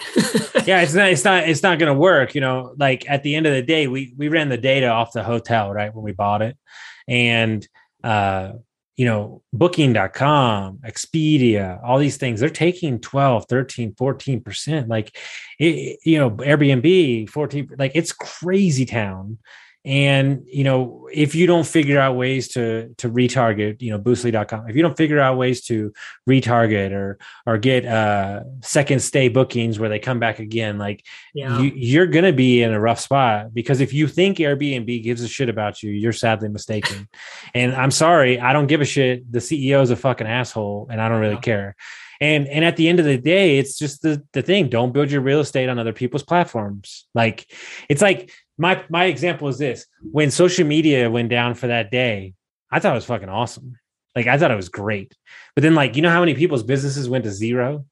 yeah, 0.66 0.80
it's 0.82 0.94
not, 0.94 1.10
it's 1.10 1.24
not, 1.24 1.48
it's 1.48 1.62
not 1.62 1.78
going 1.78 1.92
to 1.92 1.98
work. 1.98 2.34
You 2.34 2.40
know, 2.40 2.74
like 2.76 3.08
at 3.08 3.22
the 3.22 3.36
end 3.36 3.46
of 3.46 3.54
the 3.54 3.62
day, 3.62 3.86
we 3.86 4.12
we 4.16 4.28
ran 4.28 4.48
the 4.48 4.58
data 4.58 4.88
off 4.88 5.12
the 5.12 5.22
hotel, 5.22 5.72
right, 5.72 5.94
when 5.94 6.04
we 6.04 6.12
bought 6.12 6.42
it, 6.42 6.58
and 7.06 7.66
uh, 8.02 8.54
you 9.00 9.06
know, 9.06 9.40
booking.com, 9.54 10.80
Expedia, 10.86 11.80
all 11.82 11.98
these 11.98 12.18
things, 12.18 12.38
they're 12.38 12.50
taking 12.50 13.00
12, 13.00 13.46
13, 13.48 13.94
14%. 13.94 14.88
Like, 14.88 15.16
it, 15.58 15.98
you 16.04 16.18
know, 16.18 16.30
Airbnb, 16.32 17.30
14, 17.30 17.70
like 17.78 17.92
it's 17.94 18.12
crazy 18.12 18.84
town 18.84 19.38
and 19.84 20.42
you 20.46 20.62
know 20.62 21.08
if 21.10 21.34
you 21.34 21.46
don't 21.46 21.66
figure 21.66 21.98
out 21.98 22.14
ways 22.14 22.48
to 22.48 22.94
to 22.98 23.08
retarget 23.08 23.80
you 23.80 23.90
know 23.90 23.98
boostly.com 23.98 24.68
if 24.68 24.76
you 24.76 24.82
don't 24.82 24.96
figure 24.96 25.18
out 25.18 25.38
ways 25.38 25.62
to 25.62 25.90
retarget 26.28 26.92
or 26.92 27.18
or 27.46 27.56
get 27.56 27.86
uh 27.86 28.42
second 28.60 29.00
stay 29.00 29.28
bookings 29.28 29.78
where 29.78 29.88
they 29.88 29.98
come 29.98 30.18
back 30.18 30.38
again 30.38 30.76
like 30.76 31.06
yeah. 31.34 31.58
you, 31.58 31.72
you're 31.74 32.06
gonna 32.06 32.32
be 32.32 32.62
in 32.62 32.72
a 32.72 32.80
rough 32.80 33.00
spot 33.00 33.54
because 33.54 33.80
if 33.80 33.94
you 33.94 34.06
think 34.06 34.36
airbnb 34.36 35.02
gives 35.02 35.22
a 35.22 35.28
shit 35.28 35.48
about 35.48 35.82
you 35.82 35.90
you're 35.90 36.12
sadly 36.12 36.48
mistaken. 36.48 37.08
And 37.54 37.74
i'm 37.74 37.90
sorry 37.90 38.38
i 38.38 38.52
don't 38.52 38.66
give 38.66 38.80
a 38.80 38.84
shit. 38.84 39.30
The 39.30 39.38
ceo 39.38 39.82
is 39.82 39.90
a 39.90 39.96
fucking 39.96 40.26
asshole 40.26 40.88
and 40.90 41.00
i 41.00 41.08
don't 41.08 41.20
really 41.20 41.34
yeah. 41.34 41.40
care. 41.40 41.76
And 42.20 42.46
and 42.48 42.64
at 42.64 42.76
the 42.76 42.88
end 42.88 43.00
of 43.00 43.06
the 43.06 43.16
day 43.16 43.58
it's 43.58 43.78
just 43.78 44.02
the 44.02 44.22
the 44.32 44.42
thing. 44.42 44.68
Don't 44.68 44.92
build 44.92 45.10
your 45.10 45.22
real 45.22 45.40
estate 45.40 45.68
on 45.70 45.78
other 45.78 45.94
people's 45.94 46.22
platforms. 46.22 47.06
Like 47.14 47.50
it's 47.88 48.02
like 48.02 48.30
my 48.61 48.85
my 48.90 49.07
example 49.07 49.49
is 49.49 49.59
this. 49.59 49.87
When 50.03 50.31
social 50.31 50.66
media 50.66 51.11
went 51.11 51.31
down 51.31 51.55
for 51.55 51.66
that 51.68 51.90
day 51.90 52.35
i 52.70 52.79
thought 52.79 52.92
it 52.92 52.96
was 52.96 53.05
fucking 53.05 53.29
awesome. 53.29 53.77
Like 54.14 54.27
i 54.27 54.38
thought 54.38 54.51
it 54.51 54.57
was 54.57 54.68
great. 54.68 55.16
But 55.55 55.62
then 55.62 55.75
like 55.75 55.96
you 55.96 56.03
know 56.03 56.11
how 56.11 56.20
many 56.20 56.35
people's 56.35 56.62
businesses 56.62 57.09
went 57.09 57.25
to 57.25 57.31
zero? 57.31 57.87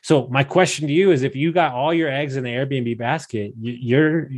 So 0.00 0.28
my 0.28 0.44
question 0.44 0.86
to 0.86 0.92
you 0.92 1.10
is 1.10 1.24
if 1.24 1.34
you 1.34 1.52
got 1.52 1.72
all 1.72 1.92
your 1.92 2.08
eggs 2.08 2.36
in 2.36 2.44
the 2.44 2.50
airbnb 2.50 2.96
basket 2.98 3.52
you're 3.58 4.30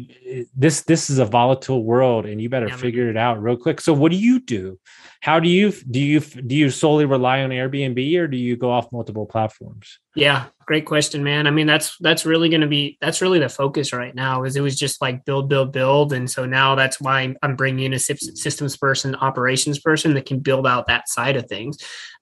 this 0.56 0.80
this 0.82 1.10
is 1.10 1.18
a 1.18 1.26
volatile 1.26 1.84
world 1.84 2.24
and 2.24 2.40
you 2.40 2.48
better 2.48 2.68
yeah, 2.68 2.76
figure 2.76 3.04
man. 3.04 3.16
it 3.16 3.18
out 3.18 3.42
real 3.42 3.58
quick. 3.58 3.80
So 3.80 3.92
what 3.92 4.10
do 4.10 4.16
you 4.16 4.40
do? 4.40 4.78
How 5.20 5.38
do 5.38 5.48
you 5.48 5.72
do 5.90 6.00
you 6.00 6.20
do 6.20 6.54
you 6.54 6.70
solely 6.70 7.04
rely 7.04 7.42
on 7.42 7.50
airbnb 7.50 8.18
or 8.18 8.26
do 8.26 8.38
you 8.38 8.56
go 8.56 8.70
off 8.70 8.90
multiple 8.90 9.26
platforms? 9.26 9.98
Yeah, 10.14 10.46
great 10.70 10.86
question, 10.86 11.24
man. 11.24 11.48
I 11.48 11.50
mean, 11.50 11.66
that's 11.66 11.96
that's 11.98 12.24
really 12.24 12.48
going 12.48 12.60
to 12.60 12.68
be 12.68 12.96
that's 13.00 13.20
really 13.20 13.40
the 13.40 13.48
focus 13.48 13.92
right 13.92 14.14
now. 14.14 14.44
Is 14.44 14.54
it 14.54 14.60
was 14.60 14.78
just 14.78 15.02
like 15.02 15.24
build, 15.24 15.48
build, 15.48 15.72
build, 15.72 16.12
and 16.12 16.30
so 16.30 16.46
now 16.46 16.76
that's 16.76 17.00
why 17.00 17.34
I'm 17.42 17.56
bringing 17.56 17.86
in 17.86 17.92
a 17.92 17.98
systems 17.98 18.76
person, 18.76 19.16
operations 19.16 19.80
person 19.80 20.14
that 20.14 20.26
can 20.26 20.38
build 20.38 20.68
out 20.68 20.86
that 20.86 21.08
side 21.08 21.34
of 21.34 21.46
things. 21.46 21.76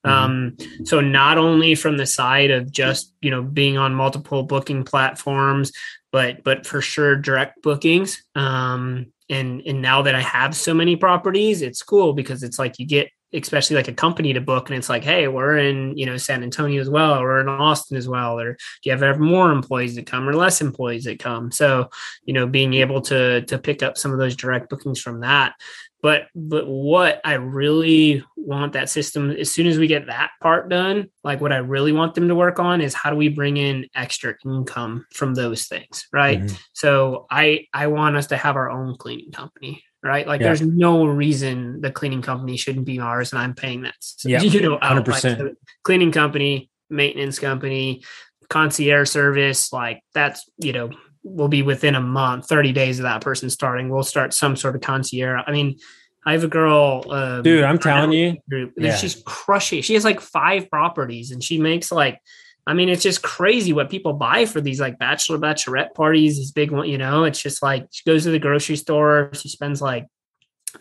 Mm-hmm. 0.06 0.10
Um, 0.10 0.56
so 0.86 1.02
not 1.02 1.36
only 1.36 1.74
from 1.74 1.98
the 1.98 2.06
side 2.06 2.50
of 2.50 2.72
just 2.72 3.12
you 3.20 3.30
know 3.30 3.42
being 3.42 3.76
on 3.76 3.94
multiple 3.94 4.44
booking 4.44 4.82
platforms, 4.82 5.70
but 6.10 6.42
but 6.42 6.64
for 6.64 6.80
sure 6.80 7.16
direct 7.16 7.60
bookings. 7.60 8.22
Um, 8.34 9.12
and 9.28 9.60
and 9.66 9.82
now 9.82 10.00
that 10.00 10.14
I 10.14 10.22
have 10.22 10.56
so 10.56 10.72
many 10.72 10.96
properties, 10.96 11.60
it's 11.60 11.82
cool 11.82 12.14
because 12.14 12.42
it's 12.42 12.58
like 12.58 12.78
you 12.78 12.86
get 12.86 13.10
especially 13.32 13.76
like 13.76 13.88
a 13.88 13.92
company 13.92 14.32
to 14.32 14.40
book 14.40 14.68
and 14.68 14.78
it's 14.78 14.88
like 14.88 15.04
hey 15.04 15.28
we're 15.28 15.58
in 15.58 15.96
you 15.96 16.06
know 16.06 16.16
san 16.16 16.42
antonio 16.42 16.80
as 16.80 16.88
well 16.88 17.20
or 17.20 17.24
we're 17.24 17.40
in 17.40 17.48
austin 17.48 17.96
as 17.96 18.08
well 18.08 18.40
or 18.40 18.54
do 18.54 18.58
you 18.84 18.92
have 18.92 19.02
ever 19.02 19.18
more 19.18 19.52
employees 19.52 19.94
that 19.96 20.06
come 20.06 20.28
or 20.28 20.34
less 20.34 20.60
employees 20.60 21.04
that 21.04 21.18
come? 21.18 21.50
So 21.52 21.90
you 22.24 22.34
know 22.34 22.46
being 22.46 22.74
able 22.74 23.00
to 23.02 23.42
to 23.42 23.58
pick 23.58 23.82
up 23.82 23.98
some 23.98 24.12
of 24.12 24.18
those 24.18 24.36
direct 24.36 24.70
bookings 24.70 25.00
from 25.00 25.20
that. 25.20 25.54
But 26.00 26.28
but 26.32 26.68
what 26.68 27.20
i 27.24 27.34
really 27.34 28.24
want 28.36 28.74
that 28.74 28.88
system 28.88 29.32
as 29.32 29.50
soon 29.50 29.66
as 29.66 29.78
we 29.78 29.88
get 29.88 30.06
that 30.06 30.30
part 30.40 30.68
done 30.68 31.08
like 31.24 31.40
what 31.40 31.52
i 31.52 31.56
really 31.56 31.90
want 31.90 32.14
them 32.14 32.28
to 32.28 32.36
work 32.36 32.60
on 32.60 32.80
is 32.80 32.94
how 32.94 33.10
do 33.10 33.16
we 33.16 33.28
bring 33.28 33.56
in 33.56 33.84
extra 33.96 34.36
income 34.44 35.04
from 35.12 35.34
those 35.34 35.66
things 35.66 36.06
right? 36.12 36.38
Mm-hmm. 36.38 36.54
so 36.72 37.26
i 37.32 37.66
i 37.74 37.88
want 37.88 38.16
us 38.16 38.28
to 38.28 38.36
have 38.36 38.54
our 38.54 38.70
own 38.70 38.96
cleaning 38.96 39.32
company 39.32 39.82
right 40.02 40.26
like 40.26 40.40
yeah. 40.40 40.48
there's 40.48 40.62
no 40.62 41.04
reason 41.06 41.80
the 41.80 41.90
cleaning 41.90 42.22
company 42.22 42.56
shouldn't 42.56 42.84
be 42.84 43.00
ours 43.00 43.32
and 43.32 43.40
i'm 43.40 43.54
paying 43.54 43.82
that 43.82 43.94
so, 44.00 44.28
yeah 44.28 44.40
you 44.42 44.60
know 44.60 44.78
100% 44.78 45.38
like, 45.38 45.54
cleaning 45.82 46.12
company 46.12 46.70
maintenance 46.90 47.38
company 47.38 48.02
concierge 48.48 49.08
service 49.08 49.72
like 49.72 50.00
that's 50.14 50.48
you 50.58 50.72
know 50.72 50.90
will 51.28 51.48
be 51.48 51.62
within 51.62 51.94
a 51.94 52.00
month, 52.00 52.46
30 52.46 52.72
days 52.72 52.98
of 52.98 53.04
that 53.04 53.22
person 53.22 53.50
starting. 53.50 53.88
We'll 53.88 54.02
start 54.02 54.34
some 54.34 54.56
sort 54.56 54.74
of 54.74 54.80
concierge. 54.80 55.42
I 55.46 55.52
mean, 55.52 55.78
I 56.24 56.32
have 56.32 56.44
a 56.44 56.48
girl, 56.48 57.04
um, 57.10 57.42
dude. 57.42 57.64
I'm 57.64 57.78
telling 57.78 58.12
you, 58.12 58.36
group, 58.48 58.74
yeah. 58.76 58.96
she's 58.96 59.22
crushing. 59.24 59.82
She 59.82 59.94
has 59.94 60.04
like 60.04 60.20
five 60.20 60.70
properties, 60.70 61.30
and 61.30 61.42
she 61.42 61.58
makes 61.58 61.90
like, 61.90 62.20
I 62.68 62.74
mean, 62.74 62.90
it's 62.90 63.02
just 63.02 63.22
crazy 63.22 63.72
what 63.72 63.88
people 63.88 64.12
buy 64.12 64.44
for 64.44 64.60
these 64.60 64.78
like 64.78 64.98
bachelor 64.98 65.38
bachelorette 65.38 65.94
parties. 65.94 66.36
These 66.36 66.52
big 66.52 66.70
one, 66.70 66.86
you 66.86 66.98
know. 66.98 67.24
It's 67.24 67.40
just 67.40 67.62
like 67.62 67.86
she 67.90 68.04
goes 68.04 68.24
to 68.24 68.30
the 68.30 68.38
grocery 68.38 68.76
store. 68.76 69.30
She 69.32 69.48
spends 69.48 69.80
like 69.80 70.06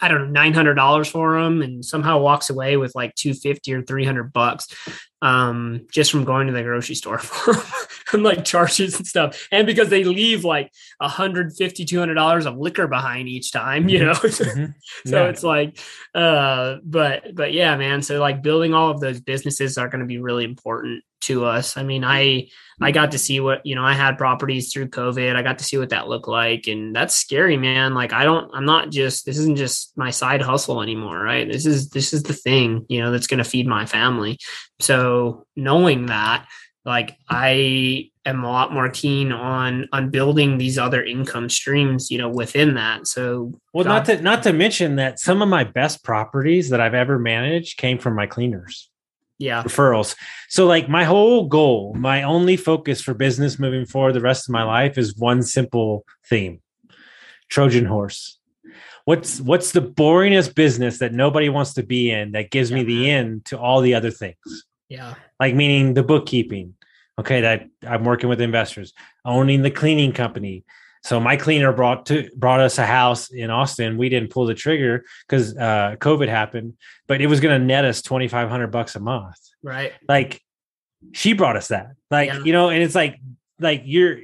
I 0.01 0.09
don't 0.09 0.19
know, 0.19 0.29
nine 0.29 0.53
hundred 0.53 0.73
dollars 0.73 1.07
for 1.07 1.41
them, 1.41 1.61
and 1.61 1.85
somehow 1.85 2.19
walks 2.19 2.49
away 2.49 2.75
with 2.75 2.93
like 2.93 3.15
two 3.15 3.33
fifty 3.33 3.73
or 3.73 3.83
three 3.83 4.03
hundred 4.03 4.33
bucks, 4.33 4.67
um, 5.21 5.87
just 5.89 6.11
from 6.11 6.25
going 6.25 6.47
to 6.47 6.53
the 6.53 6.61
grocery 6.61 6.95
store 6.95 7.19
for 7.19 7.53
and 8.13 8.23
like 8.23 8.45
charges 8.45 8.97
and 8.97 9.07
stuff, 9.07 9.47
and 9.51 9.65
because 9.65 9.89
they 9.89 10.03
leave 10.03 10.43
like 10.43 10.71
a 10.99 11.07
hundred 11.07 11.53
fifty, 11.53 11.85
two 11.85 11.99
hundred 11.99 12.15
dollars 12.15 12.45
of 12.45 12.57
liquor 12.57 12.87
behind 12.87 13.27
each 13.27 13.51
time, 13.51 13.89
you 13.89 13.99
mm-hmm. 13.99 14.07
know. 14.07 14.13
Mm-hmm. 14.47 15.09
so 15.09 15.23
yeah. 15.23 15.29
it's 15.29 15.43
like, 15.43 15.79
uh, 16.13 16.77
but 16.83 17.35
but 17.35 17.53
yeah, 17.53 17.75
man. 17.75 18.01
So 18.01 18.19
like 18.19 18.43
building 18.43 18.73
all 18.73 18.91
of 18.91 18.99
those 18.99 19.19
businesses 19.19 19.77
are 19.77 19.89
going 19.89 20.01
to 20.01 20.05
be 20.05 20.19
really 20.19 20.43
important 20.43 21.03
to 21.21 21.45
us. 21.45 21.77
I 21.77 21.83
mean, 21.83 22.03
I 22.03 22.49
I 22.79 22.91
got 22.91 23.11
to 23.11 23.17
see 23.17 23.39
what, 23.39 23.65
you 23.65 23.73
know, 23.75 23.83
I 23.83 23.93
had 23.93 24.17
properties 24.17 24.71
through 24.71 24.89
COVID. 24.89 25.35
I 25.35 25.41
got 25.41 25.57
to 25.57 25.63
see 25.63 25.77
what 25.77 25.89
that 25.89 26.07
looked 26.07 26.27
like 26.27 26.67
and 26.67 26.95
that's 26.95 27.15
scary, 27.15 27.57
man. 27.57 27.93
Like 27.93 28.13
I 28.13 28.23
don't 28.23 28.49
I'm 28.53 28.65
not 28.65 28.91
just 28.91 29.25
this 29.25 29.37
isn't 29.37 29.57
just 29.57 29.97
my 29.97 30.11
side 30.11 30.41
hustle 30.41 30.81
anymore, 30.81 31.19
right? 31.19 31.51
This 31.51 31.65
is 31.65 31.89
this 31.89 32.13
is 32.13 32.23
the 32.23 32.33
thing, 32.33 32.85
you 32.87 33.01
know, 33.01 33.11
that's 33.11 33.27
going 33.27 33.39
to 33.39 33.49
feed 33.49 33.67
my 33.67 33.85
family. 33.85 34.37
So, 34.79 35.45
knowing 35.55 36.05
that 36.05 36.47
like 36.87 37.17
I 37.29 38.09
am 38.25 38.43
a 38.43 38.49
lot 38.49 38.73
more 38.73 38.89
keen 38.89 39.31
on 39.33 39.89
on 39.91 40.09
building 40.09 40.57
these 40.57 40.79
other 40.79 41.03
income 41.03 41.49
streams, 41.49 42.09
you 42.09 42.17
know, 42.17 42.29
within 42.29 42.75
that. 42.75 43.07
So, 43.07 43.51
well, 43.73 43.83
God, 43.83 43.89
not 43.89 44.05
to 44.05 44.21
not 44.21 44.43
to 44.43 44.53
mention 44.53 44.95
that 44.95 45.19
some 45.19 45.41
of 45.41 45.49
my 45.49 45.65
best 45.65 46.03
properties 46.03 46.69
that 46.69 46.79
I've 46.79 46.93
ever 46.93 47.19
managed 47.19 47.77
came 47.77 47.99
from 47.99 48.15
my 48.15 48.25
cleaners. 48.25 48.89
Yeah. 49.37 49.63
Referrals. 49.63 50.15
So 50.49 50.65
like 50.65 50.89
my 50.89 51.03
whole 51.03 51.45
goal 51.45 51.93
my 51.93 52.23
only 52.23 52.57
focus 52.57 53.01
for 53.01 53.13
business 53.13 53.59
moving 53.59 53.85
forward 53.85 54.13
the 54.13 54.21
rest 54.21 54.49
of 54.49 54.53
my 54.53 54.63
life 54.63 54.97
is 54.97 55.15
one 55.15 55.43
simple 55.43 56.05
theme. 56.27 56.61
Trojan 57.49 57.85
horse. 57.85 58.39
What's 59.05 59.39
what's 59.41 59.73
the 59.73 59.81
boringest 59.81 60.55
business 60.55 60.99
that 60.99 61.13
nobody 61.13 61.49
wants 61.49 61.73
to 61.75 61.83
be 61.83 62.11
in 62.11 62.31
that 62.31 62.49
gives 62.49 62.71
yeah. 62.71 62.77
me 62.77 62.83
the 62.83 63.09
end 63.11 63.45
to 63.45 63.59
all 63.59 63.81
the 63.81 63.93
other 63.93 64.09
things 64.09 64.66
yeah 64.89 65.15
like 65.39 65.55
meaning 65.55 65.93
the 65.93 66.03
bookkeeping 66.03 66.73
okay 67.19 67.41
that 67.41 67.67
i'm 67.87 68.03
working 68.03 68.29
with 68.29 68.41
investors 68.41 68.93
owning 69.25 69.61
the 69.61 69.71
cleaning 69.71 70.11
company 70.11 70.63
so 71.03 71.19
my 71.19 71.37
cleaner 71.37 71.71
brought 71.71 72.05
to 72.07 72.29
brought 72.35 72.59
us 72.59 72.77
a 72.77 72.85
house 72.85 73.29
in 73.29 73.49
Austin. 73.49 73.97
We 73.97 74.09
didn't 74.09 74.29
pull 74.29 74.45
the 74.45 74.53
trigger 74.53 75.05
because 75.25 75.55
uh, 75.55 75.95
COVID 75.99 76.27
happened, 76.27 76.73
but 77.07 77.21
it 77.21 77.27
was 77.27 77.39
going 77.39 77.57
to 77.57 77.65
net 77.65 77.85
us 77.85 78.01
twenty 78.01 78.27
five 78.27 78.49
hundred 78.49 78.71
bucks 78.71 78.95
a 78.95 78.99
month. 78.99 79.37
Right. 79.63 79.93
Like 80.09 80.41
she 81.13 81.31
brought 81.31 81.55
us 81.55 81.69
that. 81.69 81.91
Like 82.11 82.27
yeah. 82.29 82.43
you 82.43 82.51
know, 82.51 82.69
and 82.69 82.83
it's 82.83 82.95
like 82.95 83.21
like 83.59 83.83
you're 83.85 84.17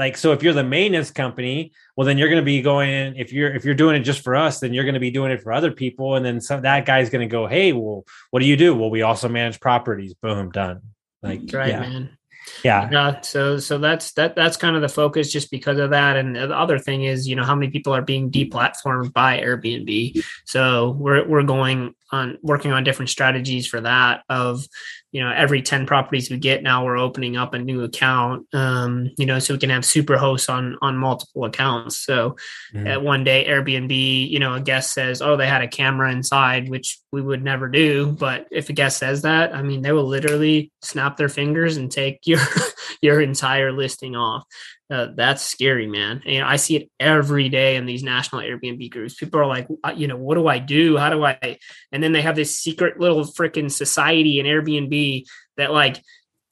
like 0.00 0.16
so 0.16 0.32
if 0.32 0.42
you're 0.42 0.54
the 0.54 0.64
maintenance 0.64 1.10
company, 1.10 1.72
well 1.96 2.06
then 2.06 2.16
you're 2.16 2.28
going 2.28 2.40
to 2.40 2.44
be 2.44 2.62
going. 2.62 3.14
If 3.16 3.32
you're 3.32 3.54
if 3.54 3.64
you're 3.64 3.74
doing 3.74 3.96
it 3.96 4.00
just 4.00 4.24
for 4.24 4.34
us, 4.34 4.58
then 4.60 4.72
you're 4.72 4.84
going 4.84 4.94
to 4.94 5.00
be 5.00 5.10
doing 5.10 5.30
it 5.30 5.42
for 5.42 5.52
other 5.52 5.70
people, 5.70 6.16
and 6.16 6.24
then 6.24 6.40
some 6.40 6.62
that 6.62 6.86
guy's 6.86 7.10
going 7.10 7.20
to 7.20 7.30
go, 7.30 7.46
hey, 7.46 7.72
well, 7.72 8.04
what 8.30 8.40
do 8.40 8.46
you 8.46 8.56
do? 8.56 8.74
Well, 8.74 8.90
we 8.90 9.02
also 9.02 9.28
manage 9.28 9.60
properties. 9.60 10.14
Boom, 10.14 10.50
done. 10.50 10.80
Like 11.22 11.42
right, 11.52 11.68
yeah. 11.68 11.80
man 11.80 12.16
yeah 12.64 12.88
yeah 12.90 13.20
so 13.20 13.58
so 13.58 13.78
that's 13.78 14.12
that 14.12 14.34
that's 14.34 14.56
kind 14.56 14.74
of 14.74 14.82
the 14.82 14.88
focus 14.88 15.30
just 15.30 15.50
because 15.50 15.78
of 15.78 15.90
that 15.90 16.16
and 16.16 16.34
the 16.34 16.56
other 16.56 16.78
thing 16.78 17.04
is 17.04 17.28
you 17.28 17.36
know 17.36 17.44
how 17.44 17.54
many 17.54 17.70
people 17.70 17.94
are 17.94 18.02
being 18.02 18.30
deplatformed 18.30 19.12
by 19.12 19.38
airbnb 19.38 20.24
so 20.46 20.90
we're 20.98 21.26
we're 21.28 21.42
going 21.42 21.94
on 22.12 22.38
working 22.42 22.72
on 22.72 22.84
different 22.84 23.08
strategies 23.08 23.66
for 23.66 23.80
that 23.80 24.22
of 24.28 24.64
you 25.12 25.20
know 25.20 25.30
every 25.30 25.62
10 25.62 25.86
properties 25.86 26.30
we 26.30 26.36
get 26.36 26.62
now 26.62 26.84
we're 26.84 26.96
opening 26.96 27.36
up 27.36 27.54
a 27.54 27.58
new 27.58 27.82
account 27.82 28.46
um, 28.54 29.10
you 29.18 29.26
know 29.26 29.38
so 29.38 29.54
we 29.54 29.60
can 29.60 29.70
have 29.70 29.84
super 29.84 30.16
hosts 30.16 30.48
on 30.48 30.76
on 30.82 30.96
multiple 30.96 31.44
accounts. 31.44 31.98
So 31.98 32.36
mm. 32.74 32.88
at 32.88 33.02
one 33.02 33.24
day 33.24 33.46
airbnb 33.48 34.30
you 34.30 34.38
know 34.38 34.54
a 34.54 34.60
guest 34.60 34.92
says 34.92 35.22
oh 35.22 35.36
they 35.36 35.46
had 35.46 35.62
a 35.62 35.68
camera 35.68 36.12
inside 36.12 36.68
which 36.68 36.98
we 37.12 37.22
would 37.22 37.42
never 37.42 37.68
do. 37.68 38.12
But 38.12 38.46
if 38.50 38.68
a 38.68 38.72
guest 38.72 38.98
says 38.98 39.22
that 39.22 39.54
i 39.54 39.62
mean 39.62 39.82
they 39.82 39.92
will 39.92 40.06
literally 40.06 40.72
snap 40.82 41.16
their 41.16 41.28
fingers 41.28 41.76
and 41.76 41.90
take 41.90 42.20
your 42.24 42.40
your 43.02 43.20
entire 43.20 43.72
listing 43.72 44.16
off 44.16 44.44
uh, 44.90 45.08
that's 45.14 45.42
scary, 45.42 45.86
man. 45.86 46.22
And 46.26 46.44
I 46.44 46.56
see 46.56 46.76
it 46.76 46.90
every 46.98 47.48
day 47.48 47.76
in 47.76 47.86
these 47.86 48.02
national 48.02 48.42
Airbnb 48.42 48.90
groups. 48.90 49.14
People 49.14 49.40
are 49.40 49.46
like, 49.46 49.68
you 49.94 50.08
know, 50.08 50.16
what 50.16 50.34
do 50.34 50.48
I 50.48 50.58
do? 50.58 50.96
How 50.96 51.10
do 51.10 51.24
I? 51.24 51.58
And 51.92 52.02
then 52.02 52.12
they 52.12 52.22
have 52.22 52.36
this 52.36 52.58
secret 52.58 52.98
little 52.98 53.24
freaking 53.24 53.70
society 53.70 54.40
in 54.40 54.46
Airbnb 54.46 55.24
that 55.56 55.72
like 55.72 56.02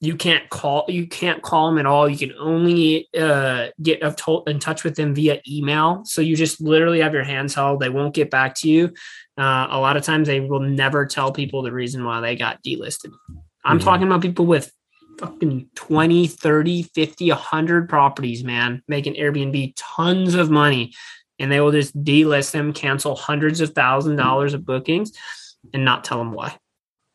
you 0.01 0.14
can't 0.14 0.48
call 0.48 0.85
you 0.88 1.09
can't 1.09 1.42
call 1.42 1.68
them 1.68 1.79
at 1.79 1.87
all. 1.87 2.09
You 2.09 2.16
can 2.16 2.37
only 2.38 3.09
uh, 3.18 3.68
get 3.83 4.01
in 4.01 4.59
touch 4.61 4.85
with 4.85 4.94
them 4.94 5.14
via 5.14 5.40
email. 5.48 6.03
So 6.05 6.22
you 6.22 6.37
just 6.37 6.61
literally 6.61 7.01
have 7.01 7.14
your 7.14 7.24
hands 7.24 7.55
held. 7.55 7.81
They 7.81 7.88
won't 7.88 8.14
get 8.14 8.31
back 8.31 8.55
to 8.57 8.68
you. 8.68 8.92
Uh, 9.37 9.66
a 9.70 9.81
lot 9.81 9.96
of 9.96 10.05
times 10.05 10.29
they 10.29 10.40
will 10.40 10.61
never 10.61 11.07
tell 11.07 11.33
people 11.33 11.62
the 11.62 11.72
reason 11.72 12.05
why 12.05 12.20
they 12.20 12.37
got 12.37 12.62
delisted. 12.62 13.12
I'm 13.64 13.79
mm-hmm. 13.79 13.85
talking 13.85 14.07
about 14.07 14.22
people 14.22 14.46
with 14.46 14.72
fucking 15.18 15.68
20, 15.74 16.26
30, 16.26 16.83
50, 16.83 17.31
100 17.31 17.88
properties, 17.88 18.44
man, 18.44 18.83
making 18.88 19.14
Airbnb 19.14 19.74
tons 19.76 20.35
of 20.35 20.50
money. 20.50 20.94
And 21.38 21.52
they 21.52 21.61
will 21.61 21.70
just 21.70 21.96
delist 22.02 22.52
them, 22.52 22.72
cancel 22.72 23.14
hundreds 23.14 23.61
of 23.61 23.70
thousand 23.70 24.16
dollars 24.16 24.54
of 24.54 24.64
bookings 24.64 25.12
and 25.72 25.85
not 25.85 26.04
tell 26.04 26.18
them 26.18 26.33
why. 26.33 26.57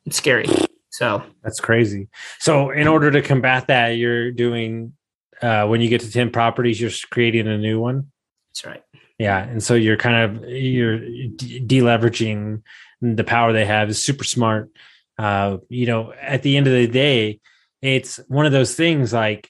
It's 0.06 0.18
scary. 0.18 0.48
So 0.92 1.24
that's 1.42 1.60
crazy. 1.60 2.08
So, 2.40 2.70
in 2.70 2.88
order 2.88 3.10
to 3.12 3.22
combat 3.22 3.68
that, 3.68 3.90
you're 3.98 4.32
doing 4.32 4.94
uh, 5.42 5.66
when 5.68 5.82
you 5.82 5.90
get 5.90 6.02
to 6.02 6.12
10 6.12 6.32
properties, 6.32 6.80
you're 6.80 6.92
creating 7.10 7.48
a 7.48 7.58
new 7.58 7.80
one. 7.80 8.12
That's 8.50 8.66
right. 8.66 8.84
Yeah. 9.18 9.40
And 9.40 9.62
so 9.62 9.74
you're 9.74 9.98
kind 9.98 10.38
of 10.38 10.50
you're 10.50 11.00
deleveraging 11.00 12.62
the 13.02 13.24
power 13.24 13.52
they 13.52 13.66
have 13.66 13.90
is 13.90 14.04
super 14.04 14.24
smart. 14.24 14.70
Uh, 15.18 15.58
you 15.70 15.86
know, 15.86 16.14
at 16.14 16.42
the 16.42 16.58
end 16.58 16.68
of 16.68 16.74
the 16.74 16.88
day, 16.88 17.40
it's 17.84 18.20
one 18.28 18.46
of 18.46 18.52
those 18.52 18.76
things 18.76 19.12
like 19.14 19.50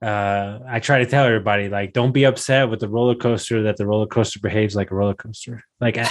uh, 0.00 0.60
I 0.68 0.80
try 0.80 0.98
to 0.98 1.06
tell 1.06 1.24
everybody 1.24 1.68
like 1.68 1.92
don't 1.92 2.12
be 2.12 2.24
upset 2.24 2.70
with 2.70 2.80
the 2.80 2.88
roller 2.88 3.14
coaster 3.14 3.64
that 3.64 3.76
the 3.76 3.86
roller 3.86 4.06
coaster 4.06 4.40
behaves 4.40 4.74
like 4.74 4.90
a 4.90 4.94
roller 4.94 5.14
coaster. 5.14 5.62
Like 5.80 5.98
I, 5.98 6.08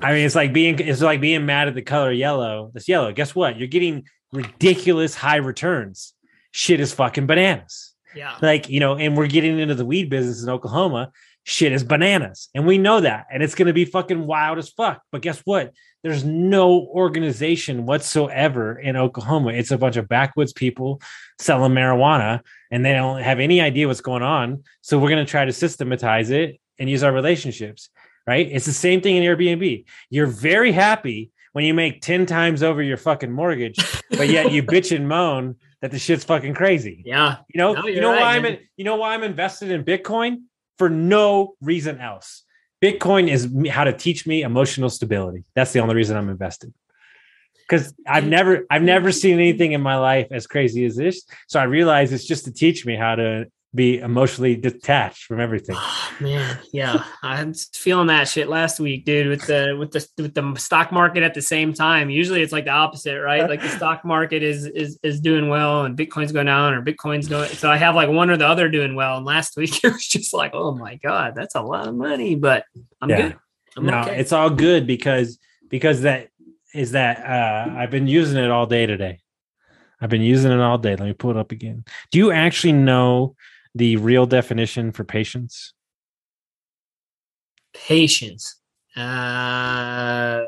I 0.00 0.12
mean 0.12 0.24
it's 0.24 0.34
like 0.34 0.52
being 0.52 0.78
it's 0.78 1.02
like 1.02 1.20
being 1.20 1.46
mad 1.46 1.68
at 1.68 1.74
the 1.74 1.82
color 1.82 2.12
yellow. 2.12 2.70
This 2.72 2.88
yellow. 2.88 3.12
Guess 3.12 3.34
what? 3.34 3.58
You're 3.58 3.68
getting 3.68 4.04
ridiculous 4.32 5.14
high 5.14 5.36
returns. 5.36 6.14
Shit 6.52 6.80
is 6.80 6.92
fucking 6.92 7.26
bananas. 7.26 7.94
Yeah. 8.14 8.36
Like, 8.42 8.68
you 8.68 8.80
know, 8.80 8.96
and 8.96 9.16
we're 9.16 9.26
getting 9.26 9.58
into 9.58 9.74
the 9.74 9.86
weed 9.86 10.10
business 10.10 10.42
in 10.42 10.48
Oklahoma. 10.48 11.10
Shit 11.44 11.72
is 11.72 11.82
bananas. 11.82 12.48
And 12.54 12.66
we 12.66 12.78
know 12.78 13.00
that. 13.00 13.26
And 13.32 13.42
it's 13.42 13.54
going 13.54 13.66
to 13.66 13.72
be 13.72 13.84
fucking 13.84 14.26
wild 14.26 14.58
as 14.58 14.68
fuck. 14.68 15.02
But 15.10 15.22
guess 15.22 15.40
what? 15.40 15.72
There's 16.02 16.24
no 16.24 16.80
organization 16.88 17.86
whatsoever 17.86 18.78
in 18.78 18.96
Oklahoma. 18.96 19.52
It's 19.52 19.70
a 19.70 19.78
bunch 19.78 19.96
of 19.96 20.08
backwoods 20.08 20.52
people 20.52 21.00
selling 21.38 21.72
marijuana 21.72 22.40
and 22.70 22.84
they 22.84 22.92
don't 22.92 23.22
have 23.22 23.38
any 23.38 23.60
idea 23.60 23.86
what's 23.86 24.00
going 24.00 24.22
on. 24.22 24.64
So 24.80 24.98
we're 24.98 25.10
going 25.10 25.24
to 25.24 25.30
try 25.30 25.44
to 25.44 25.52
systematize 25.52 26.30
it 26.30 26.60
and 26.78 26.90
use 26.90 27.02
our 27.04 27.12
relationships, 27.12 27.90
right? 28.26 28.48
It's 28.50 28.66
the 28.66 28.72
same 28.72 29.00
thing 29.00 29.16
in 29.16 29.22
Airbnb. 29.22 29.84
You're 30.10 30.26
very 30.26 30.72
happy 30.72 31.30
when 31.52 31.64
you 31.64 31.74
make 31.74 32.00
10 32.00 32.26
times 32.26 32.62
over 32.62 32.82
your 32.82 32.96
fucking 32.96 33.30
mortgage, 33.30 33.76
but 34.10 34.28
yet 34.28 34.50
you 34.52 34.62
bitch 34.62 34.94
and 34.94 35.08
moan 35.08 35.56
that 35.82 35.90
the 35.90 35.98
shit's 35.98 36.24
fucking 36.24 36.54
crazy. 36.54 37.02
Yeah. 37.04 37.36
You 37.52 37.58
know, 37.58 37.74
No, 37.74 37.86
you 37.86 38.00
know 38.00 38.12
right, 38.12 38.20
why 38.20 38.36
I'm 38.36 38.44
in, 38.44 38.58
you 38.76 38.84
know 38.84 38.96
why 38.96 39.14
I'm 39.14 39.22
invested 39.22 39.70
in 39.70 39.84
Bitcoin 39.84 40.42
for 40.78 40.88
no 40.88 41.54
reason 41.60 42.00
else. 42.00 42.42
Bitcoin 42.82 43.28
is 43.28 43.48
how 43.70 43.84
to 43.84 43.92
teach 43.92 44.26
me 44.26 44.42
emotional 44.42 44.90
stability. 44.90 45.44
That's 45.54 45.72
the 45.72 45.80
only 45.80 45.94
reason 45.94 46.16
I'm 46.16 46.28
invested. 46.28 46.74
Because 47.68 47.94
I've 48.06 48.26
never 48.26 48.66
I've 48.68 48.82
never 48.82 49.12
seen 49.12 49.34
anything 49.34 49.72
in 49.72 49.80
my 49.80 49.96
life 49.96 50.26
as 50.32 50.46
crazy 50.46 50.84
as 50.84 50.96
this. 50.96 51.24
So 51.46 51.60
I 51.60 51.64
realize 51.64 52.12
it's 52.12 52.26
just 52.26 52.44
to 52.46 52.52
teach 52.52 52.84
me 52.84 52.96
how 52.96 53.14
to 53.14 53.46
be 53.74 53.98
emotionally 53.98 54.54
detached 54.54 55.24
from 55.24 55.40
everything. 55.40 55.76
Man, 56.20 56.58
yeah, 56.72 57.04
I 57.22 57.42
was 57.44 57.64
feeling 57.74 58.08
that 58.08 58.28
shit 58.28 58.48
last 58.48 58.78
week, 58.78 59.04
dude. 59.04 59.28
With 59.28 59.46
the 59.46 59.76
with 59.78 59.92
the 59.92 60.06
with 60.22 60.34
the 60.34 60.54
stock 60.56 60.92
market 60.92 61.22
at 61.22 61.34
the 61.34 61.42
same 61.42 61.72
time. 61.72 62.10
Usually, 62.10 62.42
it's 62.42 62.52
like 62.52 62.64
the 62.66 62.70
opposite, 62.72 63.20
right? 63.20 63.48
Like 63.48 63.62
the 63.62 63.68
stock 63.76 64.04
market 64.04 64.42
is 64.42 64.66
is 64.66 64.98
is 65.02 65.20
doing 65.20 65.48
well, 65.48 65.84
and 65.84 65.96
Bitcoin's 65.96 66.32
going 66.32 66.46
down, 66.46 66.74
or 66.74 66.82
Bitcoin's 66.82 67.28
going. 67.28 67.48
So 67.50 67.70
I 67.70 67.76
have 67.78 67.94
like 67.94 68.10
one 68.10 68.30
or 68.30 68.36
the 68.36 68.46
other 68.46 68.68
doing 68.68 68.94
well. 68.94 69.16
And 69.16 69.26
last 69.26 69.56
week 69.56 69.82
it 69.84 69.92
was 69.92 70.06
just 70.06 70.34
like, 70.34 70.52
oh 70.54 70.74
my 70.74 70.96
god, 70.96 71.34
that's 71.34 71.54
a 71.54 71.62
lot 71.62 71.88
of 71.88 71.94
money, 71.94 72.34
but 72.34 72.64
I'm 73.00 73.10
Yeah. 73.10 73.22
good. 73.28 73.38
I'm 73.76 73.86
no, 73.86 74.00
okay. 74.00 74.20
it's 74.20 74.32
all 74.32 74.50
good 74.50 74.86
because 74.86 75.38
because 75.70 76.02
that 76.02 76.28
is 76.74 76.92
that 76.92 77.24
uh 77.24 77.74
I've 77.74 77.90
been 77.90 78.06
using 78.06 78.42
it 78.42 78.50
all 78.50 78.66
day 78.66 78.84
today. 78.84 79.18
I've 80.00 80.10
been 80.10 80.20
using 80.22 80.50
it 80.50 80.60
all 80.60 80.78
day. 80.78 80.96
Let 80.96 81.06
me 81.06 81.12
pull 81.12 81.30
it 81.30 81.36
up 81.36 81.52
again. 81.52 81.84
Do 82.10 82.18
you 82.18 82.32
actually 82.32 82.72
know 82.72 83.36
the 83.74 83.96
real 83.96 84.26
definition 84.26 84.92
for 84.92 85.04
patience? 85.04 85.74
patience. 87.74 88.56
Uh, 88.96 90.42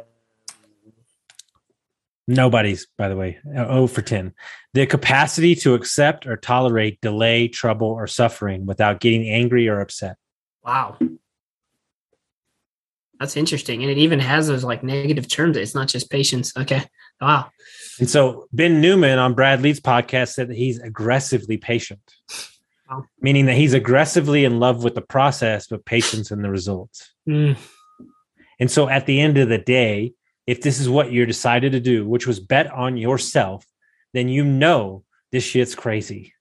Nobody's, 2.27 2.87
by 2.97 3.09
the 3.09 3.17
way. 3.17 3.39
Oh 3.57 3.87
for 3.87 4.03
10. 4.03 4.33
The 4.73 4.87
capacity 4.87 5.55
to 5.57 5.75
accept 5.75 6.27
or 6.27 6.37
tolerate 6.37 7.01
delay, 7.01 7.49
trouble, 7.49 7.89
or 7.89 8.07
suffering 8.07 8.65
without 8.67 9.01
getting 9.01 9.29
angry 9.29 9.69
or 9.69 9.81
upset. 9.81 10.17
wow. 10.65 10.99
That's 13.21 13.37
interesting. 13.37 13.81
And 13.83 13.91
it 13.91 13.99
even 13.99 14.19
has 14.19 14.49
those 14.49 14.65
like 14.65 14.83
negative 14.83 15.29
terms. 15.29 15.57
It's 15.57 15.75
not 15.75 15.87
just 15.89 16.11
patience. 16.11 16.53
Okay. 16.57 16.83
Wow. 17.21 17.49
And 18.01 18.11
so 18.11 18.49
Ben 18.53 18.81
Newman 18.81 19.19
on 19.19 19.35
Brad 19.35 19.63
Lea's 19.63 19.81
podcast 19.81 20.33
said 20.33 20.49
that 20.49 20.57
he's 20.57 20.81
aggressively 20.81 21.57
patient, 21.57 22.01
Wow. 22.91 23.05
meaning 23.21 23.47
that 23.47 23.57
he's 23.57 23.73
aggressively 23.75 24.45
in 24.45 24.61
love 24.61 24.85
with 24.85 24.95
the 24.95 25.01
process, 25.01 25.67
but 25.69 25.85
patience 25.87 26.31
in 26.31 26.43
the 26.43 26.51
results. 26.51 27.11
Mm, 27.29 27.57
And 28.61 28.71
so 28.71 28.89
at 28.89 29.07
the 29.07 29.21
end 29.21 29.39
of 29.39 29.49
the 29.49 29.59
day, 29.59 30.13
if 30.47 30.61
this 30.61 30.79
is 30.79 30.89
what 30.89 31.11
you're 31.13 31.27
decided 31.27 31.73
to 31.73 31.81
do, 31.81 32.07
which 32.07 32.27
was 32.27 32.41
bet 32.41 32.71
on 32.71 32.97
yourself, 32.97 33.65
then 34.13 34.29
you 34.29 34.45
know 34.45 35.03
this 35.33 35.45
shit's 35.45 35.75
crazy. 35.75 36.33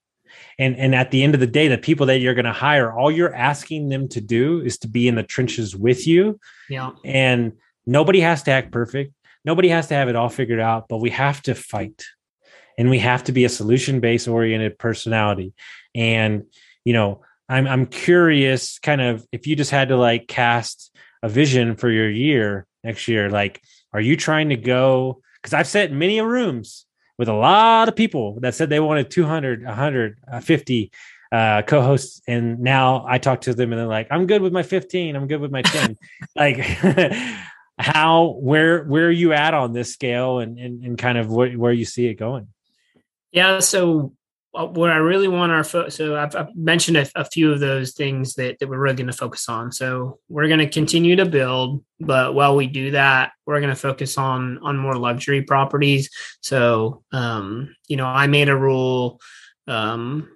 And 0.58 0.76
and 0.76 0.94
at 0.94 1.10
the 1.10 1.22
end 1.24 1.34
of 1.34 1.40
the 1.40 1.46
day, 1.46 1.66
the 1.68 1.78
people 1.78 2.06
that 2.06 2.18
you're 2.18 2.34
going 2.34 2.44
to 2.44 2.52
hire, 2.52 2.92
all 2.92 3.10
you're 3.10 3.34
asking 3.34 3.88
them 3.88 4.08
to 4.10 4.20
do 4.20 4.60
is 4.60 4.78
to 4.78 4.88
be 4.88 5.08
in 5.08 5.14
the 5.16 5.22
trenches 5.22 5.74
with 5.74 6.06
you. 6.06 6.38
yeah. 6.68 6.90
And 7.04 7.54
nobody 7.86 8.20
has 8.20 8.42
to 8.44 8.50
act 8.52 8.70
perfect. 8.70 9.12
Nobody 9.44 9.68
has 9.70 9.88
to 9.88 9.94
have 9.94 10.08
it 10.08 10.16
all 10.16 10.28
figured 10.28 10.60
out, 10.60 10.86
but 10.88 10.98
we 10.98 11.10
have 11.10 11.42
to 11.42 11.54
fight. 11.54 12.04
And 12.76 12.90
we 12.90 12.98
have 12.98 13.24
to 13.24 13.32
be 13.32 13.44
a 13.44 13.48
solution-based 13.48 14.28
oriented 14.28 14.78
personality. 14.78 15.54
And 15.94 16.44
you 16.84 16.92
know, 16.92 17.22
I'm 17.48 17.66
I'm 17.66 17.86
curious 17.86 18.78
kind 18.78 19.00
of 19.00 19.26
if 19.32 19.46
you 19.46 19.56
just 19.56 19.70
had 19.70 19.88
to 19.88 19.96
like 19.96 20.28
cast 20.28 20.94
a 21.22 21.28
vision 21.28 21.76
for 21.76 21.90
your 21.90 22.10
year 22.10 22.66
next 22.82 23.08
year, 23.08 23.30
like 23.30 23.62
are 23.92 24.00
you 24.00 24.16
trying 24.16 24.48
to 24.50 24.56
go 24.56 25.20
because 25.42 25.54
I've 25.54 25.66
sat 25.66 25.90
in 25.90 25.98
many 25.98 26.20
rooms 26.20 26.86
with 27.18 27.28
a 27.28 27.34
lot 27.34 27.88
of 27.88 27.96
people 27.96 28.40
that 28.40 28.54
said 28.54 28.70
they 28.70 28.80
wanted 28.80 29.10
200, 29.10 29.64
100, 29.64 30.18
uh, 30.30 30.40
50 30.40 30.90
co-hosts 31.32 32.22
and 32.26 32.60
now 32.60 33.04
I 33.08 33.18
talk 33.18 33.42
to 33.42 33.54
them 33.54 33.72
and 33.72 33.80
they're 33.80 33.86
like 33.86 34.08
I'm 34.10 34.26
good 34.26 34.42
with 34.42 34.52
my 34.52 34.62
15, 34.62 35.16
I'm 35.16 35.26
good 35.26 35.40
with 35.40 35.50
my 35.50 35.62
10. 35.62 35.96
like 36.36 36.56
how 37.78 38.38
where 38.40 38.84
where 38.84 39.06
are 39.06 39.10
you 39.10 39.32
at 39.32 39.52
on 39.52 39.72
this 39.72 39.92
scale 39.92 40.38
and 40.38 40.58
and, 40.58 40.84
and 40.84 40.98
kind 40.98 41.18
of 41.18 41.30
where, 41.30 41.52
where 41.52 41.72
you 41.72 41.84
see 41.84 42.06
it 42.06 42.14
going? 42.14 42.48
Yeah. 43.34 43.58
So 43.58 44.12
uh, 44.54 44.66
what 44.66 44.90
I 44.90 44.96
really 44.96 45.26
want 45.26 45.50
our 45.50 45.64
fo- 45.64 45.88
so 45.88 46.16
I've, 46.16 46.36
I've 46.36 46.54
mentioned 46.54 46.96
a, 46.96 47.06
a 47.16 47.24
few 47.24 47.50
of 47.52 47.58
those 47.58 47.92
things 47.92 48.34
that, 48.34 48.60
that 48.60 48.68
we're 48.68 48.78
really 48.78 48.94
going 48.94 49.08
to 49.08 49.12
focus 49.12 49.48
on. 49.48 49.72
So 49.72 50.20
we're 50.28 50.46
going 50.46 50.60
to 50.60 50.68
continue 50.68 51.16
to 51.16 51.26
build, 51.26 51.84
but 51.98 52.34
while 52.34 52.54
we 52.54 52.68
do 52.68 52.92
that, 52.92 53.32
we're 53.44 53.58
going 53.58 53.74
to 53.74 53.76
focus 53.76 54.16
on 54.16 54.58
on 54.58 54.78
more 54.78 54.94
luxury 54.94 55.42
properties. 55.42 56.08
So 56.42 57.02
um, 57.12 57.74
you 57.88 57.96
know, 57.96 58.06
I 58.06 58.28
made 58.28 58.48
a 58.48 58.56
rule 58.56 59.20
um, 59.66 60.28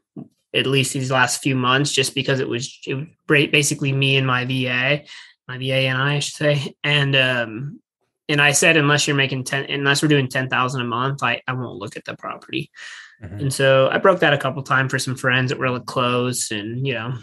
at 0.53 0.67
least 0.67 0.93
these 0.93 1.13
last 1.13 1.41
few 1.41 1.55
months, 1.55 1.93
just 1.93 2.17
because 2.17 2.41
it 2.41 2.49
was, 2.49 2.77
it 2.85 3.07
basically 3.29 3.93
me 3.93 4.17
and 4.17 4.27
my 4.27 4.45
VA, 4.45 5.05
my 5.47 5.59
VA 5.59 5.87
and 5.87 5.97
I, 5.97 6.17
I 6.17 6.19
should 6.19 6.35
say, 6.35 6.75
and 6.83 7.15
um, 7.15 7.81
and 8.29 8.41
I 8.41 8.53
said 8.53 8.76
unless 8.76 9.07
you're 9.07 9.16
making 9.16 9.45
ten, 9.45 9.64
unless 9.70 10.03
we're 10.03 10.09
doing 10.09 10.29
ten 10.29 10.49
thousand 10.49 10.81
a 10.81 10.85
month, 10.85 11.22
I 11.22 11.43
I 11.47 11.53
won't 11.53 11.79
look 11.79 11.97
at 11.97 12.05
the 12.05 12.14
property. 12.16 12.70
Mhm. 13.22 13.41
And 13.41 13.53
so 13.53 13.89
I 13.91 13.99
broke 13.99 14.20
that 14.20 14.33
a 14.33 14.39
couple 14.39 14.62
times 14.62 14.91
for 14.91 14.99
some 14.99 15.16
friends 15.16 15.51
that 15.51 15.59
were 15.59 15.81
close, 15.81 16.51
and 16.51 16.87
you 16.87 16.95
know, 16.95 17.14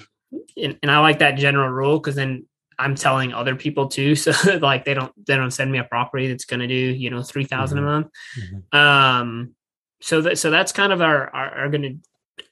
and, 0.61 0.77
and 0.81 0.91
I 0.91 0.99
like 0.99 1.19
that 1.19 1.37
general 1.37 1.69
rule 1.69 1.99
because 1.99 2.15
then 2.15 2.45
I'm 2.77 2.95
telling 2.95 3.33
other 3.33 3.55
people 3.55 3.87
too, 3.87 4.15
so 4.23 4.31
like 4.57 4.83
they 4.85 4.93
don't 4.93 5.13
they 5.25 5.35
don't 5.37 5.51
send 5.51 5.71
me 5.71 5.77
a 5.79 5.83
property 5.85 6.27
that's 6.27 6.45
going 6.45 6.59
to 6.61 6.67
do 6.67 6.73
you 6.75 7.09
know 7.09 7.21
three 7.23 7.45
Mhm. 7.45 7.71
a 7.77 7.81
month. 7.81 8.07
Mhm. 8.37 8.77
Um, 8.77 9.55
so 10.01 10.21
that 10.21 10.37
so 10.37 10.51
that's 10.51 10.71
kind 10.71 10.91
of 10.91 11.01
our 11.01 11.29
our, 11.33 11.49
our 11.59 11.69
going 11.69 11.81
to. 11.83 11.95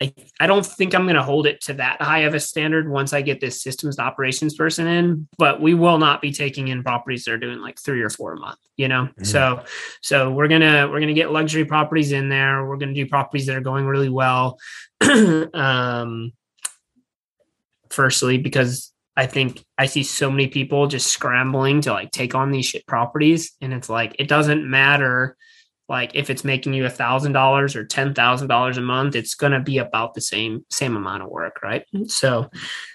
I, 0.04 0.14
I 0.40 0.48
don't 0.48 0.66
think 0.66 0.94
I'm 0.94 1.04
going 1.04 1.16
to 1.16 1.24
hold 1.24 1.48
it 1.48 1.62
to 1.62 1.74
that 1.76 2.02
high 2.02 2.20
of 2.20 2.34
a 2.34 2.40
standard 2.40 2.90
once 2.90 3.14
I 3.14 3.22
get 3.22 3.40
this 3.40 3.62
systems 3.62 4.00
operations 4.00 4.56
person 4.56 4.88
in, 4.88 5.28
but 5.38 5.62
we 5.62 5.74
will 5.74 5.98
not 5.98 6.22
be 6.22 6.32
taking 6.32 6.68
in 6.68 6.84
properties 6.84 7.24
that 7.24 7.32
are 7.32 7.38
doing 7.38 7.60
like 7.60 7.80
three 7.80 8.02
or 8.02 8.10
four 8.10 8.34
a 8.34 8.40
month, 8.40 8.60
you 8.76 8.88
know? 8.88 9.08
Mhm. 9.20 9.26
So, 9.26 9.64
so 10.02 10.32
we're 10.32 10.50
going 10.50 10.62
to, 10.62 10.88
we're 10.92 11.00
going 11.00 11.08
to 11.08 11.14
get 11.14 11.32
luxury 11.32 11.64
properties 11.64 12.12
in 12.12 12.28
there. 12.28 12.66
We're 12.68 12.78
going 12.78 12.94
to 12.94 13.02
do 13.02 13.08
properties 13.08 13.46
that 13.46 13.56
are 13.56 13.62
going 13.62 13.86
really 13.86 14.10
well. 14.10 14.60
um, 15.54 16.34
firstly, 17.90 18.38
because 18.38 18.92
I 19.16 19.28
think 19.28 19.64
I 19.78 19.86
see 19.86 20.04
so 20.04 20.30
many 20.30 20.48
people 20.48 20.88
just 20.88 21.08
scrambling 21.08 21.82
to 21.82 21.94
like 21.94 22.12
take 22.12 22.36
on 22.36 22.52
these 22.52 22.66
shit 22.66 22.86
properties. 22.88 23.54
And 23.62 23.72
it's 23.72 23.90
like, 23.90 24.16
it 24.20 24.28
doesn't 24.28 24.70
matter 24.70 25.38
like 25.90 26.12
if 26.16 26.30
it's 26.30 26.44
making 26.46 26.74
you 26.74 26.86
a 26.86 26.90
thousand 26.90 27.34
dollars 27.34 27.76
or 27.76 27.86
ten 27.86 28.14
thousand 28.14 28.48
dollars 28.48 28.78
a 28.78 28.82
month, 28.82 29.16
it's 29.16 29.36
gonna 29.36 29.60
be 29.60 29.80
about 29.80 30.14
the 30.14 30.22
same 30.22 30.66
same 30.70 30.96
amount 30.96 31.24
of 31.24 31.30
work, 31.30 31.62
right? 31.62 31.86
So 32.08 32.50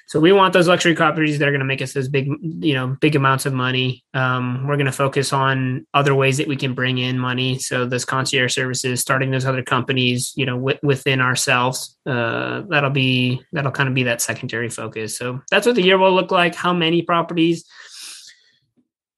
so 0.07 0.19
we 0.19 0.33
want 0.33 0.55
those 0.55 0.69
luxury 0.69 0.95
properties 0.95 1.39
that 1.39 1.47
are 1.47 1.53
gonna 1.53 1.67
make 1.67 1.83
us 1.83 1.93
those 1.93 2.09
big, 2.09 2.29
you 2.41 2.73
know, 2.73 2.97
big 3.01 3.15
amounts 3.15 3.45
of 3.45 3.53
money. 3.53 4.05
Um, 4.15 4.67
we're 4.67 4.79
gonna 4.79 4.91
focus 4.91 5.35
on 5.35 5.87
other 5.93 6.15
ways 6.15 6.39
that 6.39 6.49
we 6.49 6.57
can 6.57 6.73
bring 6.73 6.97
in 6.97 7.19
money. 7.19 7.59
So 7.59 7.85
those 7.85 8.07
concierge 8.07 8.55
services, 8.55 9.01
starting 9.01 9.31
those 9.31 9.45
other 9.45 9.63
companies, 9.63 10.33
you 10.35 10.47
know, 10.47 10.57
w- 10.57 10.79
within 10.83 11.21
ourselves. 11.21 11.97
Uh, 12.07 12.63
that'll 12.71 12.89
be 12.89 13.43
that'll 13.53 13.71
kind 13.71 13.89
of 13.89 13.95
be 13.95 14.05
that 14.05 14.23
secondary 14.23 14.71
focus. 14.71 15.19
So 15.19 15.41
that's 15.51 15.67
what 15.67 15.77
the 15.77 15.83
year 15.83 15.99
will 15.99 16.15
look 16.15 16.31
like. 16.31 16.55
How 16.55 16.73
many 16.73 17.03
properties? 17.03 17.67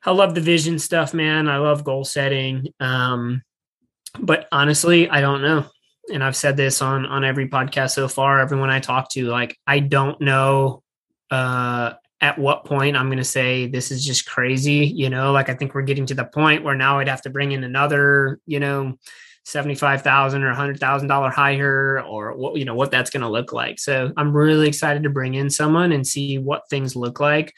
I 0.04 0.12
love 0.12 0.34
the 0.34 0.40
vision 0.40 0.78
stuff, 0.78 1.14
man. 1.14 1.48
I 1.48 1.58
love 1.58 1.84
goal 1.84 2.04
setting. 2.04 2.68
Um, 2.80 3.42
but 4.18 4.48
honestly, 4.52 5.08
I 5.08 5.20
don't 5.20 5.42
know. 5.42 5.66
And 6.12 6.24
I've 6.24 6.36
said 6.36 6.56
this 6.56 6.82
on 6.82 7.06
on 7.06 7.24
every 7.24 7.48
podcast 7.48 7.90
so 7.92 8.08
far. 8.08 8.40
Everyone 8.40 8.70
I 8.70 8.80
talk 8.80 9.10
to, 9.10 9.26
like, 9.26 9.56
I 9.66 9.78
don't 9.78 10.20
know 10.20 10.82
uh, 11.30 11.92
at 12.20 12.38
what 12.38 12.64
point 12.64 12.96
I'm 12.96 13.06
going 13.06 13.18
to 13.18 13.24
say 13.24 13.66
this 13.66 13.90
is 13.90 14.04
just 14.04 14.26
crazy. 14.26 14.86
You 14.86 15.08
know, 15.08 15.32
like 15.32 15.48
I 15.48 15.54
think 15.54 15.74
we're 15.74 15.82
getting 15.82 16.06
to 16.06 16.14
the 16.14 16.24
point 16.24 16.64
where 16.64 16.74
now 16.74 16.98
I'd 16.98 17.08
have 17.08 17.22
to 17.22 17.30
bring 17.30 17.52
in 17.52 17.64
another, 17.64 18.40
you 18.46 18.60
know, 18.60 18.96
seventy 19.44 19.74
five 19.74 20.02
thousand 20.02 20.42
or 20.42 20.52
hundred 20.52 20.80
thousand 20.80 21.08
dollar 21.08 21.30
hire, 21.30 22.02
or 22.02 22.36
what 22.36 22.56
you 22.56 22.64
know 22.64 22.74
what 22.74 22.90
that's 22.90 23.10
going 23.10 23.22
to 23.22 23.28
look 23.28 23.52
like. 23.52 23.78
So 23.78 24.12
I'm 24.16 24.36
really 24.36 24.68
excited 24.68 25.04
to 25.04 25.10
bring 25.10 25.34
in 25.34 25.48
someone 25.48 25.92
and 25.92 26.06
see 26.06 26.38
what 26.38 26.68
things 26.68 26.96
look 26.96 27.20
like 27.20 27.54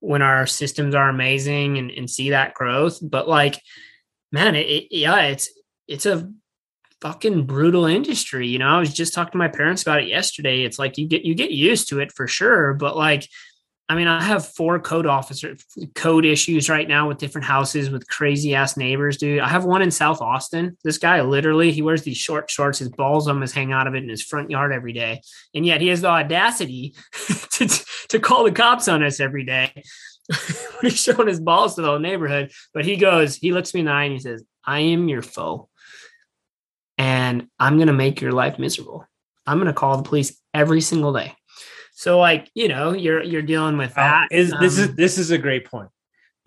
when 0.00 0.22
our 0.22 0.46
systems 0.46 0.94
are 0.94 1.08
amazing 1.08 1.78
and, 1.78 1.90
and 1.90 2.10
see 2.10 2.30
that 2.30 2.54
growth. 2.54 2.98
But 3.02 3.28
like, 3.28 3.60
man, 4.30 4.54
it, 4.54 4.66
it 4.66 4.86
yeah, 4.90 5.22
it's 5.22 5.48
it's 5.88 6.06
a 6.06 6.30
fucking 7.00 7.46
brutal 7.46 7.84
industry. 7.84 8.48
You 8.48 8.58
know, 8.58 8.68
I 8.68 8.78
was 8.78 8.92
just 8.92 9.14
talking 9.14 9.32
to 9.32 9.38
my 9.38 9.48
parents 9.48 9.82
about 9.82 10.02
it 10.02 10.08
yesterday. 10.08 10.62
It's 10.62 10.78
like 10.78 10.98
you 10.98 11.06
get 11.06 11.24
you 11.24 11.34
get 11.34 11.50
used 11.50 11.88
to 11.88 12.00
it 12.00 12.12
for 12.12 12.26
sure, 12.26 12.74
but 12.74 12.96
like 12.96 13.28
I 13.88 13.94
mean, 13.94 14.08
I 14.08 14.20
have 14.20 14.44
four 14.44 14.80
code 14.80 15.06
officer 15.06 15.56
code 15.94 16.24
issues 16.24 16.68
right 16.68 16.88
now 16.88 17.06
with 17.06 17.18
different 17.18 17.44
houses 17.44 17.88
with 17.88 18.08
crazy 18.08 18.52
ass 18.52 18.76
neighbors, 18.76 19.16
dude. 19.16 19.38
I 19.38 19.48
have 19.48 19.64
one 19.64 19.80
in 19.80 19.92
South 19.92 20.20
Austin. 20.20 20.76
This 20.82 20.98
guy 20.98 21.20
literally 21.20 21.70
he 21.70 21.82
wears 21.82 22.02
these 22.02 22.16
short 22.16 22.50
shorts, 22.50 22.80
his 22.80 22.88
balls 22.88 23.28
almost 23.28 23.54
hang 23.54 23.72
out 23.72 23.86
of 23.86 23.94
it 23.94 24.02
in 24.02 24.08
his 24.08 24.24
front 24.24 24.50
yard 24.50 24.72
every 24.72 24.92
day, 24.92 25.20
and 25.54 25.64
yet 25.64 25.80
he 25.80 25.88
has 25.88 26.00
the 26.00 26.08
audacity 26.08 26.94
to 27.52 27.68
to 28.08 28.18
call 28.18 28.42
the 28.42 28.52
cops 28.52 28.88
on 28.88 29.04
us 29.04 29.20
every 29.20 29.44
day. 29.44 29.84
he's 30.82 31.00
showing 31.00 31.28
his 31.28 31.38
balls 31.38 31.76
to 31.76 31.82
the 31.82 31.86
whole 31.86 32.00
neighborhood, 32.00 32.50
but 32.74 32.84
he 32.84 32.96
goes, 32.96 33.36
he 33.36 33.52
looks 33.52 33.72
me 33.72 33.80
in 33.80 33.86
the 33.86 33.92
eye 33.92 34.04
and 34.04 34.12
he 34.14 34.18
says, 34.18 34.42
"I 34.64 34.80
am 34.80 35.08
your 35.08 35.22
foe, 35.22 35.68
and 36.98 37.48
I'm 37.58 37.78
gonna 37.78 37.92
make 37.92 38.20
your 38.20 38.32
life 38.32 38.58
miserable. 38.58 39.06
I'm 39.46 39.58
gonna 39.58 39.72
call 39.72 39.96
the 39.96 40.02
police 40.02 40.40
every 40.54 40.80
single 40.80 41.12
day." 41.12 41.34
So 41.94 42.18
like, 42.18 42.50
you 42.54 42.68
know, 42.68 42.92
you're 42.92 43.22
you're 43.22 43.42
dealing 43.42 43.76
with 43.78 43.94
that. 43.94 44.28
Is 44.30 44.52
this 44.60 44.78
is 44.78 44.88
Um, 44.88 44.94
this 44.96 45.18
is 45.18 45.30
a 45.30 45.38
great 45.38 45.64
point. 45.66 45.88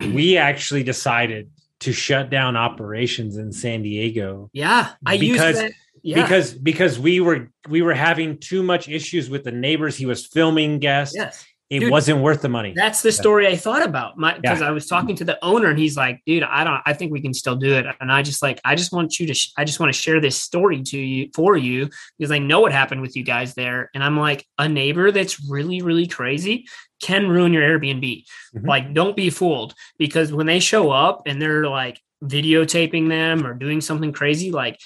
We 0.14 0.36
actually 0.38 0.82
decided 0.82 1.50
to 1.80 1.92
shut 1.92 2.30
down 2.30 2.56
operations 2.56 3.36
in 3.36 3.52
San 3.52 3.82
Diego 3.82 4.50
yeah, 4.52 4.90
I 5.06 5.14
use 5.14 5.32
because- 5.32 5.56
that. 5.56 5.72
Yeah. 6.02 6.22
because 6.22 6.54
because 6.54 6.98
we 6.98 7.20
were 7.20 7.50
we 7.68 7.82
were 7.82 7.92
having 7.92 8.38
too 8.38 8.62
much 8.62 8.88
issues 8.88 9.28
with 9.28 9.44
the 9.44 9.52
neighbors. 9.52 9.96
He 9.96 10.06
was 10.06 10.24
filming 10.26 10.78
guests. 10.78 11.14
yes. 11.14 11.44
It 11.70 11.78
Dude, 11.80 11.90
wasn't 11.92 12.20
worth 12.20 12.42
the 12.42 12.48
money. 12.48 12.72
That's 12.74 13.00
the 13.00 13.12
story 13.12 13.46
I 13.46 13.56
thought 13.56 13.84
about. 13.86 14.18
My 14.18 14.34
because 14.34 14.60
Yeah. 14.60 14.66
I 14.66 14.70
was 14.72 14.88
talking 14.88 15.14
to 15.14 15.24
the 15.24 15.38
owner 15.44 15.68
and 15.68 15.78
he's 15.78 15.96
like, 15.96 16.20
dude, 16.26 16.42
I 16.42 16.64
don't 16.64 16.80
I 16.84 16.92
think 16.94 17.12
we 17.12 17.20
can 17.20 17.32
still 17.32 17.54
do 17.54 17.72
it. 17.74 17.86
And 18.00 18.10
I 18.10 18.22
just 18.22 18.42
like 18.42 18.60
I 18.64 18.74
just 18.74 18.92
want 18.92 19.20
you 19.20 19.28
to 19.28 19.34
sh- 19.34 19.52
I 19.56 19.64
just 19.64 19.78
want 19.78 19.94
to 19.94 19.98
share 19.98 20.20
this 20.20 20.36
story 20.36 20.82
to 20.82 20.98
you 20.98 21.30
for 21.32 21.56
you 21.56 21.88
because 22.18 22.32
I 22.32 22.38
know 22.38 22.58
what 22.58 22.72
happened 22.72 23.02
with 23.02 23.14
you 23.14 23.22
guys 23.22 23.54
there. 23.54 23.88
And 23.94 24.02
I'm 24.02 24.18
like, 24.18 24.44
a 24.58 24.68
neighbor 24.68 25.12
that's 25.12 25.48
really, 25.48 25.80
really 25.80 26.08
crazy 26.08 26.66
can 27.00 27.28
ruin 27.28 27.52
your 27.52 27.62
Airbnb. 27.62 28.24
Mhm. 28.56 28.66
Like, 28.66 28.92
don't 28.92 29.14
be 29.14 29.30
fooled 29.30 29.72
because 29.96 30.32
when 30.32 30.46
they 30.46 30.58
show 30.58 30.90
up 30.90 31.22
and 31.26 31.40
they're 31.40 31.68
like 31.68 32.00
videotaping 32.22 33.08
them 33.08 33.46
or 33.46 33.54
doing 33.54 33.80
something 33.80 34.12
crazy, 34.12 34.50
like 34.50 34.76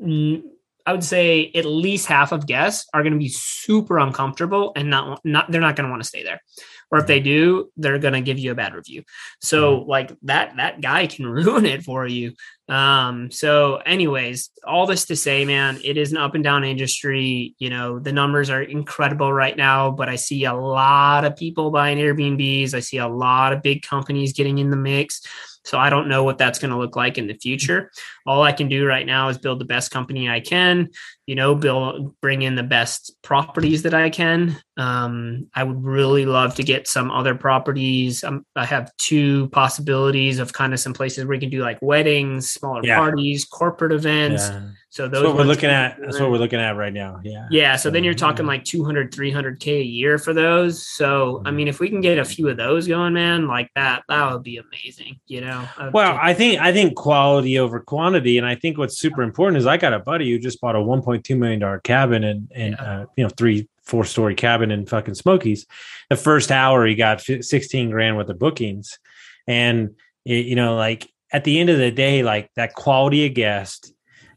mm, 0.00 0.42
I 0.90 0.92
would 0.92 1.04
say 1.04 1.52
at 1.54 1.64
least 1.66 2.08
half 2.08 2.32
of 2.32 2.48
guests 2.48 2.88
are 2.92 3.04
going 3.04 3.12
to 3.12 3.18
be 3.18 3.28
super 3.28 4.00
uncomfortable 4.00 4.72
and 4.74 4.90
not 4.90 5.20
not 5.24 5.48
they're 5.48 5.60
not 5.60 5.76
going 5.76 5.84
to 5.84 5.90
want 5.90 6.02
to 6.02 6.08
stay 6.08 6.24
there. 6.24 6.42
Or 6.90 6.98
if 6.98 7.06
they 7.06 7.20
mm-hmm. 7.20 7.24
do, 7.26 7.72
they're 7.76 8.00
going 8.00 8.14
to 8.14 8.20
give 8.20 8.40
you 8.40 8.50
a 8.50 8.56
bad 8.56 8.74
review. 8.74 9.04
So 9.40 9.76
mm-hmm. 9.76 9.88
like 9.88 10.12
that 10.22 10.56
that 10.56 10.80
guy 10.80 11.06
can 11.06 11.26
ruin 11.38 11.64
it 11.64 11.84
for 11.84 12.08
you. 12.08 12.32
Um 12.70 13.30
so 13.30 13.76
anyways, 13.84 14.50
all 14.64 14.86
this 14.86 15.04
to 15.06 15.16
say 15.16 15.44
man, 15.44 15.78
it 15.84 15.96
is 15.96 16.12
an 16.12 16.18
up 16.18 16.34
and 16.34 16.44
down 16.44 16.64
industry, 16.64 17.54
you 17.58 17.68
know, 17.68 17.98
the 17.98 18.12
numbers 18.12 18.48
are 18.48 18.62
incredible 18.62 19.32
right 19.32 19.56
now, 19.56 19.90
but 19.90 20.08
I 20.08 20.16
see 20.16 20.44
a 20.44 20.54
lot 20.54 21.24
of 21.24 21.36
people 21.36 21.70
buying 21.70 21.98
Airbnbs. 21.98 22.72
I 22.72 22.80
see 22.80 22.98
a 22.98 23.08
lot 23.08 23.52
of 23.52 23.62
big 23.62 23.82
companies 23.82 24.32
getting 24.32 24.58
in 24.58 24.70
the 24.70 24.76
mix. 24.76 25.20
So 25.64 25.78
I 25.78 25.90
don't 25.90 26.08
know 26.08 26.24
what 26.24 26.38
that's 26.38 26.58
going 26.58 26.70
to 26.70 26.78
look 26.78 26.96
like 26.96 27.18
in 27.18 27.26
the 27.26 27.34
future. 27.34 27.90
All 28.26 28.42
I 28.42 28.52
can 28.52 28.68
do 28.68 28.86
right 28.86 29.04
now 29.04 29.28
is 29.28 29.38
build 29.38 29.60
the 29.60 29.66
best 29.66 29.90
company 29.90 30.28
I 30.28 30.40
can, 30.40 30.88
you 31.26 31.34
know, 31.34 31.54
build 31.54 32.18
bring 32.20 32.42
in 32.42 32.54
the 32.54 32.62
best 32.62 33.12
properties 33.22 33.82
that 33.82 33.92
I 33.92 34.10
can. 34.10 34.56
Um, 34.76 35.48
I 35.54 35.64
would 35.64 35.84
really 35.84 36.24
love 36.24 36.54
to 36.54 36.62
get 36.62 36.88
some 36.88 37.10
other 37.10 37.34
properties. 37.34 38.24
Um, 38.24 38.46
I 38.56 38.64
have 38.64 38.90
two 38.96 39.48
possibilities 39.50 40.38
of 40.38 40.52
kind 40.52 40.72
of 40.72 40.80
some 40.80 40.94
places 40.94 41.26
where 41.26 41.34
you 41.34 41.40
can 41.40 41.50
do 41.50 41.62
like 41.62 41.78
weddings, 41.82 42.56
smaller 42.60 42.82
Yeah. 42.84 42.96
parties, 42.96 43.44
corporate 43.44 43.92
events. 43.92 44.48
Yeah. 44.48 44.60
So 44.92 45.06
That's 45.06 45.22
those 45.22 45.28
what 45.28 45.36
we're 45.36 45.44
looking 45.44 45.70
at. 45.70 45.98
That's 46.00 46.18
what 46.18 46.32
we're 46.32 46.38
looking 46.38 46.58
at 46.58 46.76
right 46.76 46.92
now. 46.92 47.20
Yeah. 47.22 47.46
Yeah. 47.50 47.76
So 47.76 47.90
then 47.90 48.02
you're 48.02 48.12
talking 48.12 48.44
yeah. 48.44 48.52
like 48.52 48.64
200, 48.64 49.12
300K 49.12 49.80
a 49.80 49.84
year 49.84 50.18
for 50.18 50.34
those. 50.34 50.84
So, 50.84 51.42
I 51.44 51.52
mean, 51.52 51.68
if 51.68 51.78
we 51.78 51.88
can 51.88 52.00
get 52.00 52.18
a 52.18 52.24
few 52.24 52.48
of 52.48 52.56
those 52.56 52.88
going, 52.88 53.12
man, 53.12 53.46
like 53.46 53.70
that, 53.76 54.02
that 54.08 54.32
would 54.32 54.42
be 54.42 54.58
amazing, 54.58 55.20
you 55.28 55.42
know? 55.42 55.64
Well, 55.92 56.18
I 56.20 56.34
think 56.34 56.60
I 56.60 56.72
think 56.72 56.96
quality 56.96 57.58
over 57.58 57.78
quantity, 57.78 58.36
and 58.36 58.46
I 58.46 58.56
think 58.56 58.78
what's 58.78 58.98
super 58.98 59.22
important 59.22 59.58
is 59.58 59.66
I 59.66 59.76
got 59.76 59.92
a 59.92 60.00
buddy 60.00 60.30
who 60.30 60.40
just 60.40 60.60
bought 60.60 60.74
a 60.74 60.80
1.2 60.80 61.38
million 61.38 61.60
dollar 61.60 61.78
cabin 61.80 62.24
and 62.24 62.50
and 62.54 62.74
uh, 62.78 63.06
you 63.16 63.24
know 63.24 63.30
three 63.30 63.68
four 63.84 64.04
story 64.04 64.34
cabin 64.34 64.70
in 64.70 64.86
fucking 64.86 65.14
Smokies. 65.14 65.66
The 66.08 66.16
first 66.16 66.50
hour 66.50 66.86
he 66.86 66.94
got 66.94 67.20
16 67.20 67.90
grand 67.90 68.16
worth 68.16 68.28
of 68.28 68.38
bookings, 68.38 68.98
and 69.46 69.96
it, 70.24 70.46
you 70.46 70.56
know 70.56 70.76
like 70.76 71.08
at 71.32 71.44
the 71.44 71.60
end 71.60 71.70
of 71.70 71.78
the 71.78 71.90
day, 71.90 72.22
like 72.22 72.50
that 72.56 72.74
quality 72.74 73.26
of 73.26 73.34
guest, 73.34 73.92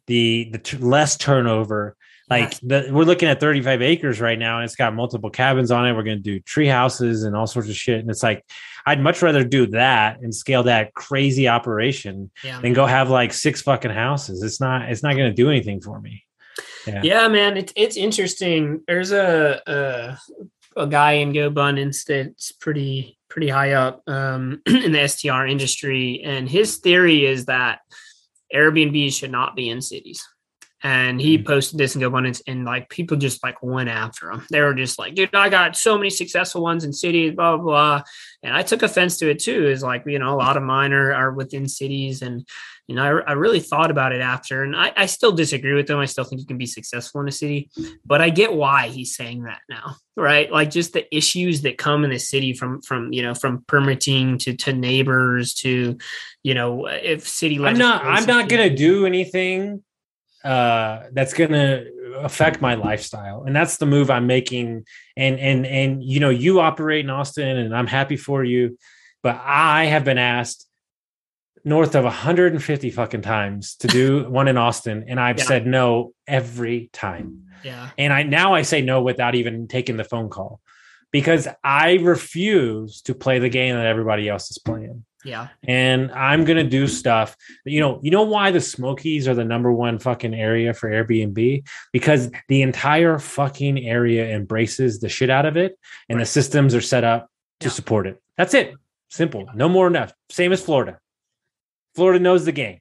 the 0.07 0.49
the 0.51 0.59
t- 0.59 0.77
less 0.77 1.17
turnover. 1.17 1.95
Like 2.29 2.51
Yes. 2.51 2.59
the, 2.61 2.89
we're 2.91 3.03
looking 3.03 3.27
at 3.27 3.41
35 3.41 3.81
acres 3.81 4.21
right 4.21 4.39
now, 4.39 4.57
and 4.57 4.65
it's 4.65 4.77
got 4.77 4.95
multiple 4.95 5.29
cabins 5.29 5.71
on 5.71 5.85
it. 5.85 5.93
We're 5.93 6.03
going 6.03 6.17
to 6.17 6.23
do 6.23 6.39
tree 6.39 6.67
houses 6.67 7.23
and 7.23 7.35
all 7.35 7.45
sorts 7.45 7.67
of 7.67 7.75
shit. 7.75 7.99
And 7.99 8.09
it's 8.09 8.23
like, 8.23 8.45
I'd 8.85 9.01
much 9.01 9.21
rather 9.21 9.43
do 9.43 9.67
that 9.67 10.19
and 10.21 10.33
scale 10.33 10.63
that 10.63 10.93
crazy 10.93 11.49
operation 11.49 12.31
yeah. 12.41 12.61
than 12.61 12.73
go 12.73 12.85
have 12.85 13.09
like 13.09 13.33
six 13.33 13.61
fucking 13.61 13.91
houses. 13.91 14.41
It's 14.41 14.61
not. 14.61 14.89
It's 14.89 15.03
not 15.03 15.15
going 15.15 15.29
to 15.29 15.35
do 15.35 15.49
anything 15.49 15.81
for 15.81 15.99
me. 15.99 16.23
Yeah. 16.87 17.01
Yeah, 17.03 17.27
man, 17.27 17.57
it's 17.57 17.73
it's 17.75 17.97
interesting. 17.97 18.81
There's 18.87 19.11
a 19.11 19.61
a, 19.67 20.17
a 20.75 20.87
guy 20.87 21.13
in 21.13 21.33
GoBundance 21.33 22.05
that's 22.05 22.51
pretty 22.51 23.17
pretty 23.29 23.49
high 23.49 23.71
up 23.71 24.03
um, 24.07 24.61
in 24.67 24.91
the 24.91 25.07
STR 25.07 25.45
industry, 25.45 26.21
and 26.23 26.47
his 26.47 26.77
theory 26.77 27.25
is 27.25 27.45
that 27.45 27.79
Airbnb 28.53 29.11
should 29.11 29.31
not 29.31 29.55
be 29.55 29.69
in 29.69 29.81
cities. 29.81 30.23
And 30.85 31.19
he 31.21 31.37
Mhm. 31.37 31.45
posted 31.47 31.79
this 31.79 31.95
in 31.95 32.01
GoBundance, 32.01 32.41
and 32.45 32.65
like 32.65 32.89
people 32.89 33.15
just 33.15 33.41
like 33.41 33.55
went 33.63 33.87
after 33.89 34.29
him. 34.29 34.45
They 34.51 34.59
were 34.61 34.73
just 34.73 34.99
like, 34.99 35.15
"Dude, 35.15 35.33
I 35.33 35.47
got 35.47 35.77
so 35.77 35.97
many 35.97 36.09
successful 36.09 36.61
ones 36.61 36.83
in 36.83 36.91
cities, 36.91 37.33
blah 37.35 37.55
blah." 37.55 37.63
blah. 37.63 38.01
And 38.43 38.53
I 38.53 38.63
took 38.63 38.83
offense 38.83 39.17
to 39.19 39.29
it 39.29 39.39
too. 39.39 39.65
Is 39.67 39.81
like 39.81 40.03
you 40.05 40.19
know 40.19 40.33
a 40.33 40.35
lot 40.35 40.57
of 40.57 40.63
mine 40.63 40.91
are, 40.91 41.13
are 41.13 41.31
within 41.31 41.67
cities, 41.69 42.21
and 42.21 42.45
you 42.87 42.95
know 42.95 43.03
I, 43.03 43.31
I 43.31 43.33
really 43.33 43.59
thought 43.59 43.91
about 43.91 44.13
it 44.13 44.21
after, 44.21 44.63
and 44.63 44.75
I, 44.75 44.91
I 44.95 45.05
still 45.05 45.31
disagree 45.31 45.73
with 45.73 45.87
them. 45.87 45.99
I 45.99 46.05
still 46.05 46.23
think 46.23 46.41
you 46.41 46.47
can 46.47 46.57
be 46.57 46.65
successful 46.65 47.21
in 47.21 47.27
a 47.27 47.31
city, 47.31 47.69
but 48.05 48.21
I 48.21 48.29
get 48.29 48.53
why 48.53 48.87
he's 48.87 49.15
saying 49.15 49.43
that 49.43 49.61
now, 49.69 49.95
right? 50.15 50.51
Like 50.51 50.69
just 50.69 50.93
the 50.93 51.13
issues 51.15 51.61
that 51.61 51.77
come 51.77 52.03
in 52.03 52.09
the 52.09 52.19
city 52.19 52.53
from 52.53 52.81
from 52.81 53.13
you 53.13 53.21
know 53.21 53.33
from 53.33 53.63
permitting 53.67 54.37
to 54.39 54.55
to 54.57 54.73
neighbors 54.73 55.53
to 55.55 55.97
you 56.43 56.53
know 56.53 56.87
if 56.87 57.27
city. 57.27 57.63
I'm 57.63 57.77
not. 57.77 58.03
I'm 58.03 58.25
not 58.25 58.49
going 58.49 58.69
to 58.69 58.75
do 58.75 59.05
anything 59.05 59.83
uh, 60.43 61.03
that's 61.13 61.33
going 61.33 61.51
to 61.51 62.15
affect 62.17 62.61
my 62.61 62.75
lifestyle, 62.75 63.43
and 63.43 63.55
that's 63.55 63.77
the 63.77 63.85
move 63.85 64.09
I'm 64.09 64.27
making. 64.27 64.85
And 65.15 65.39
and 65.39 65.65
and 65.65 66.03
you 66.03 66.19
know, 66.19 66.29
you 66.29 66.59
operate 66.59 67.05
in 67.05 67.09
Austin, 67.09 67.57
and 67.57 67.75
I'm 67.75 67.87
happy 67.87 68.17
for 68.17 68.43
you, 68.43 68.77
but 69.21 69.39
I 69.43 69.85
have 69.85 70.03
been 70.03 70.17
asked 70.17 70.67
north 71.65 71.95
of 71.95 72.03
150 72.03 72.89
fucking 72.91 73.21
times 73.21 73.75
to 73.77 73.87
do 73.87 74.23
one 74.29 74.47
in 74.47 74.57
Austin, 74.57 75.05
and 75.07 75.19
I've 75.19 75.37
Yeah. 75.39 75.45
said 75.45 75.67
no 75.67 76.13
every 76.27 76.89
time. 76.93 77.43
Yeah. 77.63 77.89
And 77.97 78.11
I 78.11 78.23
now 78.23 78.53
I 78.53 78.63
say 78.63 78.81
no 78.81 79.01
without 79.01 79.35
even 79.35 79.67
taking 79.67 79.95
the 79.97 80.03
phone 80.03 80.29
call 80.29 80.59
because 81.11 81.47
I 81.63 81.93
refuse 81.95 83.01
to 83.03 83.13
play 83.15 83.39
the 83.39 83.49
game 83.49 83.75
that 83.75 83.85
everybody 83.85 84.27
else 84.27 84.51
is 84.51 84.57
playing. 84.57 85.05
Yeah. 85.23 85.47
And 85.65 86.11
I'm 86.11 86.43
gonna 86.43 86.65
do 86.65 86.85
stuff. 86.87 87.37
You 87.63 87.79
know, 87.79 88.01
you 88.03 88.11
know 88.11 88.23
why 88.23 88.51
the 88.51 88.59
Smokies 88.59 89.25
are 89.29 89.33
the 89.35 89.45
number 89.45 89.71
one 89.71 89.97
fucking 89.99 90.33
area 90.33 90.73
for 90.73 90.89
Airbnb? 90.89 91.65
Because 91.93 92.29
the 92.49 92.61
entire 92.61 93.19
fucking 93.19 93.77
area 93.87 94.27
embraces 94.35 94.99
the 94.99 95.07
shit 95.07 95.29
out 95.29 95.45
of 95.45 95.55
it, 95.55 95.79
and 96.09 96.19
the 96.19 96.25
systems 96.25 96.75
are 96.75 96.81
set 96.81 97.05
up 97.05 97.29
to 97.61 97.67
Yeah. 97.67 97.71
support 97.73 98.07
it. 98.07 98.17
That's 98.37 98.53
it. 98.53 98.73
Simple. 99.09 99.45
No 99.55 99.69
more 99.69 99.87
enough. 99.87 100.11
Same 100.29 100.51
as 100.51 100.61
Florida. 100.61 100.97
Florida 101.95 102.19
knows 102.19 102.45
the 102.45 102.51
game. 102.51 102.79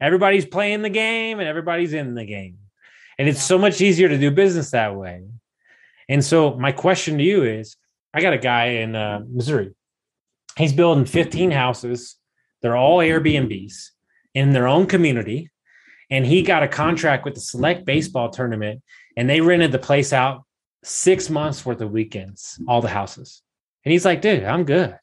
Everybody's 0.00 0.44
playing 0.46 0.82
the 0.82 0.90
game 0.90 1.38
and 1.40 1.48
everybody's 1.48 1.94
in 1.94 2.14
the 2.14 2.24
game. 2.24 2.58
And 3.18 3.28
it's 3.28 3.38
Yeah. 3.38 3.44
so 3.44 3.58
much 3.58 3.80
easier 3.80 4.08
to 4.08 4.18
do 4.18 4.30
business 4.30 4.70
that 4.72 4.94
way. 4.94 5.22
And 6.08 6.24
so 6.24 6.54
my 6.56 6.72
question 6.72 7.18
to 7.18 7.24
you 7.24 7.44
is 7.44 7.76
I 8.12 8.20
got 8.20 8.34
a 8.34 8.38
guy 8.38 8.66
in 8.82 8.94
uh, 8.94 9.22
Missouri. 9.28 9.72
He's 10.56 10.72
building 10.72 11.04
15 11.04 11.50
houses. 11.50 12.16
They're 12.62 12.76
all 12.76 12.98
Airbnbs 12.98 13.90
in 14.34 14.52
their 14.52 14.66
own 14.68 14.86
community. 14.86 15.50
And 16.10 16.24
he 16.24 16.42
got 16.42 16.62
a 16.62 16.68
contract 16.68 17.24
with 17.24 17.34
the 17.34 17.40
select 17.40 17.84
baseball 17.84 18.30
tournament 18.30 18.82
and 19.16 19.28
they 19.28 19.40
rented 19.40 19.72
the 19.72 19.78
place 19.78 20.12
out 20.12 20.44
six 20.84 21.28
months 21.30 21.66
worth 21.66 21.80
of 21.80 21.90
weekends, 21.90 22.60
all 22.68 22.80
the 22.80 22.88
houses. 22.88 23.42
And 23.84 23.92
he's 23.92 24.04
like, 24.04 24.20
dude, 24.22 24.44
I'm 24.44 24.64
good. 24.64 24.96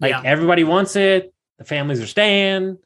Like 0.00 0.10
Yeah. 0.10 0.22
everybody 0.24 0.64
wants 0.64 0.96
it. 0.96 1.32
The 1.58 1.64
families 1.64 2.00
are 2.00 2.06
staying. 2.06 2.78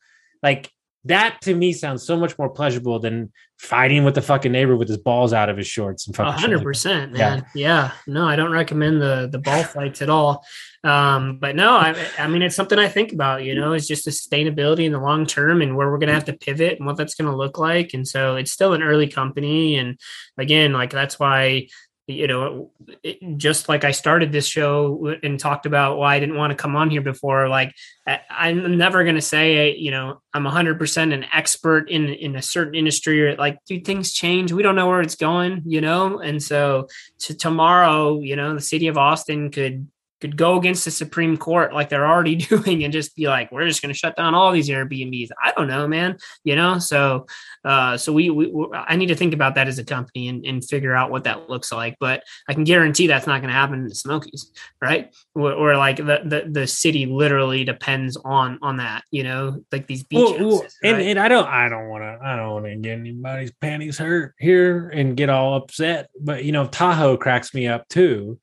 Like 0.43 0.71
that 1.05 1.41
to 1.43 1.55
me 1.55 1.73
sounds 1.73 2.05
so 2.07 2.17
much 2.17 2.39
more 2.39 2.51
pleasurable 2.51 2.99
than 2.99 3.33
fighting 3.59 4.05
with 4.05 4.15
the 4.15 4.23
fucking 4.23 4.53
neighbor 4.53 4.77
with 4.77 4.89
his 4.89 4.99
balls 4.99 5.33
out 5.33 5.49
of 5.49 5.57
his 5.57 5.67
shorts 5.67 6.07
and 6.07 6.15
fucking 6.15 6.39
hundred 6.41 6.63
percent, 6.63 7.15
Yeah. 7.17 7.37
man. 7.37 7.47
Yeah. 7.55 7.91
No, 8.07 8.27
I 8.27 8.37
don't 8.37 8.53
recommend 8.53 9.01
the 9.01 9.29
the 9.31 9.39
ball 9.39 9.63
fights 9.65 10.03
at 10.03 10.11
all. 10.11 10.45
Um, 10.85 11.39
but 11.39 11.57
no, 11.57 11.71
I, 11.73 11.95
I 12.19 12.27
mean 12.27 12.43
it's 12.43 12.57
something 12.57 12.79
I 12.79 12.89
think 12.89 13.13
about. 13.13 13.45
You 13.45 13.55
know, 13.55 13.73
it's 13.73 13.87
just 13.87 14.05
the 14.05 14.11
sustainability 14.11 14.85
in 14.85 14.93
the 14.93 15.01
long 15.01 15.27
term 15.27 15.61
and 15.63 15.77
where 15.77 15.91
we're 15.91 15.99
gonna 15.99 16.15
have 16.15 16.25
to 16.27 16.33
pivot 16.35 16.79
and 16.79 16.87
what 16.87 16.97
that's 16.97 17.15
gonna 17.15 17.37
look 17.37 17.59
like. 17.59 17.93
And 17.95 18.07
so 18.07 18.37
it's 18.37 18.53
still 18.53 18.73
an 18.75 18.83
early 18.83 19.09
company, 19.09 19.77
and 19.77 19.99
again, 20.39 20.73
like 20.73 20.91
that's 20.91 21.19
why 21.19 21.69
you 22.11 22.27
know, 22.27 22.71
it, 23.03 23.19
just 23.37 23.69
like 23.69 23.85
I 23.85 23.91
started 23.91 24.33
this 24.33 24.47
show 24.47 25.17
and 25.23 25.39
talked 25.39 25.67
about 25.67 25.99
why 25.99 26.17
I 26.17 26.21
didn't 26.21 26.37
want 26.37 26.51
to 26.51 26.57
come 26.57 26.77
on 26.77 26.91
here 26.91 27.01
before. 27.01 27.49
Like, 27.49 27.75
I, 28.07 28.51
am 28.51 28.77
never 28.77 29.05
going 29.05 29.17
to 29.17 29.23
say, 29.23 29.75
you 29.77 29.91
know, 29.91 30.21
I'm 30.35 30.45
100% 30.45 31.15
an 31.15 31.27
expert 31.33 31.91
in 31.91 32.09
in 32.09 32.37
a 32.37 32.43
certain 32.43 32.75
industry 32.75 33.27
or 33.27 33.37
like, 33.37 33.59
do 33.65 33.81
things 33.81 34.13
change? 34.13 34.53
We 34.53 34.63
don't 34.63 34.77
know 34.77 34.89
where 34.89 35.01
it's 35.01 35.17
going, 35.17 35.63
you 35.65 35.81
know. 35.81 36.19
And 36.19 36.43
so, 36.43 36.89
to 37.21 37.35
tomorrow, 37.35 38.21
you 38.21 38.37
know, 38.37 38.55
the 38.55 38.61
city 38.61 38.89
of 38.89 38.99
Austin 38.99 39.51
could 39.51 39.89
could 40.21 40.37
go 40.37 40.59
against 40.59 40.85
the 40.85 40.91
Supreme 40.91 41.37
Court 41.37 41.73
like 41.73 41.89
they're 41.89 42.07
already 42.07 42.37
doing 42.51 42.85
and 42.85 42.93
just 42.93 43.17
be 43.17 43.27
like, 43.27 43.51
we're 43.51 43.67
just 43.67 43.83
going 43.83 43.93
to 43.93 43.99
shut 43.99 44.17
down 44.17 44.35
all 44.35 44.53
these 44.53 44.69
Airbnbs. 44.69 45.31
I 45.43 45.53
don't 45.53 45.69
know, 45.69 45.89
man. 45.89 46.19
You 46.45 46.57
know, 46.57 46.79
so 46.79 47.27
uh, 47.65 47.97
so 47.97 48.13
we, 48.13 48.31
we 48.31 48.53
I 48.73 48.97
need 48.97 49.07
to 49.07 49.15
think 49.15 49.35
about 49.35 49.55
that 49.55 49.69
as 49.69 49.79
a 49.79 49.85
company 49.85 50.29
and, 50.29 50.45
and 50.45 50.65
figure 50.65 50.95
out 50.95 51.11
what 51.11 51.25
that 51.25 51.49
looks 51.49 51.73
like. 51.73 51.97
But 52.01 52.23
I 52.49 52.55
can 52.55 52.65
guarantee 52.65 53.07
that's 53.07 53.27
not 53.27 53.41
going 53.41 53.49
to 53.49 53.55
happen 53.55 53.81
in 53.81 53.89
the 53.89 53.95
Smokies, 53.95 54.51
right? 54.81 55.15
Or, 55.35 55.53
or, 55.53 55.77
like 55.77 55.97
the, 55.97 56.21
the 56.25 56.49
the 56.51 56.67
city 56.67 57.07
literally 57.07 57.65
depends 57.65 58.17
on 58.25 58.59
on 58.63 58.79
that. 58.79 59.05
You 59.11 59.25
know, 59.25 59.65
like 59.73 59.87
these 59.87 60.03
beaches. 60.03 60.41
Well, 60.41 60.49
well, 60.49 60.63
right? 60.63 60.71
and, 60.83 61.03
and 61.03 61.19
I 61.19 61.29
don't 61.29 61.47
I 61.47 61.69
don't 61.69 61.89
want 61.89 62.03
to 62.03 62.19
I 62.23 62.37
don't 62.37 62.51
want 62.51 62.65
to 62.67 62.77
get 62.77 62.99
anybody's 62.99 63.53
panties 63.61 63.99
hurt 63.99 64.35
here 64.39 64.89
and 64.91 65.17
get 65.17 65.31
all 65.31 65.57
upset. 65.57 66.11
But 66.21 66.45
you 66.45 66.53
know, 66.53 66.67
Tahoe 66.67 67.17
cracks 67.17 67.55
me 67.55 67.69
up 67.69 67.89
too, 67.89 68.39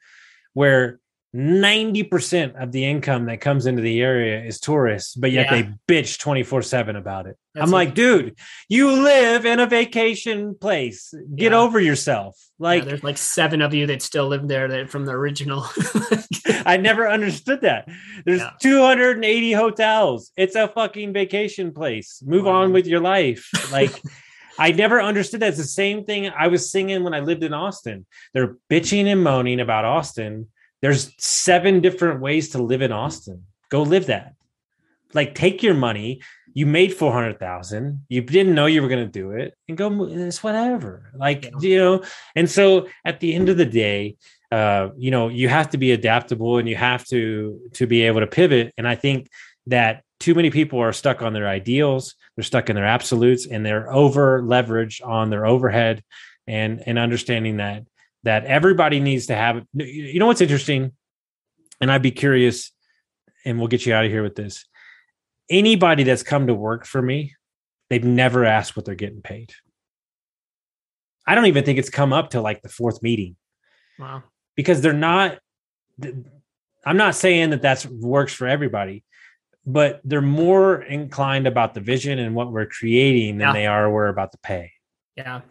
where 0.54 1.00
90% 1.36 2.62
of 2.62 2.72
the 2.72 2.86
income 2.86 3.26
that 3.26 3.42
comes 3.42 3.66
into 3.66 3.82
the 3.82 4.02
area 4.02 4.42
is 4.44 4.60
tourists, 4.60 5.14
but 5.14 5.32
yet 5.32 5.52
yeah. 5.52 5.62
they 5.88 6.02
bitch 6.02 6.20
24 6.20 6.62
7 6.62 6.96
about 6.96 7.28
it. 7.28 7.38
That's 7.54 7.66
I'm 7.66 7.72
like, 7.72 7.94
dude, 7.94 8.38
you 8.70 8.92
live 8.92 9.46
in 9.46 9.60
a 9.60 9.66
vacation 9.66 10.56
place. 10.56 11.14
Get 11.36 11.52
yeah. 11.52 11.58
over 11.58 11.80
yourself. 11.80 12.38
Like, 12.60 12.84
yeah, 12.84 12.90
there's 12.90 13.04
like 13.04 13.18
seven 13.18 13.62
of 13.62 13.74
you 13.74 13.88
that 13.88 14.02
still 14.02 14.28
live 14.28 14.48
there 14.48 14.68
that 14.68 14.90
from 14.90 15.06
the 15.06 15.12
original. 15.12 15.66
I 16.66 16.78
never 16.78 17.10
understood 17.10 17.62
that. 17.62 17.90
There's 18.26 18.44
280 18.62 19.52
hotels. 19.52 20.32
It's 20.38 20.56
a 20.56 20.68
fucking 20.70 21.14
vacation 21.14 21.74
place. 21.74 22.22
Move 22.26 22.46
wow. 22.46 22.64
on 22.64 22.74
with 22.74 22.88
your 22.88 23.02
life. 23.02 23.50
Like, 23.72 24.02
I 24.60 24.72
never 24.72 25.02
understood 25.02 25.42
that. 25.42 25.50
It's 25.50 25.58
the 25.58 25.64
same 25.64 26.04
thing 26.04 26.30
I 26.30 26.48
was 26.48 26.72
singing 26.72 27.04
when 27.04 27.14
I 27.14 27.20
lived 27.20 27.44
in 27.44 27.54
Austin. 27.54 28.06
They're 28.34 28.56
bitching 28.72 29.06
and 29.06 29.24
moaning 29.24 29.60
about 29.60 29.86
Austin 29.86 30.48
there's 30.88 31.14
seven 31.18 31.82
different 31.82 32.22
ways 32.22 32.52
to 32.52 32.64
live 32.64 32.82
in 32.82 32.94
Austin. 32.94 33.44
Go 33.68 33.82
live 33.82 34.06
that. 34.06 34.36
Like 35.14 35.36
take 35.36 35.62
your 35.62 35.74
money. 35.74 36.22
You 36.54 36.66
made 36.66 36.94
400,000. 36.94 38.06
You 38.08 38.22
didn't 38.22 38.56
know 38.56 38.68
you 38.68 38.82
were 38.82 38.88
going 38.88 39.06
to 39.06 39.12
do 39.12 39.32
it 39.32 39.54
and 39.68 39.78
go 39.78 40.06
it's 40.06 40.42
whatever. 40.42 41.12
Like, 41.14 41.52
you 41.60 41.78
know, 41.78 42.04
and 42.38 42.50
so 42.50 42.88
at 43.04 43.20
the 43.20 43.36
end 43.36 43.50
of 43.50 43.58
the 43.58 43.66
day, 43.66 44.16
uh, 44.50 44.92
you 44.96 45.12
know, 45.12 45.28
you 45.28 45.50
have 45.50 45.72
to 45.72 45.78
be 45.78 45.92
adaptable 45.92 46.58
and 46.58 46.70
you 46.70 46.78
have 46.78 47.04
to 47.08 47.60
to 47.74 47.86
be 47.86 48.04
able 48.04 48.22
to 48.22 48.28
pivot 48.28 48.74
and 48.78 48.88
I 48.88 48.96
think 48.96 49.28
that 49.66 50.06
too 50.22 50.36
many 50.36 50.52
people 50.52 50.80
are 50.80 50.94
stuck 50.94 51.22
on 51.22 51.34
their 51.34 51.50
ideals, 51.50 52.16
they're 52.38 52.44
stuck 52.46 52.70
in 52.70 52.78
their 52.78 52.86
absolutes 52.86 53.46
and 53.46 53.66
they're 53.66 53.92
over 53.92 54.42
leveraged 54.42 55.06
on 55.06 55.32
their 55.32 55.46
overhead 55.46 56.02
and 56.48 56.82
and 56.86 56.98
understanding 56.98 57.58
that 57.58 57.84
that 58.24 58.46
everybody 58.46 59.00
needs 59.00 59.28
to 59.28 59.36
have. 59.36 59.64
You 59.74 60.20
know 60.20 60.28
what's 60.28 60.42
interesting? 60.42 60.92
And 61.80 61.92
I'd 61.92 62.02
be 62.02 62.12
curious, 62.12 62.72
and 63.46 63.60
we'll 63.60 63.68
get 63.68 63.86
you 63.86 63.94
out 63.94 64.06
of 64.06 64.12
here 64.12 64.24
with 64.24 64.36
this. 64.36 64.66
Anybody 65.50 66.04
that's 66.04 66.24
come 66.24 66.48
to 66.48 66.54
work 66.54 66.86
for 66.86 67.02
me, 67.02 67.36
they've 67.90 68.04
never 68.04 68.44
asked 68.44 68.76
what 68.76 68.86
they're 68.86 68.96
getting 68.96 69.22
paid. 69.22 69.54
I 71.26 71.36
don't 71.36 71.46
even 71.46 71.64
think 71.64 71.78
it's 71.78 71.90
come 71.90 72.14
up 72.14 72.32
to 72.32 72.42
like 72.42 72.62
the 72.62 72.70
fourth 72.70 73.04
meeting. 73.04 73.36
Wow. 74.00 74.24
Because 74.56 74.82
they're 74.82 74.94
not, 74.94 75.40
I'm 76.86 76.98
not 76.98 77.16
saying 77.16 77.52
that 77.52 77.62
that's 77.62 77.86
works 77.86 78.34
for 78.34 78.48
everybody, 78.48 79.04
but 79.66 80.02
they're 80.04 80.22
more 80.22 80.82
inclined 80.82 81.46
about 81.46 81.74
the 81.74 81.82
vision 81.82 82.20
and 82.20 82.34
what 82.34 82.52
we're 82.52 82.66
creating 82.66 83.38
than 83.38 83.50
yeah. 83.50 83.54
they 83.54 83.68
are 83.68 83.90
were 83.90 84.08
about 84.08 84.32
the 84.32 84.38
pay. 84.40 84.72
Yeah. 85.16 85.42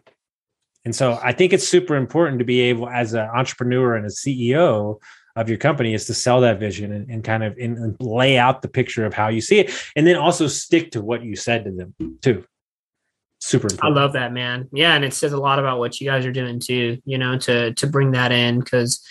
And 0.87 0.95
so 0.95 1.19
I 1.21 1.33
think 1.33 1.53
it's 1.53 1.67
super 1.67 1.97
important 1.97 2.39
to 2.39 2.45
be 2.45 2.61
able, 2.61 2.89
as 2.89 3.13
an 3.13 3.29
entrepreneur 3.35 3.97
and 3.97 4.07
a 4.07 4.09
CEO 4.09 5.01
of 5.35 5.49
your 5.49 5.59
company, 5.59 5.95
is 5.95 6.07
to 6.07 6.15
sell 6.15 6.41
that 6.43 6.61
vision 6.61 6.93
and, 6.93 7.11
and 7.11 7.25
kind 7.25 7.43
of 7.43 7.59
in, 7.59 7.77
and 7.77 7.97
lay 7.99 8.39
out 8.39 8.63
the 8.63 8.69
picture 8.69 9.05
of 9.05 9.13
how 9.13 9.27
you 9.27 9.41
see 9.41 9.59
it, 9.59 9.75
and 9.97 10.07
then 10.07 10.15
also 10.15 10.47
stick 10.47 10.93
to 10.93 11.03
what 11.03 11.25
you 11.25 11.35
said 11.35 11.65
to 11.65 11.73
them 11.73 11.93
too. 12.23 12.45
Super 13.41 13.67
important. 13.67 13.99
I 13.99 14.01
love 14.01 14.13
that, 14.13 14.33
man. 14.33 14.69
Yeah, 14.73 14.95
and 14.95 15.05
it 15.05 15.13
says 15.13 15.33
a 15.33 15.39
lot 15.39 15.59
about 15.59 15.81
what 15.81 16.01
you 16.01 16.09
guys 16.09 16.25
are 16.25 16.33
doing 16.33 16.61
too. 16.61 17.03
You 17.05 17.19
know, 17.19 17.37
to 17.39 17.75
to 17.75 17.87
bring 17.89 18.13
that 18.13 18.31
in 18.31 18.61
because 18.61 19.05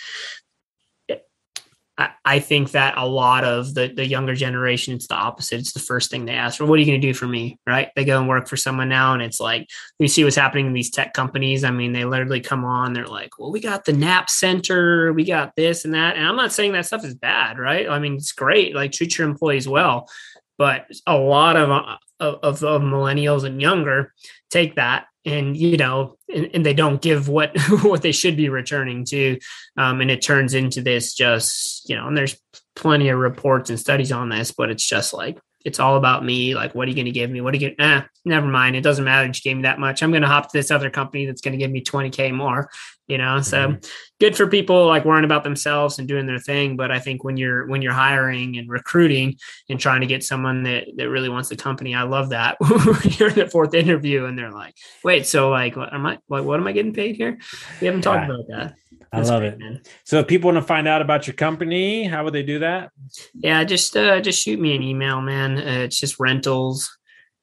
I, 1.98 2.40
think 2.40 2.72
that 2.72 2.98
a 2.98 3.06
lot 3.06 3.44
of 3.44 3.72
the, 3.72 3.88
the 3.88 4.06
younger 4.06 4.34
generation, 4.34 4.94
it's 4.94 5.06
the 5.06 5.14
opposite. 5.14 5.60
It's 5.60 5.72
the 5.72 5.80
first 5.80 6.10
thing 6.10 6.26
they 6.26 6.34
ask 6.34 6.58
for. 6.58 6.66
What 6.66 6.74
are 6.74 6.82
you 6.82 6.86
going 6.86 7.00
to 7.00 7.06
do 7.06 7.14
for 7.14 7.26
me? 7.26 7.58
Right. 7.66 7.88
They 7.96 8.04
go 8.04 8.18
and 8.18 8.28
work 8.28 8.48
for 8.48 8.56
someone 8.56 8.90
now. 8.90 9.14
And 9.14 9.22
it's 9.22 9.40
like, 9.40 9.70
we 9.98 10.06
see 10.06 10.22
what's 10.22 10.36
happening 10.36 10.66
in 10.66 10.74
these 10.74 10.90
tech 10.90 11.14
companies. 11.14 11.64
I 11.64 11.70
mean, 11.70 11.92
they 11.92 12.04
literally 12.04 12.40
come 12.40 12.66
on, 12.66 12.92
they're 12.92 13.06
like, 13.06 13.38
well, 13.38 13.50
we 13.50 13.60
got 13.60 13.86
the 13.86 13.94
nap 13.94 14.28
center, 14.28 15.12
we 15.14 15.24
got 15.24 15.56
this 15.56 15.86
and 15.86 15.94
that. 15.94 16.16
And 16.16 16.26
I'm 16.26 16.36
not 16.36 16.52
saying 16.52 16.72
that 16.72 16.84
stuff 16.84 17.04
is 17.04 17.14
bad. 17.14 17.58
Right. 17.58 17.88
I 17.88 17.98
mean, 17.98 18.16
it's 18.16 18.32
great. 18.32 18.74
Like 18.74 18.92
treat 18.92 19.16
your 19.16 19.28
employees 19.28 19.66
well. 19.66 20.10
But 20.58 20.86
a 21.06 21.16
lot 21.16 21.56
of, 21.56 21.70
uh, 21.70 21.96
of, 22.20 22.62
of 22.64 22.82
millennials 22.82 23.44
and 23.44 23.60
younger 23.60 24.12
take 24.50 24.76
that 24.76 25.06
and 25.24 25.56
you 25.56 25.76
know 25.76 26.16
and, 26.32 26.48
and, 26.54 26.64
they 26.64 26.72
don't 26.72 27.02
give 27.02 27.28
what 27.28 27.50
what 27.82 28.00
they 28.00 28.12
should 28.12 28.36
be 28.36 28.48
returning 28.48 29.04
to 29.04 29.38
um, 29.76 30.00
and 30.00 30.10
it 30.10 30.22
turns 30.22 30.54
into 30.54 30.80
this 30.80 31.14
just 31.14 31.86
you 31.90 31.96
know 31.96 32.06
and 32.06 32.16
there's 32.16 32.40
plenty 32.76 33.08
of 33.08 33.18
reports 33.18 33.68
and 33.68 33.78
studies 33.78 34.12
on 34.12 34.28
this 34.28 34.52
but 34.52 34.70
it's 34.70 34.86
just 34.86 35.12
like 35.12 35.36
it's 35.66 35.80
all 35.80 35.96
about 35.96 36.24
me. 36.24 36.54
Like, 36.54 36.76
what 36.76 36.86
are 36.86 36.90
you 36.90 36.94
going 36.94 37.06
to 37.06 37.10
give 37.10 37.28
me? 37.28 37.40
What 37.40 37.52
are 37.52 37.56
you 37.56 37.74
going 37.74 37.80
eh, 37.80 38.02
never 38.24 38.46
mind. 38.46 38.76
It 38.76 38.82
doesn't 38.82 39.04
matter. 39.04 39.26
You 39.26 39.32
gave 39.32 39.56
me 39.56 39.64
that 39.64 39.80
much. 39.80 40.00
I'm 40.00 40.12
going 40.12 40.22
to 40.22 40.28
hop 40.28 40.44
to 40.44 40.56
this 40.56 40.70
other 40.70 40.90
company 40.90 41.26
that's 41.26 41.40
going 41.40 41.52
to 41.52 41.58
give 41.58 41.72
me 41.72 41.82
20K 41.82 42.32
more, 42.32 42.70
you 43.06 43.18
know? 43.18 43.40
So 43.40 43.68
mm-hmm. 43.68 43.88
good 44.20 44.36
for 44.36 44.46
people 44.46 44.86
like 44.86 45.04
worrying 45.04 45.24
about 45.24 45.44
themselves 45.44 45.98
and 45.98 46.08
doing 46.08 46.26
their 46.26 46.38
thing. 46.38 46.76
But 46.76 46.90
I 46.90 46.98
think 46.98 47.24
when 47.24 47.36
you're, 47.36 47.66
when 47.66 47.82
you're 47.82 47.92
hiring 47.92 48.56
and 48.56 48.68
recruiting 48.68 49.36
and 49.68 49.78
trying 49.78 50.00
to 50.00 50.06
get 50.06 50.24
someone 50.24 50.62
that, 50.64 50.88
that 50.96 51.08
really 51.08 51.28
wants 51.28 51.48
the 51.48 51.56
company, 51.56 51.94
I 51.94 52.02
love 52.02 52.30
that 52.30 52.56
you're 53.18 53.30
in 53.30 53.34
the 53.34 53.48
fourth 53.50 53.74
interview 53.74 54.24
and 54.24 54.38
they're 54.38 54.52
like, 54.52 54.74
wait, 55.04 55.26
so 55.26 55.50
like, 55.50 55.76
what 55.76 55.92
am 55.92 56.06
I, 56.06 56.18
like, 56.28 56.44
what 56.44 56.60
am 56.60 56.66
I 56.66 56.72
getting 56.72 56.92
paid 56.92 57.16
here? 57.16 57.38
We 57.80 57.86
haven't 57.86 58.02
talked 58.02 58.28
yeah. 58.28 58.34
about 58.34 58.48
that. 58.48 58.74
I 59.12 59.20
love 59.20 59.40
great, 59.40 59.54
it. 59.54 59.58
Man. 59.58 59.82
So 60.04 60.18
if 60.20 60.26
people 60.26 60.52
want 60.52 60.62
to 60.62 60.66
find 60.66 60.86
out 60.86 61.00
about 61.00 61.26
your 61.26 61.34
company, 61.34 62.04
how 62.04 62.24
would 62.24 62.34
they 62.34 62.42
do 62.42 62.58
that? 62.60 62.90
Yeah, 63.34 63.64
just 63.64 63.96
uh 63.96 64.20
just 64.20 64.42
shoot 64.42 64.60
me 64.60 64.74
an 64.74 64.82
email, 64.82 65.20
man. 65.20 65.58
Uh, 65.58 65.84
it's 65.84 65.98
just 65.98 66.18
rentals 66.18 66.96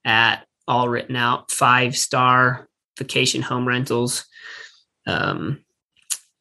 at 0.05 0.45
all 0.67 0.89
written 0.89 1.15
out, 1.15 1.51
five 1.51 1.97
star 1.97 2.67
vacation 2.97 3.41
home 3.41 3.67
rentals. 3.67 4.25
Um 5.05 5.63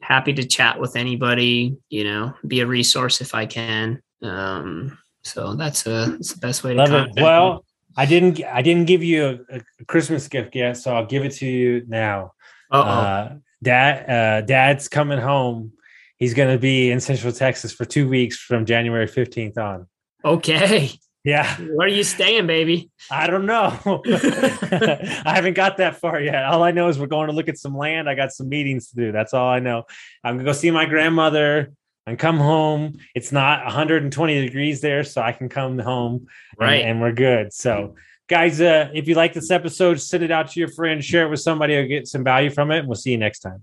happy 0.01 0.33
to 0.33 0.45
chat 0.45 0.81
with 0.81 0.97
anybody, 0.97 1.77
you 1.89 2.05
know, 2.05 2.35
be 2.47 2.61
a 2.61 2.67
resource 2.67 3.21
if 3.21 3.35
I 3.35 3.47
can. 3.47 4.03
Um 4.23 4.99
so 5.25 5.55
that's 5.55 5.87
a, 5.87 6.07
that's 6.11 6.33
the 6.33 6.41
best 6.41 6.65
way 6.65 6.75
to 6.75 6.79
love 6.85 6.93
it. 6.93 7.23
Well, 7.23 7.55
me. 7.55 7.61
I 7.97 8.07
didn't 8.07 8.43
I 8.45 8.63
didn't 8.63 8.87
give 8.87 9.03
you 9.03 9.45
a, 9.51 9.57
a, 9.57 9.85
Christmas 9.87 10.27
gift 10.27 10.57
yet, 10.57 10.77
so 10.77 10.95
I'll 10.95 11.07
give 11.07 11.25
it 11.25 11.33
to 11.35 11.47
you 11.47 11.85
now. 11.87 12.33
Uh-oh. 12.71 12.81
Uh 12.81 13.35
dad 13.63 14.11
uh, 14.11 14.41
dad's 14.43 14.89
coming 14.89 15.19
home 15.19 15.73
he's 16.17 16.35
going 16.35 16.53
to 16.53 16.59
be 16.59 16.91
in 16.91 17.01
central 17.01 17.33
texas 17.33 17.73
for 17.73 17.85
two 17.85 18.09
weeks 18.09 18.37
from 18.37 18.67
january 18.67 19.07
15th 19.07 19.57
on 19.57 19.87
okay 20.25 20.91
yeah. 21.25 21.57
Where 21.57 21.87
are 21.87 21.91
you 21.91 22.05
staying 22.05 22.47
baby? 22.47 22.91
I 23.11 23.27
don't 23.27 23.47
know. 23.47 23.79
I 24.07 25.33
haven't 25.35 25.55
got 25.55 25.77
that 25.77 25.97
far 25.97 26.21
yet. 26.21 26.45
All 26.45 26.63
i 26.63 26.73
know 26.73 26.89
is 26.89 26.99
we're 26.99 27.07
going 27.07 27.29
to 27.29 27.33
look 27.33 27.49
at 27.49 27.59
some 27.59 27.77
land. 27.77 28.09
I 28.09 28.15
got 28.15 28.33
some 28.33 28.49
meetings 28.49 28.89
to 28.91 28.97
do. 28.97 29.13
That's 29.13 29.33
all 29.33 29.49
i 29.49 29.59
know. 29.59 29.85
I'm 30.25 30.35
going 30.35 30.45
to 30.45 30.51
go 30.51 30.53
see 30.53 30.71
my 30.71 30.87
grandmother 30.87 31.73
and 32.07 32.19
come 32.19 32.39
home. 32.39 32.99
It's 33.15 33.31
not 33.31 33.65
120 33.65 34.41
degrees 34.41 34.81
there 34.81 35.05
so 35.05 35.23
i 35.23 35.33
can 35.33 35.49
come 35.49 35.79
home 35.79 36.27
right. 36.59 36.81
and, 36.81 36.91
and 36.91 37.01
we're 37.01 37.13
good. 37.13 37.53
So 37.53 37.95
guys 38.29 38.61
uh, 38.61 38.89
if 38.95 39.09
you 39.09 39.15
like 39.15 39.35
this 39.35 39.51
episode 39.51 40.01
send 40.01 40.23
it 40.23 40.31
out 40.31 40.51
to 40.51 40.59
your 40.59 40.69
friends 40.69 41.05
share 41.05 41.27
it 41.27 41.29
with 41.29 41.41
somebody 41.41 41.77
who'll 41.77 41.87
get 41.87 42.07
some 42.07 42.25
value 42.25 42.49
from 42.49 42.71
it 42.71 42.79
and 42.79 42.89
we'll 42.89 42.95
see 42.95 43.11
you 43.11 43.19
next 43.19 43.41
time 43.41 43.63